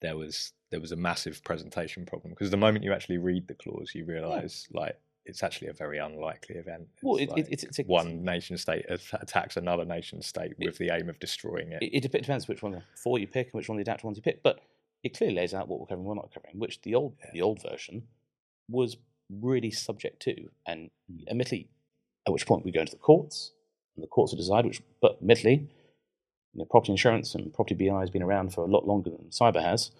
there 0.00 0.16
was 0.16 0.52
there 0.70 0.80
was 0.80 0.92
a 0.92 0.96
massive 0.96 1.42
presentation 1.42 2.06
problem 2.06 2.30
because 2.30 2.50
the 2.50 2.56
moment 2.56 2.84
you 2.84 2.92
actually 2.92 3.18
read 3.18 3.48
the 3.48 3.54
clause, 3.54 3.90
you 3.94 4.04
realise 4.04 4.68
like 4.72 4.96
it's 5.26 5.42
actually 5.42 5.68
a 5.68 5.72
very 5.72 5.98
unlikely 5.98 6.56
event. 6.56 6.86
Well, 7.02 7.16
It's 7.16 7.24
it- 7.24 7.30
like 7.30 7.38
it- 7.40 7.52
it's- 7.52 7.78
it's- 7.78 7.88
one 7.88 8.22
nation 8.24 8.56
state 8.56 8.86
attacks 8.88 9.56
another 9.56 9.84
nation 9.84 10.22
state 10.22 10.54
with 10.58 10.78
the 10.78 10.90
aim 10.94 11.08
of 11.08 11.18
destroying 11.18 11.72
it. 11.72 11.82
It, 11.82 12.00
depends 12.02 12.48
which 12.48 12.62
one 12.62 12.74
of 12.74 12.80
the 12.80 12.86
four 12.96 13.18
you 13.18 13.26
pick 13.26 13.48
and 13.48 13.54
which 13.54 13.68
one 13.68 13.76
of 13.78 13.84
the 13.84 13.90
adapted 13.90 14.04
ones 14.04 14.16
you 14.16 14.22
pick. 14.22 14.42
But 14.42 14.60
it 15.02 15.16
clearly 15.16 15.34
lays 15.36 15.54
out 15.54 15.68
what 15.68 15.80
we're 15.80 15.86
covering, 15.86 16.04
what 16.06 16.16
we're 16.16 16.22
not 16.22 16.32
covering, 16.32 16.58
which 16.58 16.80
the 16.82 16.94
old 16.94 17.16
the 17.32 17.42
old 17.42 17.60
version 17.62 18.06
was 18.68 18.96
really 19.30 19.70
subject 19.70 20.20
to, 20.22 20.50
and 20.66 20.90
Mm. 21.10 21.28
admittedly, 21.28 21.68
at 22.26 22.32
which 22.32 22.46
point 22.46 22.64
we 22.64 22.72
go 22.72 22.80
into 22.80 22.92
the 22.92 22.98
courts, 22.98 23.52
and 23.94 24.02
the 24.02 24.08
courts 24.08 24.32
will 24.32 24.38
decide. 24.38 24.64
Which, 24.66 24.82
but 25.00 25.16
admittedly, 25.16 25.68
you 26.52 26.58
know, 26.58 26.64
property 26.64 26.92
insurance 26.92 27.34
and 27.34 27.52
property 27.52 27.74
BI 27.74 28.00
has 28.00 28.10
been 28.10 28.22
around 28.22 28.52
for 28.52 28.62
a 28.64 28.66
lot 28.70 28.86
longer 28.86 29.10
than 29.10 29.30
cyber 29.30 29.62
has. 29.62 29.90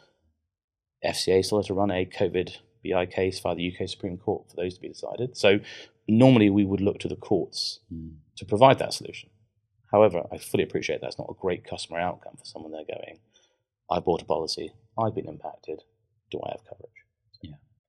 FCA 1.05 1.43
still 1.45 1.59
had 1.59 1.67
to 1.67 1.75
run 1.75 1.91
a 1.91 2.05
COVID 2.05 2.57
BI 2.85 3.07
case 3.07 3.39
via 3.41 3.55
the 3.55 3.63
UK 3.73 3.87
Supreme 3.89 4.19
Court 4.19 4.49
for 4.51 4.57
those 4.57 4.75
to 4.75 4.81
be 4.81 4.89
decided. 4.89 5.37
So 5.37 5.61
normally 6.09 6.51
we 6.51 6.65
would 6.65 6.81
look 6.81 6.99
to 7.01 7.09
the 7.09 7.17
courts 7.17 7.81
Mm. 7.93 8.17
to 8.37 8.45
provide 8.45 8.79
that 8.79 8.93
solution. 8.95 9.31
However, 9.93 10.27
I 10.31 10.39
fully 10.39 10.63
appreciate 10.65 11.01
that's 11.01 11.19
not 11.19 11.31
a 11.31 11.35
great 11.35 11.65
customer 11.65 11.99
outcome 11.99 12.37
for 12.37 12.45
someone 12.45 12.73
they're 12.73 12.85
going, 12.85 13.19
I 13.91 13.99
bought 14.01 14.23
a 14.23 14.25
policy, 14.25 14.73
I've 14.97 15.15
been 15.15 15.29
impacted, 15.29 15.83
do 16.31 16.41
I 16.45 16.51
have 16.51 16.65
coverage? 16.65 17.00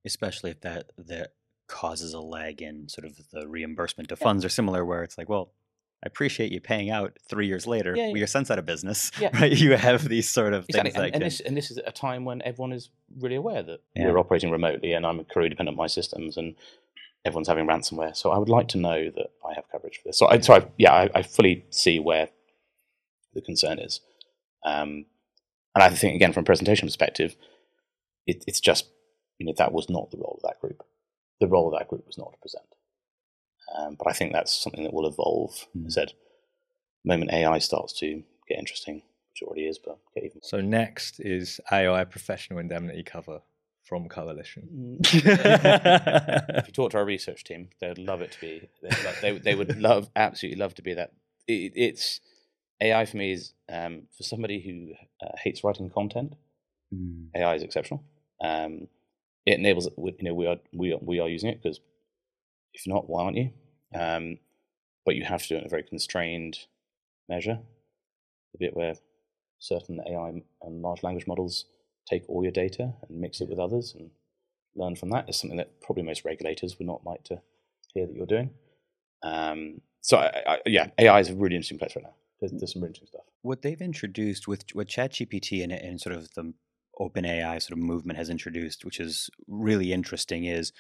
Especially 0.06 0.52
if 0.52 0.62
that 0.62 0.92
that 0.98 1.34
causes 1.68 2.14
a 2.14 2.20
lag 2.20 2.62
in 2.62 2.90
sort 2.90 3.06
of 3.06 3.18
the 3.32 3.48
reimbursement 3.48 4.10
to 4.10 4.16
funds 4.16 4.44
or 4.44 4.50
similar 4.50 4.84
where 4.84 5.04
it's 5.04 5.18
like 5.18 5.30
well 5.30 5.54
i 6.04 6.08
appreciate 6.08 6.52
you 6.52 6.60
paying 6.60 6.90
out 6.90 7.18
three 7.30 7.48
years 7.48 7.66
later 7.66 7.96
Yeah, 7.96 8.08
yeah. 8.08 8.24
are 8.24 8.28
since 8.28 8.52
out 8.52 8.60
of 8.60 8.66
business 8.66 9.10
Yeah. 9.20 9.30
right 9.40 9.52
you 9.52 9.78
have 9.78 10.08
these 10.10 10.30
sort 10.30 10.54
of 10.54 10.66
Exactly. 10.68 10.92
things 10.92 11.06
And, 11.06 11.16
and, 11.16 11.24
this, 11.24 11.40
and 11.40 11.56
this 11.56 11.72
is 11.72 11.78
a 11.86 11.92
time 11.94 12.26
when 12.26 12.42
everyone 12.42 12.74
is 12.74 12.90
really 13.20 13.36
aware 13.36 13.64
that 13.64 13.82
Yeah. 13.96 14.08
we're 14.12 14.20
operating 14.20 14.52
remotely 14.52 14.92
and 14.94 15.06
I'm 15.06 15.24
career 15.24 15.48
dependent 15.48 15.76
on 15.78 15.84
my 15.84 15.88
systems 15.88 16.36
and 16.36 16.56
everyone's 17.24 17.48
having 17.48 17.68
ransomware. 17.68 18.16
So 18.18 18.32
I 18.32 18.38
would 18.40 18.50
like 18.50 18.68
to 18.70 18.78
know 18.80 19.10
that 19.12 19.28
I 19.48 19.54
have 19.54 19.70
coverage 19.72 19.98
for 19.98 20.10
this. 20.10 20.18
So 20.18 20.28
I, 20.28 20.40
so 20.40 20.56
I, 20.56 20.66
yeah, 20.78 20.92
I, 20.92 21.10
I 21.14 21.22
fully 21.22 21.66
see 21.70 22.00
where 22.00 22.30
the 23.36 23.42
concern 23.42 23.78
is. 23.80 24.02
Um, 24.66 25.06
and 25.76 25.84
I 25.84 25.90
think, 25.90 26.16
again, 26.16 26.34
from 26.34 26.42
a 26.42 26.46
presentation 26.46 26.88
perspective, 26.88 27.36
it, 28.26 28.44
it's 28.48 28.60
just, 28.60 28.88
you 29.40 29.46
know, 29.46 29.54
that 29.58 29.72
was 29.72 29.90
not 29.90 30.12
the 30.12 30.18
role 30.18 30.40
of 30.42 30.48
that 30.48 30.60
group. 30.62 30.84
The 31.40 31.48
role 31.48 31.74
of 31.74 31.80
that 31.80 31.88
group 31.88 32.06
was 32.06 32.18
not 32.18 32.32
to 32.34 32.38
present. 32.40 32.66
Um, 33.78 33.96
but 33.98 34.08
I 34.08 34.14
think 34.14 34.34
that's 34.34 34.54
something 34.54 34.84
that 34.84 34.94
will 34.94 35.08
evolve. 35.08 35.68
Mhm. 35.76 35.88
I 35.88 35.90
said, 35.90 36.14
the 37.04 37.08
moment 37.14 37.32
AI 37.34 37.58
starts 37.60 37.94
to 38.00 38.24
get 38.48 38.60
interesting, 38.60 38.96
which 38.96 39.42
it 39.42 39.46
already 39.46 39.68
is, 39.68 39.80
but 39.80 39.98
get 40.14 40.26
even 40.26 40.42
So 40.44 40.62
next 40.62 41.20
is 41.20 41.60
AI 41.72 42.04
professional 42.06 42.60
indemnity 42.60 43.04
cover 43.04 43.42
from 43.84 44.08
Coalition. 44.10 45.00
if 45.04 46.68
you 46.68 46.74
talk 46.74 46.92
to 46.92 46.98
our 46.98 47.06
research 47.06 47.44
team, 47.44 47.70
they 47.80 47.88
would 47.88 47.98
love 47.98 48.22
it 48.22 48.32
to 48.34 48.42
be. 48.42 48.70
Love, 48.84 49.16
they 49.22 49.38
they 49.40 49.56
would 49.56 49.78
love 49.82 50.10
absolutely 50.16 50.60
love 50.60 50.76
to 50.76 50.82
be 50.82 50.94
that. 50.94 51.14
It, 51.48 51.74
it's 51.76 52.20
AI 52.82 53.06
for 53.06 53.18
me 53.18 53.34
is 53.34 53.54
um, 53.70 54.04
for 54.16 54.24
somebody 54.24 54.60
who 54.62 54.94
uh, 55.26 55.36
hates 55.44 55.64
writing 55.64 55.90
content. 55.90 56.34
Mm. 56.94 57.30
AI 57.36 57.56
is 57.56 57.64
exceptional. 57.64 58.04
Um, 58.40 58.88
it 59.46 59.60
enables 59.60 59.88
it. 59.88 59.94
you 59.98 60.16
know 60.22 60.34
we 60.34 60.48
are 60.48 60.58
we 60.74 60.94
are, 60.94 61.00
we 61.02 61.20
are 61.20 61.30
using 61.30 61.50
it 61.50 61.62
because 61.62 61.80
if 62.74 62.88
not, 62.88 63.10
why 63.10 63.24
aren't 63.24 63.38
you? 63.38 63.52
Um, 63.94 64.38
but 65.06 65.16
you 65.16 65.26
have 65.26 65.42
to 65.44 65.48
do 65.50 65.56
it 65.56 65.60
in 65.60 65.66
a 65.66 65.70
very 65.70 65.84
constrained 65.84 66.60
measure. 67.28 67.60
The 68.54 68.60
bit 68.60 68.76
where 68.76 68.96
certain 69.60 70.00
AI 70.08 70.42
and 70.62 70.82
large 70.82 71.04
language 71.04 71.28
models 71.28 71.66
take 72.10 72.24
all 72.28 72.44
your 72.44 72.52
data 72.52 72.94
and 73.08 73.20
mix 73.20 73.42
it 73.42 73.50
with 73.50 73.60
others 73.60 73.94
and 73.98 74.10
learn 74.76 74.96
from 74.96 75.10
that 75.10 75.30
is 75.30 75.38
something 75.38 75.58
that 75.58 75.82
probably 75.82 76.04
most 76.04 76.26
regulators 76.26 76.78
would 76.78 76.88
not 76.88 77.06
like 77.06 77.24
to 77.26 77.42
hear 77.94 78.08
that 78.08 78.16
you're 78.16 78.26
doing. 78.26 78.52
Um, 79.24 79.82
so 80.02 80.18
I, 80.18 80.44
I, 80.48 80.60
yeah, 80.66 80.88
AI 80.98 81.20
is 81.20 81.30
a 81.30 81.36
really 81.36 81.56
interesting 81.56 81.78
place 81.78 81.96
right 81.96 82.04
now. 82.04 82.16
There's, 82.40 82.52
there's 82.54 82.74
some 82.74 82.82
really 82.82 82.92
interesting 82.92 83.20
stuff. 83.20 83.26
what 83.44 83.62
they've 83.62 83.82
introduced 83.82 84.48
with 84.48 84.66
with 84.74 84.88
ChatGPT 84.88 85.64
and, 85.64 85.72
and 85.72 86.02
sort 86.02 86.16
of 86.16 86.34
the 86.34 86.54
OpenAI 87.02 87.62
sort 87.62 87.74
of 87.74 87.80
movement 87.80 88.18
has 88.18 88.30
introduced, 88.30 88.86
which 88.86 89.00
is 89.00 89.30
really 89.48 89.92
interesting, 89.94 90.46
is 90.46 90.72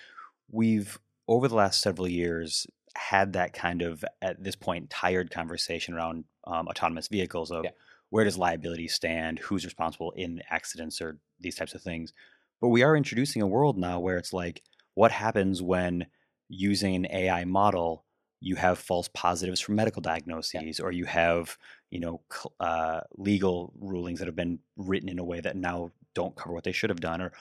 we've 0.49 0.99
over 1.28 1.47
the 1.47 1.55
last 1.55 1.82
several 1.82 2.07
years 2.07 2.67
had 2.95 3.34
that 3.34 3.53
kind 3.53 3.82
of 3.82 4.03
at 4.22 4.43
this 4.43 4.55
point 4.55 4.89
tired 4.89 5.32
conversation 5.32 5.93
around 5.93 6.26
um, 6.45 6.67
autonomous 6.67 7.07
vehicles 7.07 7.51
of 7.51 7.63
Yeah. 7.65 7.72
where 8.09 8.26
does 8.26 8.38
liability 8.38 8.88
stand, 8.88 9.39
who's 9.39 9.65
responsible 9.65 10.11
in 10.11 10.41
accidents 10.49 11.01
or 11.01 11.17
these 11.39 11.55
types 11.55 11.74
of 11.74 11.82
things. 11.82 12.13
But 12.59 12.69
we 12.69 12.84
are 12.84 12.95
introducing 12.95 13.41
a 13.41 13.47
world 13.47 13.78
now 13.78 13.99
where 13.99 14.17
it's 14.17 14.34
like, 14.34 14.61
what 14.93 15.11
happens 15.11 15.61
when 15.61 16.07
using 16.49 16.95
an 16.95 17.07
AI 17.11 17.45
model 17.45 18.05
you 18.43 18.55
have 18.55 18.80
false 18.80 19.07
positives 19.13 19.61
from 19.61 19.76
medical 19.76 20.01
diagnoses 20.01 20.80
or 20.80 20.91
you 20.91 21.05
have 21.05 21.57
you 21.91 21.99
know 21.99 22.22
uh, 22.59 23.01
legal 23.17 23.72
rulings 23.80 24.19
that 24.19 24.26
have 24.28 24.36
been 24.36 24.59
written 24.76 25.09
in 25.09 25.19
a 25.19 25.24
way 25.24 25.39
that 25.39 25.55
now 25.55 25.91
don't 26.14 26.36
cover 26.36 26.53
what 26.53 26.64
they 26.64 26.72
should 26.72 26.89
have 26.89 26.99
done 26.99 27.22
or 27.22 27.32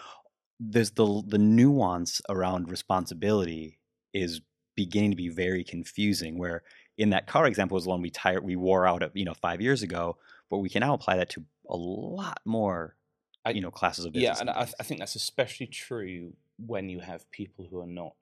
there's 0.58 0.90
the 0.92 1.22
the 1.26 1.38
nuance 1.38 2.20
around 2.28 2.70
responsibility 2.70 3.78
is 4.12 4.40
beginning 4.76 5.10
to 5.10 5.16
be 5.16 5.28
very 5.28 5.64
confusing 5.64 6.38
where 6.38 6.62
in 6.98 7.10
that 7.10 7.26
car 7.26 7.46
example 7.46 7.74
was 7.74 7.86
one 7.86 8.02
we 8.02 8.10
tired 8.10 8.44
we 8.44 8.56
wore 8.56 8.86
out 8.86 9.02
of 9.02 9.10
you 9.14 9.24
know 9.24 9.34
five 9.34 9.60
years 9.60 9.82
ago 9.82 10.16
but 10.50 10.58
we 10.58 10.68
can 10.68 10.80
now 10.80 10.94
apply 10.94 11.16
that 11.16 11.30
to 11.30 11.44
a 11.68 11.76
lot 11.76 12.40
more 12.44 12.96
I- 13.44 13.50
you 13.50 13.60
know 13.60 13.70
classes 13.70 14.04
of 14.04 14.12
business 14.12 14.38
Yeah, 14.38 14.40
and 14.40 14.50
I, 14.50 14.64
things. 14.64 14.74
I 14.80 14.82
think 14.82 15.00
that's 15.00 15.14
especially 15.14 15.66
true 15.66 16.34
when 16.58 16.88
you 16.90 17.00
have 17.00 17.30
people 17.30 17.66
who 17.70 17.80
are 17.80 17.86
not 17.86 18.14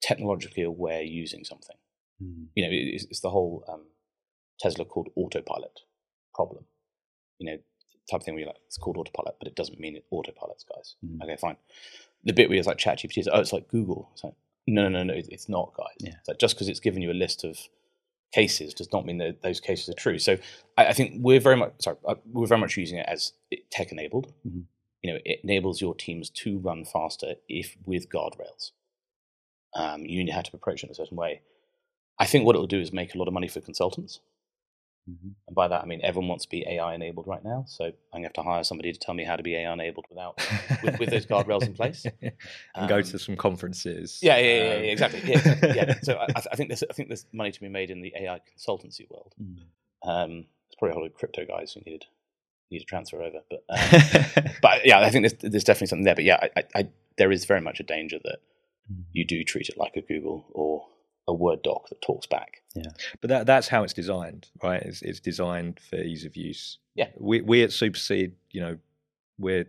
technologically 0.00 0.62
aware 0.62 1.02
using 1.02 1.44
something. 1.44 1.76
Mhm. 2.22 2.48
You 2.54 2.64
know, 2.64 2.68
it's, 2.70 3.04
it's 3.04 3.20
the 3.20 3.30
whole 3.30 3.64
um, 3.68 3.86
Tesla 4.60 4.84
called 4.84 5.08
autopilot 5.16 5.80
problem. 6.34 6.64
You 7.38 7.50
know, 7.50 7.58
type 8.10 8.20
of 8.20 8.24
thing 8.24 8.34
where 8.34 8.40
you're 8.40 8.48
like, 8.48 8.60
it's 8.66 8.78
called 8.78 8.96
autopilot, 8.96 9.36
but 9.38 9.48
it 9.48 9.54
doesn't 9.56 9.78
mean 9.80 9.96
it 9.96 10.04
autopilots, 10.12 10.64
guys. 10.74 10.96
Mhm. 11.04 11.22
Okay, 11.22 11.36
fine. 11.36 11.56
The 12.24 12.32
bit 12.32 12.48
where 12.48 12.58
it's 12.58 12.66
like 12.66 12.78
ChatGPT 12.78 13.18
is, 13.18 13.28
oh, 13.32 13.40
it's 13.40 13.52
like 13.52 13.68
Google. 13.68 14.08
It's 14.12 14.24
like, 14.24 14.34
no, 14.66 14.88
no, 14.88 15.02
no, 15.02 15.14
no, 15.14 15.14
it's 15.16 15.48
not, 15.48 15.72
guys. 15.76 15.94
Yeah. 16.00 16.14
It's 16.18 16.28
like 16.28 16.38
just 16.38 16.54
because 16.56 16.68
it's 16.68 16.80
given 16.80 17.02
you 17.02 17.10
a 17.10 17.14
list 17.14 17.44
of 17.44 17.58
cases 18.32 18.74
does 18.74 18.92
not 18.92 19.06
mean 19.06 19.18
that 19.18 19.40
those 19.42 19.60
cases 19.60 19.88
are 19.88 19.94
true. 19.94 20.18
So 20.18 20.36
I, 20.76 20.86
I 20.88 20.92
think 20.92 21.14
we're 21.18 21.40
very 21.40 21.56
much 21.56 21.72
sorry, 21.80 21.96
uh, 22.06 22.16
we're 22.30 22.46
very 22.46 22.60
much 22.60 22.76
using 22.76 22.98
it 22.98 23.06
as 23.08 23.32
tech 23.70 23.90
enabled. 23.92 24.32
Mhm. 24.46 24.64
You 25.02 25.12
know, 25.12 25.18
it 25.24 25.40
enables 25.44 25.80
your 25.80 25.94
teams 25.94 26.28
to 26.30 26.58
run 26.58 26.84
faster 26.84 27.36
if 27.48 27.76
with 27.86 28.08
guardrails. 28.10 28.72
Um, 29.74 30.04
you 30.04 30.30
have 30.32 30.44
to 30.44 30.50
approach 30.56 30.82
it 30.82 30.86
in 30.86 30.90
a 30.90 30.94
certain 30.94 31.16
way. 31.16 31.40
I 32.18 32.26
think 32.26 32.44
what 32.44 32.56
it 32.56 32.58
will 32.58 32.66
do 32.66 32.80
is 32.80 32.92
make 32.92 33.14
a 33.14 33.18
lot 33.18 33.28
of 33.28 33.34
money 33.34 33.48
for 33.48 33.60
consultants. 33.60 34.20
Mhm. 35.08 35.34
And 35.46 35.54
by 35.54 35.68
that, 35.68 35.82
I 35.82 35.86
mean 35.86 36.00
everyone 36.02 36.28
wants 36.28 36.44
to 36.44 36.50
be 36.50 36.66
AI 36.68 36.94
enabled 36.94 37.26
right 37.26 37.42
now. 37.44 37.64
So 37.66 37.84
I'm 37.84 37.92
going 38.12 38.22
to 38.24 38.28
have 38.28 38.32
to 38.34 38.42
hire 38.42 38.62
somebody 38.64 38.92
to 38.92 38.98
tell 38.98 39.14
me 39.14 39.24
how 39.24 39.36
to 39.36 39.42
be 39.42 39.54
AI 39.56 39.72
enabled 39.72 40.06
without. 40.10 40.36
with- 40.82 40.98
with 40.98 41.10
those 41.10 41.24
guardrails 41.26 41.62
in 41.66 41.74
place. 41.74 42.04
and 42.74 42.88
go 42.88 42.96
Um, 42.98 43.02
to 43.02 43.18
some 43.18 43.36
conferences. 43.36 44.18
Yeah, 44.22 44.36
yeah, 44.36 44.46
yeah, 44.46 44.70
yeah, 44.70 44.76
um, 44.76 44.84
exactly. 44.84 45.20
Yeah, 45.24 45.38
exactly. 45.38 45.72
yeah. 45.76 45.94
So 46.02 46.16
I, 46.18 46.26
I 46.52 46.56
think 46.56 46.68
there's 46.68 46.82
I 46.88 46.92
think 46.92 47.08
there's 47.08 47.26
money 47.32 47.50
to 47.52 47.60
be 47.60 47.68
made 47.68 47.90
in 47.90 48.02
the 48.02 48.12
AI 48.16 48.40
consultancy 48.52 49.08
world. 49.10 49.34
Mm. 49.42 49.58
Um, 50.04 50.30
there's 50.30 50.76
probably 50.78 50.90
a 50.90 50.94
whole 50.94 51.02
lot 51.04 51.10
of 51.10 51.14
crypto 51.14 51.44
guys 51.46 51.72
who 51.72 51.80
needed 51.86 52.04
need 52.70 52.80
to 52.80 52.84
transfer 52.84 53.22
over, 53.22 53.40
but 53.50 53.64
um, 53.70 54.52
but 54.60 54.84
yeah, 54.86 55.00
I 55.00 55.10
think 55.10 55.22
there's 55.24 55.52
there's 55.52 55.64
definitely 55.64 55.86
something 55.88 56.04
there. 56.04 56.14
But 56.14 56.24
yeah, 56.24 56.46
I, 56.56 56.62
I, 56.74 56.88
there 57.16 57.32
is 57.32 57.46
very 57.46 57.60
much 57.62 57.80
a 57.80 57.82
danger 57.82 58.18
that 58.24 58.38
Mm. 58.90 59.04
you 59.12 59.24
do 59.26 59.44
treat 59.44 59.68
it 59.68 59.76
like 59.76 59.96
a 59.96 60.00
Google 60.00 60.46
or 60.52 60.86
a 61.28 61.32
Word 61.32 61.62
doc 61.62 61.88
that 61.90 62.00
talks 62.02 62.26
back. 62.26 62.62
Yeah, 62.74 62.90
but 63.20 63.28
that, 63.30 63.46
that's 63.46 63.68
how 63.68 63.84
it's 63.84 63.92
designed, 63.92 64.48
right? 64.62 64.82
It's, 64.82 65.02
it's 65.02 65.20
designed 65.20 65.78
for 65.88 65.96
ease 65.96 66.24
of 66.24 66.36
use. 66.36 66.78
Yeah. 66.96 67.10
We, 67.18 67.40
we 67.42 67.62
at 67.62 67.72
Supercede, 67.72 68.32
you 68.50 68.60
know, 68.60 68.78
we're 69.38 69.66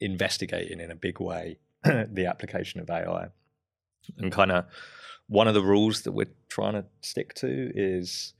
investigating 0.00 0.80
in 0.80 0.90
a 0.90 0.94
big 0.96 1.20
way 1.20 1.58
the 1.84 2.26
application 2.26 2.80
of 2.80 2.88
AI. 2.90 3.28
And 4.18 4.30
kind 4.32 4.52
of 4.52 4.66
one 5.28 5.48
of 5.48 5.54
the 5.54 5.62
rules 5.62 6.02
that 6.02 6.12
we're 6.12 6.32
trying 6.48 6.74
to 6.74 6.84
stick 7.00 7.34
to 7.34 7.72
is 7.74 8.34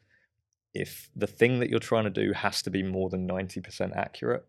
if 0.75 1.11
the 1.17 1.27
thing 1.27 1.61
that 1.61 1.71
you're 1.71 1.79
trying 1.79 2.05
to 2.05 2.11
do 2.11 2.33
has 2.33 2.61
to 2.63 2.71
be 2.71 2.83
more 2.83 3.09
than 3.09 3.27
90% 3.29 3.97
accurate, 3.97 4.45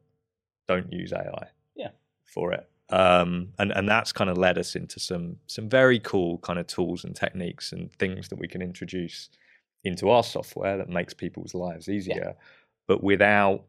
don't 0.68 0.92
use 0.92 1.14
AI 1.14 1.48
Yeah. 1.76 1.90
for 2.26 2.52
it. 2.52 2.68
Um, 2.92 3.50
and, 3.58 3.72
and 3.72 3.90
that's 3.90 4.12
kind 4.12 4.30
of 4.30 4.38
led 4.38 4.58
us 4.60 4.76
into 4.76 5.00
some 5.00 5.38
some 5.48 5.68
very 5.68 6.00
cool 6.00 6.38
kind 6.40 6.60
of 6.60 6.68
tools 6.68 7.04
and 7.04 7.16
techniques 7.16 7.72
and 7.72 7.92
things 7.94 8.28
that 8.30 8.38
we 8.38 8.48
can 8.48 8.62
introduce 8.62 9.30
into 9.84 10.10
our 10.10 10.24
software 10.24 10.78
that 10.78 10.90
makes 10.90 11.14
people's 11.14 11.56
lives 11.56 11.90
easier, 11.90 12.36
but 12.88 13.04
without 13.04 13.64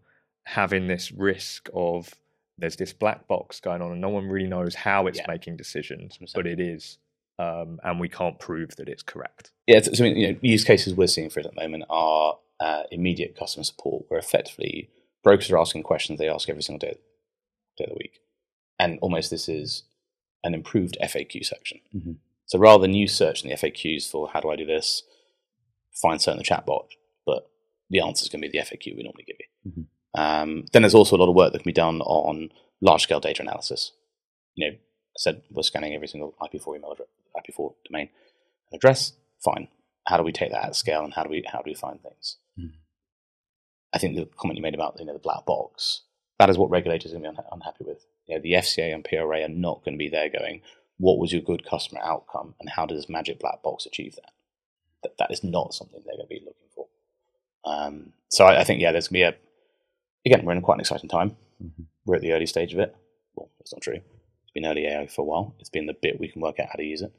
having 0.44 0.86
this 0.86 1.12
risk 1.12 1.68
of 1.74 2.14
there's 2.58 2.76
this 2.76 2.92
black 2.92 3.26
box 3.26 3.60
going 3.60 3.82
on 3.82 3.92
and 3.92 4.00
no 4.00 4.08
one 4.08 4.26
really 4.28 4.48
knows 4.48 4.74
how 4.74 5.06
it's 5.06 5.18
Yeah. 5.18 5.26
making 5.28 5.56
decisions, 5.56 6.18
but 6.34 6.46
it 6.46 6.60
is, 6.60 6.98
um, 7.38 7.80
and 7.84 8.00
we 8.00 8.08
can't 8.08 8.38
prove 8.38 8.76
that 8.76 8.88
it's 8.88 9.02
correct. 9.02 9.50
Yeah, 9.66 9.80
so, 9.80 9.92
so, 9.92 10.04
I 10.04 10.08
mean, 10.08 10.16
you 10.16 10.32
know, 10.32 10.38
use 10.40 10.64
cases 10.64 10.94
we're 10.94 11.06
seeing 11.06 11.28
for 11.28 11.40
it 11.40 11.46
at 11.46 11.54
the 11.54 11.60
moment 11.60 11.84
are 11.90 12.38
uh, 12.60 12.84
immediate 12.90 13.36
customer 13.36 13.64
support, 13.64 14.04
where 14.08 14.18
effectively 14.18 14.88
brokers 15.22 15.50
are 15.50 15.58
asking 15.58 15.82
questions 15.82 16.18
they 16.18 16.28
ask 16.30 16.48
every 16.48 16.62
single 16.62 16.78
day, 16.78 16.96
day 17.76 17.84
of 17.84 17.90
the 17.90 17.96
week, 17.96 18.20
and 18.78 18.98
almost 19.00 19.30
this 19.30 19.48
is 19.48 19.84
an 20.44 20.54
improved 20.54 20.96
FAQ 21.02 21.44
section. 21.44 21.80
Mhm. 21.94 22.16
So 22.46 22.58
rather 22.58 22.82
than 22.82 22.94
you 22.94 23.08
search 23.08 23.42
in 23.42 23.48
the 23.50 23.56
FAQs 23.56 24.08
for 24.08 24.28
how 24.28 24.40
do 24.40 24.50
I 24.50 24.56
do 24.56 24.64
this, 24.66 25.02
find 25.92 26.20
something 26.20 26.40
in 26.40 26.44
the 26.44 26.48
chatbot, 26.48 26.88
but 27.24 27.50
the 27.90 28.00
answer 28.00 28.22
is 28.22 28.28
going 28.28 28.42
to 28.42 28.48
be 28.48 28.52
the 28.56 28.62
FAQ 28.64 28.94
we 28.96 29.02
normally 29.02 29.24
give 29.24 29.36
you. 29.40 29.72
Mhm. 29.72 29.86
Um, 30.18 30.66
then 30.72 30.82
there's 30.82 30.94
also 30.94 31.16
a 31.16 31.18
lot 31.18 31.28
of 31.28 31.34
work 31.34 31.52
that 31.52 31.58
can 31.60 31.68
be 31.68 31.72
done 31.72 32.00
on 32.02 32.52
large 32.80 33.02
scale 33.02 33.20
data 33.20 33.42
analysis. 33.42 33.92
You 34.54 34.70
know, 34.70 34.76
I 34.76 35.18
said 35.18 35.42
we're 35.50 35.62
scanning 35.62 35.94
every 35.94 36.08
single 36.08 36.34
IP4 36.40 36.76
email 36.76 36.92
address, 36.92 37.08
IP4 37.34 37.74
domain 37.84 38.08
and 38.70 38.78
address. 38.78 39.12
Fine. 39.42 39.68
How 40.06 40.16
do 40.16 40.22
we 40.22 40.32
take 40.32 40.52
that 40.52 40.64
at 40.66 40.76
scale, 40.76 41.02
and 41.04 41.14
how 41.14 41.24
do 41.24 41.30
we 41.30 41.42
how 41.46 41.58
do 41.62 41.68
we 41.70 41.74
find 41.74 42.00
things? 42.02 42.38
Mhm. 42.58 42.74
I 43.92 43.98
think 43.98 44.14
the 44.16 44.26
comment 44.26 44.56
you 44.56 44.62
made 44.62 44.74
about 44.74 44.98
you 45.00 45.04
know 45.06 45.12
the 45.14 45.18
black 45.18 45.44
box 45.46 46.02
that 46.38 46.50
is 46.50 46.58
what 46.58 46.70
regulators 46.70 47.12
are 47.12 47.18
going 47.18 47.34
to 47.34 47.42
be 47.42 47.48
unha- 47.48 47.48
unhappy 47.52 47.84
with. 47.84 48.06
You 48.26 48.36
know, 48.36 48.42
the 48.42 48.52
FCA 48.54 48.92
and 48.94 49.04
PRA 49.04 49.42
are 49.42 49.48
not 49.48 49.84
going 49.84 49.94
to 49.94 49.98
be 49.98 50.08
there 50.08 50.28
going, 50.28 50.62
"What 50.98 51.18
was 51.18 51.32
your 51.32 51.42
good 51.42 51.64
customer 51.64 52.00
outcome, 52.02 52.54
and 52.60 52.68
how 52.68 52.86
does 52.86 53.08
Magic 53.08 53.38
Black 53.38 53.62
Box 53.62 53.86
achieve 53.86 54.14
that?" 54.16 54.32
That 55.02 55.18
that 55.18 55.30
is 55.30 55.44
not 55.44 55.74
something 55.74 56.00
they're 56.04 56.16
going 56.16 56.26
to 56.26 56.34
be 56.34 56.40
looking 56.44 56.68
for. 56.74 56.86
Um, 57.64 58.12
so 58.28 58.44
I, 58.46 58.60
I 58.60 58.64
think 58.64 58.80
yeah, 58.80 58.92
there's 58.92 59.08
going 59.08 59.20
to 59.24 59.30
be 59.32 59.36
a 59.36 60.30
again 60.34 60.44
we're 60.44 60.52
in 60.52 60.62
quite 60.62 60.74
an 60.74 60.80
exciting 60.80 61.08
time. 61.08 61.36
Mhm. 61.62 61.86
We're 62.04 62.16
at 62.16 62.22
the 62.22 62.32
early 62.32 62.46
stage 62.46 62.72
of 62.72 62.80
it. 62.80 62.94
Well, 63.34 63.50
that's 63.58 63.72
not 63.72 63.82
true. 63.82 63.96
It's 64.42 64.52
been 64.54 64.66
early 64.66 64.86
AI 64.86 65.06
for 65.06 65.22
a 65.22 65.24
while. 65.24 65.54
It's 65.60 65.70
been 65.70 65.86
the 65.86 65.94
bit 66.00 66.18
we 66.20 66.28
can 66.28 66.40
work 66.42 66.58
out 66.60 66.68
how 66.68 66.76
to 66.76 66.84
use 66.84 67.02
it. 67.02 67.12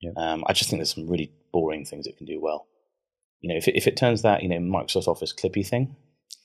Yeah. 0.00 0.10
Um, 0.16 0.44
I 0.46 0.52
just 0.52 0.70
think 0.70 0.78
there's 0.80 0.94
some 0.94 1.08
really 1.08 1.32
boring 1.52 1.84
things 1.84 2.06
it 2.06 2.16
can 2.16 2.26
do 2.26 2.40
well. 2.40 2.66
You 3.40 3.48
know, 3.50 3.56
if 3.56 3.68
it, 3.68 3.76
if 3.76 3.86
it 3.86 3.96
turns 3.96 4.22
that 4.22 4.42
you 4.42 4.48
know 4.48 4.58
Microsoft 4.58 5.08
Office 5.08 5.32
Clippy 5.32 5.66
thing 5.66 5.96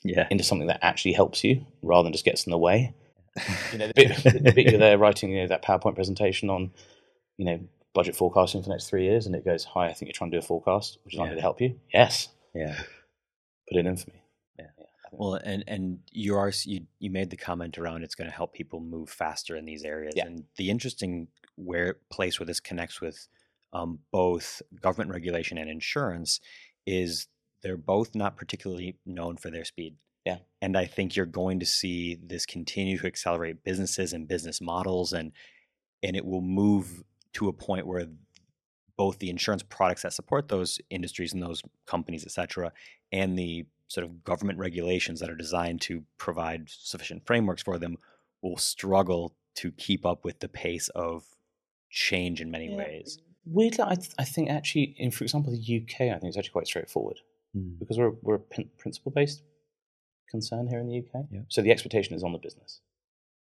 Yeah. 0.04 0.28
into 0.32 0.44
something 0.44 0.68
that 0.68 0.80
actually 0.84 1.14
helps 1.14 1.44
you 1.44 1.66
rather 1.82 2.04
than 2.04 2.14
just 2.14 2.26
gets 2.26 2.46
in 2.46 2.52
the 2.52 2.58
way. 2.58 2.94
You 3.72 3.78
know, 3.80 3.88
the 3.88 3.94
bit, 3.96 4.44
the 4.44 4.52
bit 4.54 4.68
you're 4.70 4.80
there 4.80 4.98
writing 4.98 5.32
you 5.32 5.42
know, 5.42 5.48
that 5.48 5.64
PowerPoint 5.64 5.96
presentation 5.96 6.50
on, 6.50 6.72
you 7.38 7.46
know, 7.46 7.60
budget 7.94 8.16
forecasting 8.16 8.62
for 8.62 8.66
the 8.70 8.74
next 8.74 8.90
three 8.90 9.04
years, 9.06 9.26
and 9.26 9.36
it 9.36 9.44
goes, 9.46 9.64
"Hi, 9.66 9.88
I 9.88 9.94
think 9.94 10.08
you're 10.08 10.14
trying 10.14 10.32
to 10.32 10.36
do 10.38 10.40
a 10.40 10.48
forecast. 10.48 10.98
Would 11.04 11.14
you 11.14 11.20
like 11.20 11.28
Yeah. 11.28 11.32
me 11.32 11.36
to 11.38 11.42
help 11.42 11.62
you?" 11.62 11.80
Yes, 11.94 12.30
Yeah. 12.56 12.76
put 13.70 13.78
it 13.78 13.86
in 13.86 13.96
for 13.98 14.12
me. 14.12 14.22
Yeah. 14.60 14.66
Think- 14.78 14.88
Well, 15.12 15.36
and 15.36 15.64
and 15.68 16.00
you 16.12 16.36
are 16.36 16.52
you 16.66 16.88
you 17.00 17.10
made 17.12 17.30
the 17.30 17.38
comment 17.38 17.78
around 17.78 18.04
it's 18.04 18.16
going 18.16 18.30
to 18.30 18.36
help 18.36 18.54
people 18.54 18.80
move 18.80 19.10
faster 19.10 19.56
in 19.56 19.66
these 19.66 19.84
areas, 19.84 20.14
Yeah. 20.16 20.26
and 20.28 20.46
the 20.58 20.70
interesting 20.70 21.28
where 21.56 21.96
place 22.12 22.40
where 22.40 22.48
this 22.48 22.60
connects 22.60 23.00
with 23.02 23.28
um, 23.74 24.00
both 24.12 24.62
government 24.82 25.10
regulation 25.12 25.58
and 25.58 25.70
insurance 25.70 26.40
is 26.86 27.28
they're 27.64 27.78
both 27.78 28.14
not 28.14 28.38
particularly 28.38 28.98
known 29.06 29.38
for 29.38 29.50
their 29.50 29.66
speed. 29.66 29.98
Yeah. 30.26 30.38
and 30.62 30.78
I 30.78 30.86
think 30.86 31.16
you're 31.16 31.26
going 31.26 31.60
to 31.60 31.66
see 31.66 32.18
this 32.24 32.46
continue 32.46 32.98
to 32.98 33.08
accelerate 33.08 33.64
businesses 33.64 34.14
and 34.14 34.28
business 34.28 34.62
models, 34.62 35.14
and 35.14 35.32
and 36.02 36.16
it 36.16 36.26
will 36.26 36.42
move 36.42 37.04
to 37.34 37.48
a 37.50 37.54
point 37.54 37.88
where 37.88 38.06
both 38.96 39.20
the 39.20 39.30
insurance 39.30 39.64
products 39.64 40.04
that 40.04 40.14
support 40.14 40.48
those 40.48 40.80
industries 40.90 41.34
and 41.34 41.42
those 41.42 41.62
companies, 41.88 42.24
et 42.26 42.32
cetera, 42.32 42.72
and 43.12 43.38
the 43.38 43.66
sort 43.88 44.06
of 44.06 44.24
government 44.24 44.60
regulations 44.60 45.20
that 45.20 45.30
are 45.30 45.36
designed 45.36 45.82
to 45.82 46.04
provide 46.18 46.70
sufficient 46.70 47.26
frameworks 47.26 47.64
for 47.64 47.78
them 47.78 47.98
will 48.42 48.58
struggle 48.58 49.36
to 49.56 49.72
keep 49.74 50.06
up 50.06 50.24
with 50.24 50.40
the 50.40 50.48
pace 50.48 50.90
of 50.90 51.24
change 51.90 52.42
in 52.42 52.50
many 52.52 52.70
Yeah. 52.70 52.78
ways. 52.78 53.20
Weirdly, 53.46 53.84
I, 53.86 53.96
th- 53.96 54.14
I 54.18 54.24
think 54.24 54.50
actually, 54.50 54.96
in 54.98 55.12
for 55.12 55.24
example, 55.24 55.52
the 55.52 55.82
UK, 55.82 56.02
I 56.02 56.18
think 56.20 56.26
it's 56.26 56.38
actually 56.38 56.52
quite 56.52 56.68
straightforward 56.68 57.20
hmm. 57.54 57.74
because 57.80 57.98
we're 57.98 58.14
we're 58.22 58.36
a 58.36 58.40
prin- 58.40 58.70
principle 58.78 59.12
based 59.12 59.44
concern 60.34 60.68
here 60.68 60.80
in 60.80 60.88
the 60.88 60.98
UK. 60.98 61.26
Yeah. 61.32 61.42
So 61.48 61.62
the 61.62 61.72
expectation 61.72 62.16
is 62.16 62.24
on 62.24 62.34
the 62.34 62.40
business. 62.40 62.82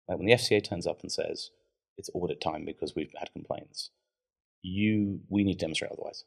Like 0.09 0.19
when 0.19 0.27
the 0.27 0.35
FCA 0.35 0.63
turns 0.63 0.89
up 0.89 1.03
and 1.03 1.13
says 1.13 1.51
it's 1.97 2.11
audit 2.13 2.41
time 2.41 2.65
because 2.65 2.97
we've 2.97 3.15
had 3.17 3.33
complaints, 3.33 3.91
you 4.63 5.21
we 5.29 5.45
need 5.45 5.55
to 5.55 5.65
demonstrate 5.65 5.93
otherwise. 5.93 6.25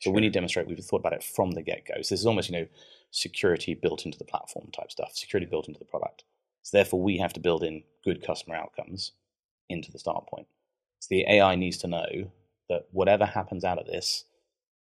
So 0.00 0.10
we 0.10 0.20
need 0.20 0.32
to 0.32 0.38
demonstrate 0.38 0.66
we've 0.66 0.78
thought 0.80 1.00
about 1.00 1.12
it 1.12 1.22
from 1.22 1.52
the 1.52 1.62
get 1.62 1.86
go. 1.86 1.94
So 2.02 2.14
this 2.14 2.20
is 2.20 2.26
almost 2.26 2.50
you 2.50 2.58
know 2.58 2.66
security 3.12 3.74
built 3.74 4.04
into 4.04 4.18
the 4.18 4.24
platform 4.24 4.70
type 4.72 4.90
stuff, 4.90 5.12
security 5.14 5.46
built 5.48 5.68
into 5.68 5.78
the 5.78 5.86
product. 5.86 6.24
So 6.62 6.76
therefore 6.76 7.00
we 7.00 7.18
have 7.18 7.32
to 7.34 7.40
build 7.40 7.62
in 7.62 7.84
good 8.04 8.26
customer 8.26 8.56
outcomes 8.56 9.12
into 9.68 9.92
the 9.92 10.00
start 10.00 10.26
point. 10.26 10.48
So 10.98 11.08
the 11.10 11.24
AI 11.28 11.54
needs 11.54 11.78
to 11.78 11.86
know 11.86 12.32
that 12.68 12.86
whatever 12.90 13.24
happens 13.24 13.64
out 13.64 13.78
of 13.78 13.86
this, 13.86 14.24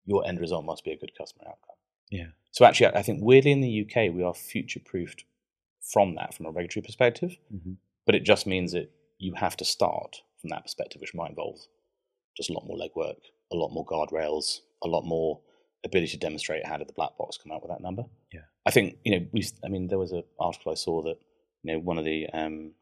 your 0.05 0.25
end 0.27 0.39
result 0.39 0.65
must 0.65 0.83
be 0.83 0.91
a 0.91 0.97
good 0.97 1.11
customer 1.15 1.45
outcome. 1.47 1.75
Yeah. 2.09 2.29
So 2.55 2.63
actually, 2.63 2.87
I 2.95 3.01
think 3.01 3.21
weirdly 3.21 3.51
in 3.51 3.59
the 3.59 3.81
UK 3.81 4.13
we 4.15 4.23
are 4.23 4.33
future 4.33 4.79
proofed 4.79 5.25
from 5.81 6.15
that 6.15 6.33
from 6.33 6.45
a 6.45 6.51
regulatory 6.51 6.83
perspective, 6.83 7.37
Mhm. 7.53 7.75
but 8.05 8.15
it 8.15 8.23
just 8.23 8.47
means 8.47 8.71
that 8.71 8.89
you 9.17 9.33
have 9.33 9.57
to 9.57 9.65
start 9.65 10.21
from 10.37 10.51
that 10.51 10.63
perspective, 10.63 11.01
which 11.01 11.13
might 11.13 11.31
involve 11.31 11.67
just 12.37 12.49
a 12.49 12.53
lot 12.53 12.65
more 12.65 12.77
legwork, 12.77 13.19
a 13.51 13.57
lot 13.57 13.71
more 13.73 13.85
guardrails, 13.85 14.61
a 14.81 14.87
lot 14.87 15.03
more 15.03 15.41
ability 15.83 16.11
to 16.13 16.17
demonstrate 16.17 16.65
how 16.65 16.77
did 16.77 16.87
the 16.87 16.93
black 16.93 17.17
box 17.17 17.37
come 17.37 17.51
out 17.51 17.61
with 17.61 17.71
that 17.71 17.81
number. 17.81 18.05
Yeah. 18.31 18.45
I 18.65 18.71
think 18.71 18.99
you 19.03 19.11
know 19.19 19.27
we. 19.33 19.43
I 19.61 19.67
mean, 19.67 19.87
there 19.89 19.99
was 19.99 20.13
an 20.13 20.23
article 20.39 20.71
I 20.71 20.75
saw 20.75 21.01
that 21.01 21.19
you 21.61 21.73
know 21.73 21.79
one 21.79 21.97
of 21.97 22.05
the 22.05 22.29
um, 22.29 22.73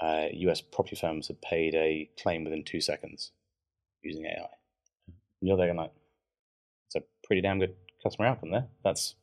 uh, 0.00 0.28
U.S. 0.32 0.62
property 0.62 0.96
firms 0.96 1.28
had 1.28 1.42
paid 1.42 1.74
a 1.74 2.08
claim 2.16 2.44
within 2.44 2.64
two 2.64 2.80
seconds 2.80 3.32
using 4.02 4.24
AI. 4.24 4.48
And 5.08 5.16
you're 5.42 5.58
there 5.58 5.66
going 5.66 5.76
like, 5.76 5.92
it's 6.86 6.96
a 6.96 7.02
pretty 7.22 7.42
damn 7.42 7.58
good 7.58 7.76
customer 8.02 8.28
outcome 8.28 8.50
there. 8.50 8.66
That's 8.84 9.14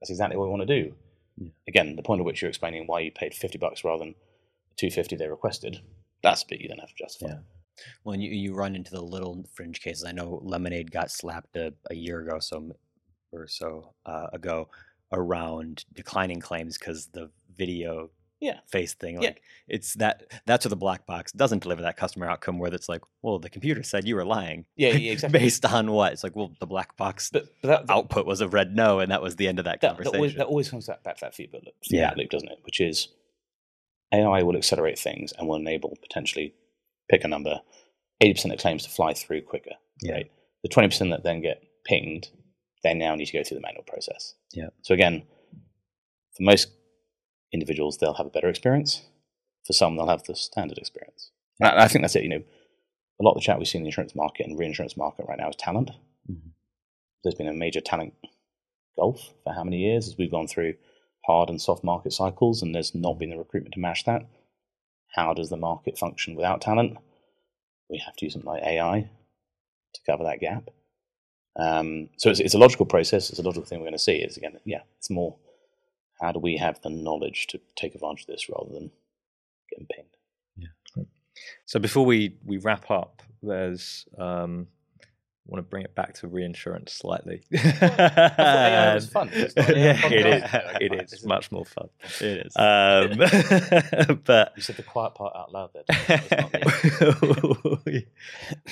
that's 0.00 0.10
exactly 0.10 0.36
what 0.36 0.44
we 0.44 0.50
want 0.50 0.68
to 0.68 0.82
do. 0.82 0.94
Yeah. 1.36 1.48
Again, 1.66 1.96
the 1.96 2.02
point 2.02 2.20
at 2.20 2.24
which 2.24 2.42
you're 2.42 2.48
explaining 2.48 2.86
why 2.86 3.00
you 3.00 3.10
paid 3.10 3.34
fifty 3.34 3.58
bucks 3.58 3.84
rather 3.84 4.04
than 4.04 4.14
two 4.76 4.90
fifty 4.90 5.16
they 5.16 5.28
requested. 5.28 5.80
That's 6.22 6.42
the 6.42 6.48
bit 6.50 6.60
you 6.60 6.68
then 6.68 6.78
have 6.78 6.90
to 6.90 6.94
justify. 6.98 7.32
Yeah. 7.34 7.38
Well, 8.02 8.14
and 8.14 8.22
you, 8.22 8.30
you 8.30 8.54
run 8.54 8.74
into 8.74 8.90
the 8.90 9.00
little 9.00 9.44
fringe 9.54 9.80
cases. 9.80 10.04
I 10.04 10.12
know 10.12 10.40
Lemonade 10.42 10.90
got 10.90 11.12
slapped 11.12 11.56
a, 11.56 11.72
a 11.90 11.94
year 11.94 12.20
ago, 12.20 12.40
so 12.40 12.72
or 13.32 13.46
so 13.46 13.94
uh, 14.04 14.26
ago, 14.32 14.68
around 15.12 15.84
declining 15.94 16.40
claims 16.40 16.76
because 16.76 17.06
the 17.06 17.30
video 17.56 18.10
Yeah. 18.40 18.60
face 18.70 18.94
thing. 18.94 19.14
Yeah. 19.14 19.30
Like 19.30 19.42
it's 19.66 19.94
that 19.94 20.22
that's 20.46 20.64
where 20.64 20.70
the 20.70 20.76
black 20.76 21.06
box 21.06 21.32
doesn't 21.32 21.62
deliver 21.62 21.82
that 21.82 21.96
customer 21.96 22.26
outcome 22.30 22.58
where 22.58 22.72
it's 22.72 22.88
like, 22.88 23.02
well, 23.22 23.38
the 23.38 23.50
computer 23.50 23.82
said 23.82 24.06
you 24.06 24.14
were 24.16 24.24
lying. 24.24 24.64
Yeah, 24.76 24.90
yeah, 24.92 25.12
exactly. 25.12 25.40
Based 25.40 25.64
on 25.64 25.90
what? 25.90 26.12
It's 26.12 26.22
like, 26.22 26.36
well, 26.36 26.52
the 26.60 26.66
black 26.66 26.96
box 26.96 27.30
But, 27.32 27.46
but 27.62 27.68
that, 27.68 27.86
that, 27.86 27.92
output 27.92 28.26
was 28.26 28.40
a 28.40 28.48
red 28.48 28.74
no, 28.76 29.00
and 29.00 29.10
that 29.10 29.22
was 29.22 29.36
the 29.36 29.48
end 29.48 29.58
of 29.58 29.64
that, 29.64 29.80
that, 29.80 29.96
that 29.98 30.04
conversation. 30.04 30.16
always, 30.16 30.34
that 30.36 30.46
always 30.46 30.70
comes 30.70 30.86
back, 30.86 31.02
back 31.02 31.16
to 31.16 31.20
that 31.26 31.34
feedback 31.34 31.62
loop, 31.64 31.74
Yeah. 31.90 32.10
feedback 32.10 32.16
loop, 32.18 32.30
doesn't 32.30 32.48
it? 32.50 32.58
Which 32.64 32.80
is 32.80 33.08
AI 34.12 34.42
will 34.42 34.56
accelerate 34.56 34.98
things 34.98 35.32
and 35.36 35.48
will 35.48 35.56
enable 35.56 35.96
potentially 36.00 36.54
pick 37.10 37.24
a 37.24 37.28
number, 37.28 37.60
eighty 38.20 38.34
percent 38.34 38.54
of 38.54 38.60
claims 38.60 38.84
to 38.84 38.90
fly 38.90 39.12
through 39.14 39.42
quicker. 39.42 39.72
Yeah. 40.02 40.14
Right. 40.14 40.30
The 40.62 40.68
twenty 40.68 40.88
percent 40.88 41.10
that 41.10 41.24
then 41.24 41.40
get 41.42 41.62
pinged, 41.84 42.28
they 42.84 42.94
now 42.94 43.14
need 43.16 43.26
to 43.26 43.32
go 43.36 43.42
through 43.42 43.56
the 43.56 43.62
manual 43.62 43.84
process. 43.84 44.34
Yeah. 44.52 44.68
So 44.82 44.94
again, 44.94 45.24
for 46.36 46.42
most 46.44 46.68
individuals, 47.52 47.98
they'll 47.98 48.14
have 48.14 48.26
a 48.26 48.30
better 48.30 48.48
experience. 48.48 49.02
For 49.66 49.72
some, 49.72 49.96
they'll 49.96 50.08
have 50.08 50.24
the 50.24 50.34
standard 50.34 50.78
experience. 50.78 51.30
And 51.60 51.68
I, 51.68 51.84
I 51.84 51.88
think 51.88 52.02
that's 52.02 52.16
it. 52.16 52.22
You 52.22 52.28
know, 52.30 52.42
a 53.20 53.24
lot 53.24 53.32
of 53.32 53.36
the 53.36 53.40
chat 53.42 53.58
we 53.58 53.64
see 53.64 53.78
in 53.78 53.84
the 53.84 53.88
insurance 53.88 54.14
market 54.14 54.46
and 54.46 54.58
reinsurance 54.58 54.96
market 54.96 55.26
right 55.28 55.38
now 55.38 55.48
is 55.48 55.56
talent. 55.56 55.90
Mhm. 56.30 56.52
There's 57.22 57.34
been 57.34 57.48
a 57.48 57.52
major 57.54 57.80
talent 57.80 58.14
gulf 58.96 59.34
for 59.44 59.52
how 59.52 59.64
many 59.64 59.78
years 59.78 60.08
as 60.08 60.16
we've 60.16 60.30
gone 60.30 60.46
through 60.46 60.74
hard 61.26 61.50
and 61.50 61.60
soft 61.60 61.84
market 61.84 62.12
cycles, 62.12 62.62
and 62.62 62.74
there's 62.74 62.94
not 62.94 63.18
been 63.18 63.30
the 63.30 63.36
recruitment 63.38 63.74
to 63.74 63.80
match 63.80 64.04
that. 64.04 64.22
How 65.14 65.34
does 65.34 65.50
the 65.50 65.56
market 65.56 65.98
function 65.98 66.34
without 66.34 66.60
talent? 66.60 66.96
We 67.90 67.98
have 68.04 68.16
to 68.16 68.24
use 68.26 68.34
something 68.34 68.50
like 68.50 68.62
AI 68.62 69.10
to 69.94 70.00
cover 70.06 70.24
that 70.24 70.40
gap. 70.40 70.70
Um, 71.56 72.10
so 72.18 72.30
it's, 72.30 72.40
it's 72.40 72.54
a 72.54 72.58
logical 72.58 72.86
process. 72.86 73.30
It's 73.30 73.38
a 73.38 73.42
logical 73.42 73.66
thing 73.66 73.78
we're 73.80 73.84
going 73.86 73.92
to 73.92 73.98
see. 73.98 74.16
Is 74.16 74.36
again, 74.36 74.58
yeah, 74.64 74.82
it's 74.98 75.10
more 75.10 75.36
how 76.20 76.32
do 76.32 76.38
we 76.38 76.56
have 76.56 76.80
the 76.82 76.90
knowledge 76.90 77.46
to 77.48 77.60
take 77.76 77.94
advantage 77.94 78.22
of 78.22 78.26
this 78.28 78.48
rather 78.48 78.72
than 78.72 78.90
getting 79.70 79.86
pinged. 79.86 80.08
Yeah. 80.56 81.04
So 81.66 81.78
before 81.78 82.04
we 82.04 82.36
we 82.44 82.58
wrap 82.58 82.90
up, 82.90 83.22
there's 83.42 84.04
um, 84.18 84.66
I 85.02 85.06
want 85.46 85.64
to 85.64 85.70
bring 85.70 85.84
it 85.84 85.94
back 85.94 86.14
to 86.14 86.28
reinsurance 86.28 86.92
slightly. 86.92 87.42
Fun. 87.52 89.30
It's 89.32 89.56
not- 89.56 89.76
yeah, 89.76 90.00
it 90.08 90.26
is. 90.92 91.12
It 91.12 91.12
is 91.12 91.24
much 91.24 91.50
more 91.50 91.64
fun. 91.64 91.88
it 92.20 92.46
is. 92.46 92.56
Um, 92.56 94.18
but 94.24 94.52
You 94.56 94.62
said 94.62 94.76
the 94.76 94.82
quiet 94.82 95.14
part 95.14 95.34
out 95.36 95.52
loud 95.52 95.70
there. 95.72 95.84
It's 95.88 97.00
not 97.64 97.86
me. 97.86 98.06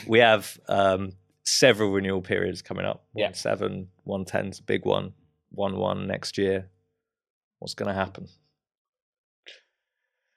we 0.07 0.19
have 0.19 0.59
um, 0.69 1.13
several 1.45 1.91
renewal 1.93 2.21
periods 2.21 2.61
coming 2.63 2.85
up. 2.85 3.05
Yeah. 3.15 3.27
One 3.27 3.35
seven, 3.35 3.89
one 4.05 4.25
ten's 4.27 4.59
a 4.59 4.63
big 4.63 4.85
one. 4.85 5.13
One 5.51 5.77
one 5.79 6.07
next 6.07 6.37
year. 6.37 6.69
What's 7.59 7.75
going 7.75 7.89
to 7.89 7.95
happen? 7.95 8.29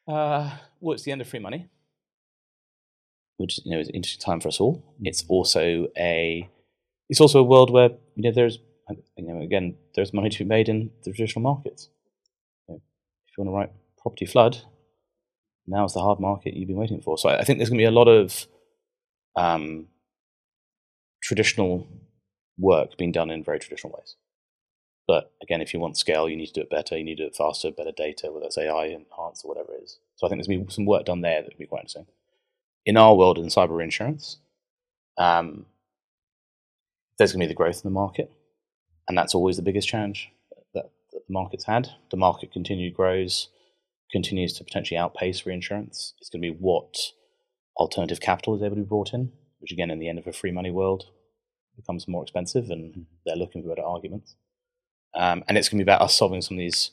Uh, 0.08 0.58
well, 0.80 0.94
it's 0.94 1.04
the 1.04 1.12
end 1.12 1.22
of 1.22 1.28
free 1.28 1.40
money, 1.40 1.68
which 3.38 3.60
you 3.64 3.72
know 3.72 3.80
is 3.80 3.90
an 3.90 3.96
interesting 3.96 4.26
time 4.26 4.40
for 4.40 4.48
us 4.48 4.60
all. 4.60 4.84
It's 5.02 5.24
also 5.28 5.88
a 5.98 6.50
it's 7.10 7.22
also 7.22 7.40
a 7.40 7.44
world 7.44 7.70
where 7.70 7.90
you 8.16 8.24
know 8.24 8.32
there's 8.32 8.58
you 9.18 9.28
know 9.28 9.42
again 9.42 9.76
there's 9.96 10.14
money 10.14 10.30
to 10.30 10.40
be 10.40 10.46
made 10.46 10.68
in 10.70 10.90
the 11.04 11.12
traditional 11.12 11.44
markets. 11.44 11.90
You 12.68 12.76
know, 12.76 12.82
if 13.28 13.38
you 13.38 13.44
want 13.44 13.54
to 13.54 13.58
write 13.58 13.72
property 14.02 14.26
flood, 14.26 14.58
now's 15.68 15.94
the 15.94 16.02
hard 16.02 16.20
market 16.20 16.56
you've 16.56 16.68
been 16.68 16.78
waiting 16.78 17.02
for. 17.02 17.18
So 17.18 17.30
I, 17.30 17.40
I 17.40 17.44
think 17.44 17.60
there's 17.60 17.70
going 17.70 17.78
to 17.78 17.84
be 17.84 17.86
a 17.86 17.92
lot 17.92 18.08
of 18.08 18.48
um, 19.36 19.88
traditional 21.22 21.88
work 22.58 22.98
being 22.98 23.12
done 23.12 23.30
in 23.30 23.44
very 23.44 23.60
traditional 23.60 23.94
ways. 23.94 24.16
But 25.10 25.32
again, 25.42 25.60
if 25.60 25.74
you 25.74 25.80
want 25.80 25.98
scale, 25.98 26.30
you 26.30 26.36
need 26.36 26.46
to 26.50 26.54
do 26.54 26.62
it 26.62 26.70
better. 26.70 26.96
You 26.96 27.04
need 27.04 27.16
to 27.16 27.24
do 27.24 27.28
it 27.30 27.36
faster, 27.36 27.72
better 27.72 27.92
data, 27.92 28.30
whether 28.32 28.46
it's 28.46 28.60
AI 28.60 28.86
enhanced 28.86 29.44
or 29.44 29.48
whatever 29.48 29.74
it 29.74 29.82
is. 29.82 29.98
So 30.16 30.28
I 30.28 30.30
think 30.30 30.38
there's 30.38 30.48
going 30.48 30.60
to 30.60 30.66
be 30.68 30.72
some 30.72 30.86
work 30.86 31.06
done 31.06 31.22
there 31.22 31.42
that 31.42 31.48
would 31.48 31.58
be 31.58 31.66
quite 31.66 31.80
interesting. 31.80 32.06
In 32.86 32.96
our 32.96 33.16
world 33.16 33.40
in 33.40 33.46
cyber 33.46 33.84
insurance, 33.84 34.38
um, 35.18 35.66
there's 37.18 37.32
going 37.32 37.40
to 37.40 37.48
be 37.48 37.52
the 37.52 37.58
growth 37.58 37.78
in 37.78 37.90
the 37.90 38.00
market, 38.00 38.32
and 39.08 39.18
that's 39.18 39.34
always 39.34 39.56
the 39.56 39.64
biggest 39.64 39.88
challenge 39.88 40.30
that, 40.76 40.92
that 41.14 41.28
the 41.28 41.34
market's 41.34 41.66
had. 41.66 41.90
The 42.12 42.18
market 42.18 42.52
continually 42.52 42.92
grows, 42.92 43.50
continues 44.12 44.54
to 44.54 44.64
potentially 44.64 45.00
outpace 45.00 45.44
reinsurance. 45.44 46.14
It's 46.20 46.30
going 46.30 46.44
to 46.44 46.52
be 46.52 46.56
what 46.56 46.96
alternative 47.78 48.22
capital 48.22 48.56
is 48.56 48.62
able 48.62 48.76
to 48.76 48.84
be 48.84 48.88
brought 48.88 49.16
in, 49.16 49.32
which 49.58 49.72
again, 49.72 49.90
in 49.90 49.98
the 49.98 50.08
end 50.08 50.20
of 50.20 50.28
a 50.28 50.34
free 50.34 50.52
money 50.52 50.70
world, 50.70 51.06
becomes 51.76 52.08
more 52.08 52.22
expensive, 52.22 52.70
and 52.70 52.92
mm-hmm. 52.92 53.02
they're 53.26 53.36
looking 53.36 53.64
for 53.64 53.70
better 53.70 53.82
arguments. 53.82 54.36
Um, 55.16 55.44
and 55.48 55.58
it's 55.58 55.70
going 55.70 55.80
to 55.80 55.86
be 55.86 55.92
about 55.92 56.02
us 56.02 56.16
solving 56.16 56.42
some 56.42 56.58
of 56.58 56.60
these 56.60 56.92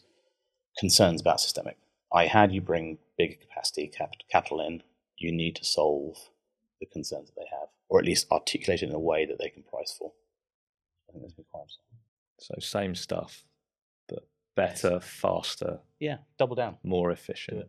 concerns 0.79 1.21
about 1.21 1.41
systemic. 1.41 1.77
I 2.12 2.27
had 2.27 2.53
you 2.53 2.61
bring 2.61 2.99
big 3.19 3.41
capacity 3.41 3.89
cap- 3.89 4.14
capital 4.31 4.61
in, 4.61 4.83
you 5.19 5.33
need 5.33 5.57
to 5.57 5.64
solve 5.64 6.17
the 6.81 6.87
concerns 6.87 7.29
that 7.29 7.37
they 7.37 7.49
have, 7.51 7.69
or 7.89 7.99
at 7.99 8.05
least 8.05 8.31
articulate 8.31 8.83
it 8.83 8.89
in 8.89 8.95
a 8.95 8.99
way 8.99 9.27
that 9.27 9.39
they 9.39 9.49
can 9.49 9.62
price 9.62 9.95
for. 9.99 10.12
I 11.09 11.12
think 11.12 11.25
that's 11.25 11.35
quite 11.51 11.64
So 12.39 12.55
same 12.59 12.95
stuff, 12.95 13.45
but 14.09 14.27
better, 14.55 15.01
faster. 15.01 15.81
Yeah, 16.01 16.19
double 16.39 16.57
down, 16.57 16.77
more 16.83 17.11
efficient. 17.11 17.69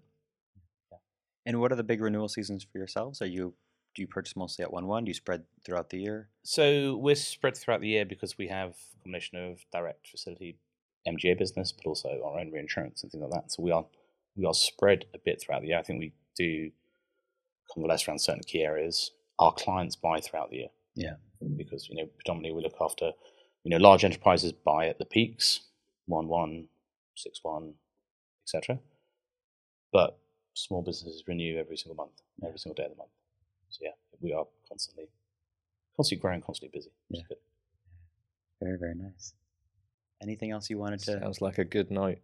Yeah. 0.91 0.98
And 1.45 1.62
what 1.62 1.72
are 1.72 1.76
the 1.76 1.84
big 1.84 2.02
renewal 2.02 2.28
seasons 2.28 2.66
for 2.70 2.78
yourselves? 2.78 3.22
Are 3.22 3.28
you 3.28 3.54
do 3.98 4.04
you 4.04 4.08
purchase 4.08 4.36
mostly 4.36 4.64
at 4.64 4.72
one 4.72 4.86
one? 4.86 5.06
Do 5.06 5.10
you 5.10 5.16
spread 5.16 5.43
throughout 5.66 5.89
the 5.89 5.98
year? 5.98 6.30
So 6.43 6.95
we're 6.98 7.16
spread 7.16 7.58
throughout 7.58 7.82
the 7.82 7.88
year 7.88 8.06
because 8.06 8.38
we 8.38 8.48
have 8.48 8.70
a 8.70 9.04
combination 9.04 9.39
of 9.39 9.66
direct 9.74 10.08
facility 10.08 10.56
MGA 11.08 11.36
business, 11.36 11.72
but 11.72 11.89
also 11.89 12.10
our 12.24 12.39
own 12.39 12.52
reinsurance 12.52 13.02
and 13.02 13.12
things 13.12 13.24
like 13.24 13.32
that. 13.32 13.52
So 13.52 13.64
we 13.64 13.72
are 13.72 13.86
we 14.36 14.45
are 14.45 14.54
spread 14.54 15.06
a 15.16 15.18
bit 15.18 15.41
throughout 15.41 15.64
the 15.64 15.70
year. 15.70 15.80
I 15.80 15.82
think 15.82 16.00
we 16.00 16.14
do 16.38 16.70
convalesce 17.74 18.08
around 18.08 18.20
certain 18.20 18.43
key 18.43 18.62
areas. 18.62 19.12
Our 19.39 19.52
clients 19.52 19.95
buy 19.95 20.22
throughout 20.22 20.52
the 20.52 20.58
year. 20.58 20.70
Yeah. 20.93 21.16
Because, 21.58 21.89
you 21.89 21.95
know, 21.95 22.08
predominantly 22.18 22.56
we 22.56 22.62
look 22.62 22.78
after, 22.80 23.14
you 23.64 23.72
know, 23.72 23.78
large 23.78 24.06
enterprises 24.06 24.52
buy 24.52 24.88
at 24.88 25.00
the 25.00 25.06
peaks, 25.06 25.62
one 26.06 26.28
one, 26.28 26.68
six 27.16 27.39
one, 27.41 27.74
etc. 28.43 28.78
But 29.91 30.20
small 30.54 30.84
businesses 30.84 31.24
renew 31.28 31.58
every 31.58 31.78
single 31.78 31.95
month, 31.95 32.22
every 32.45 32.60
single 32.60 32.76
day 32.76 32.86
of 32.86 32.91
the 32.91 32.98
month. 32.98 33.10
So 33.70 33.80
yeah, 33.84 33.91
we 34.22 34.34
are 34.34 34.45
constantly 34.68 35.05
constantly 35.95 36.22
growing, 36.22 36.41
constantly 36.41 36.78
busy. 36.78 36.91
Yeah. 37.09 37.22
Very, 38.61 38.78
very 38.78 38.95
nice. 38.95 39.34
Anything 40.22 40.51
else 40.51 40.70
you 40.70 40.78
wanted 40.80 40.99
to 41.01 41.20
Sounds 41.20 41.41
like 41.41 41.57
a 41.59 41.65
good 41.65 41.91
night 41.91 42.22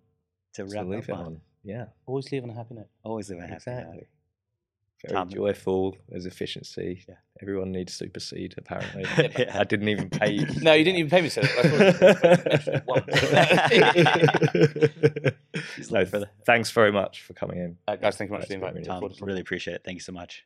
to 0.54 0.64
wrap 0.66 0.84
to 0.84 0.90
leave 0.90 1.10
up 1.10 1.10
it 1.10 1.16
on. 1.16 1.42
Yeah. 1.64 1.86
Always 2.06 2.32
leave 2.32 2.44
on 2.44 2.50
a 2.50 2.54
happy 2.54 2.74
note. 2.76 2.88
Always 3.04 3.30
leave 3.30 3.38
on 3.40 3.44
a 3.46 3.48
happy 3.48 3.56
Exactly. 3.58 3.96
note. 3.98 4.08
Very 5.06 5.14
Tom. 5.16 5.30
joyful. 5.30 5.98
There's 6.10 6.26
efficiency. 6.26 7.04
Yeah. 7.08 7.16
Everyone 7.42 7.72
needs 7.72 7.94
Supercede, 7.94 8.56
apparently. 8.58 9.04
Yeah. 9.38 9.60
I 9.60 9.64
didn't 9.66 9.90
even 9.90 10.10
pay 10.10 10.32
you. 10.38 10.46
No, 10.62 10.74
you 10.74 10.84
didn't 10.84 11.00
even 11.00 11.10
pay 11.12 11.22
me 11.22 11.30
so. 11.30 11.42
I 11.42 12.80
thought 12.80 13.04
He's 15.76 15.92
No, 15.92 16.00
looking 16.00 16.24
thanks 16.46 16.72
very 16.72 16.92
much 16.92 17.22
for 17.24 17.34
coming 17.34 17.58
in. 17.60 17.78
uh, 17.88 17.96
guys, 17.98 18.16
thank 18.18 18.30
you 18.30 18.38
very 18.38 18.40
much 18.42 18.48
for 18.48 18.54
the 18.54 18.60
That's 18.60 18.74
invite. 18.88 19.02
been 19.02 19.18
Tom, 19.18 19.28
really 19.28 19.42
appreciate 19.42 19.76
it. 19.76 19.82
Thank 19.86 19.96
you 19.96 20.00
so 20.02 20.12
much. 20.14 20.46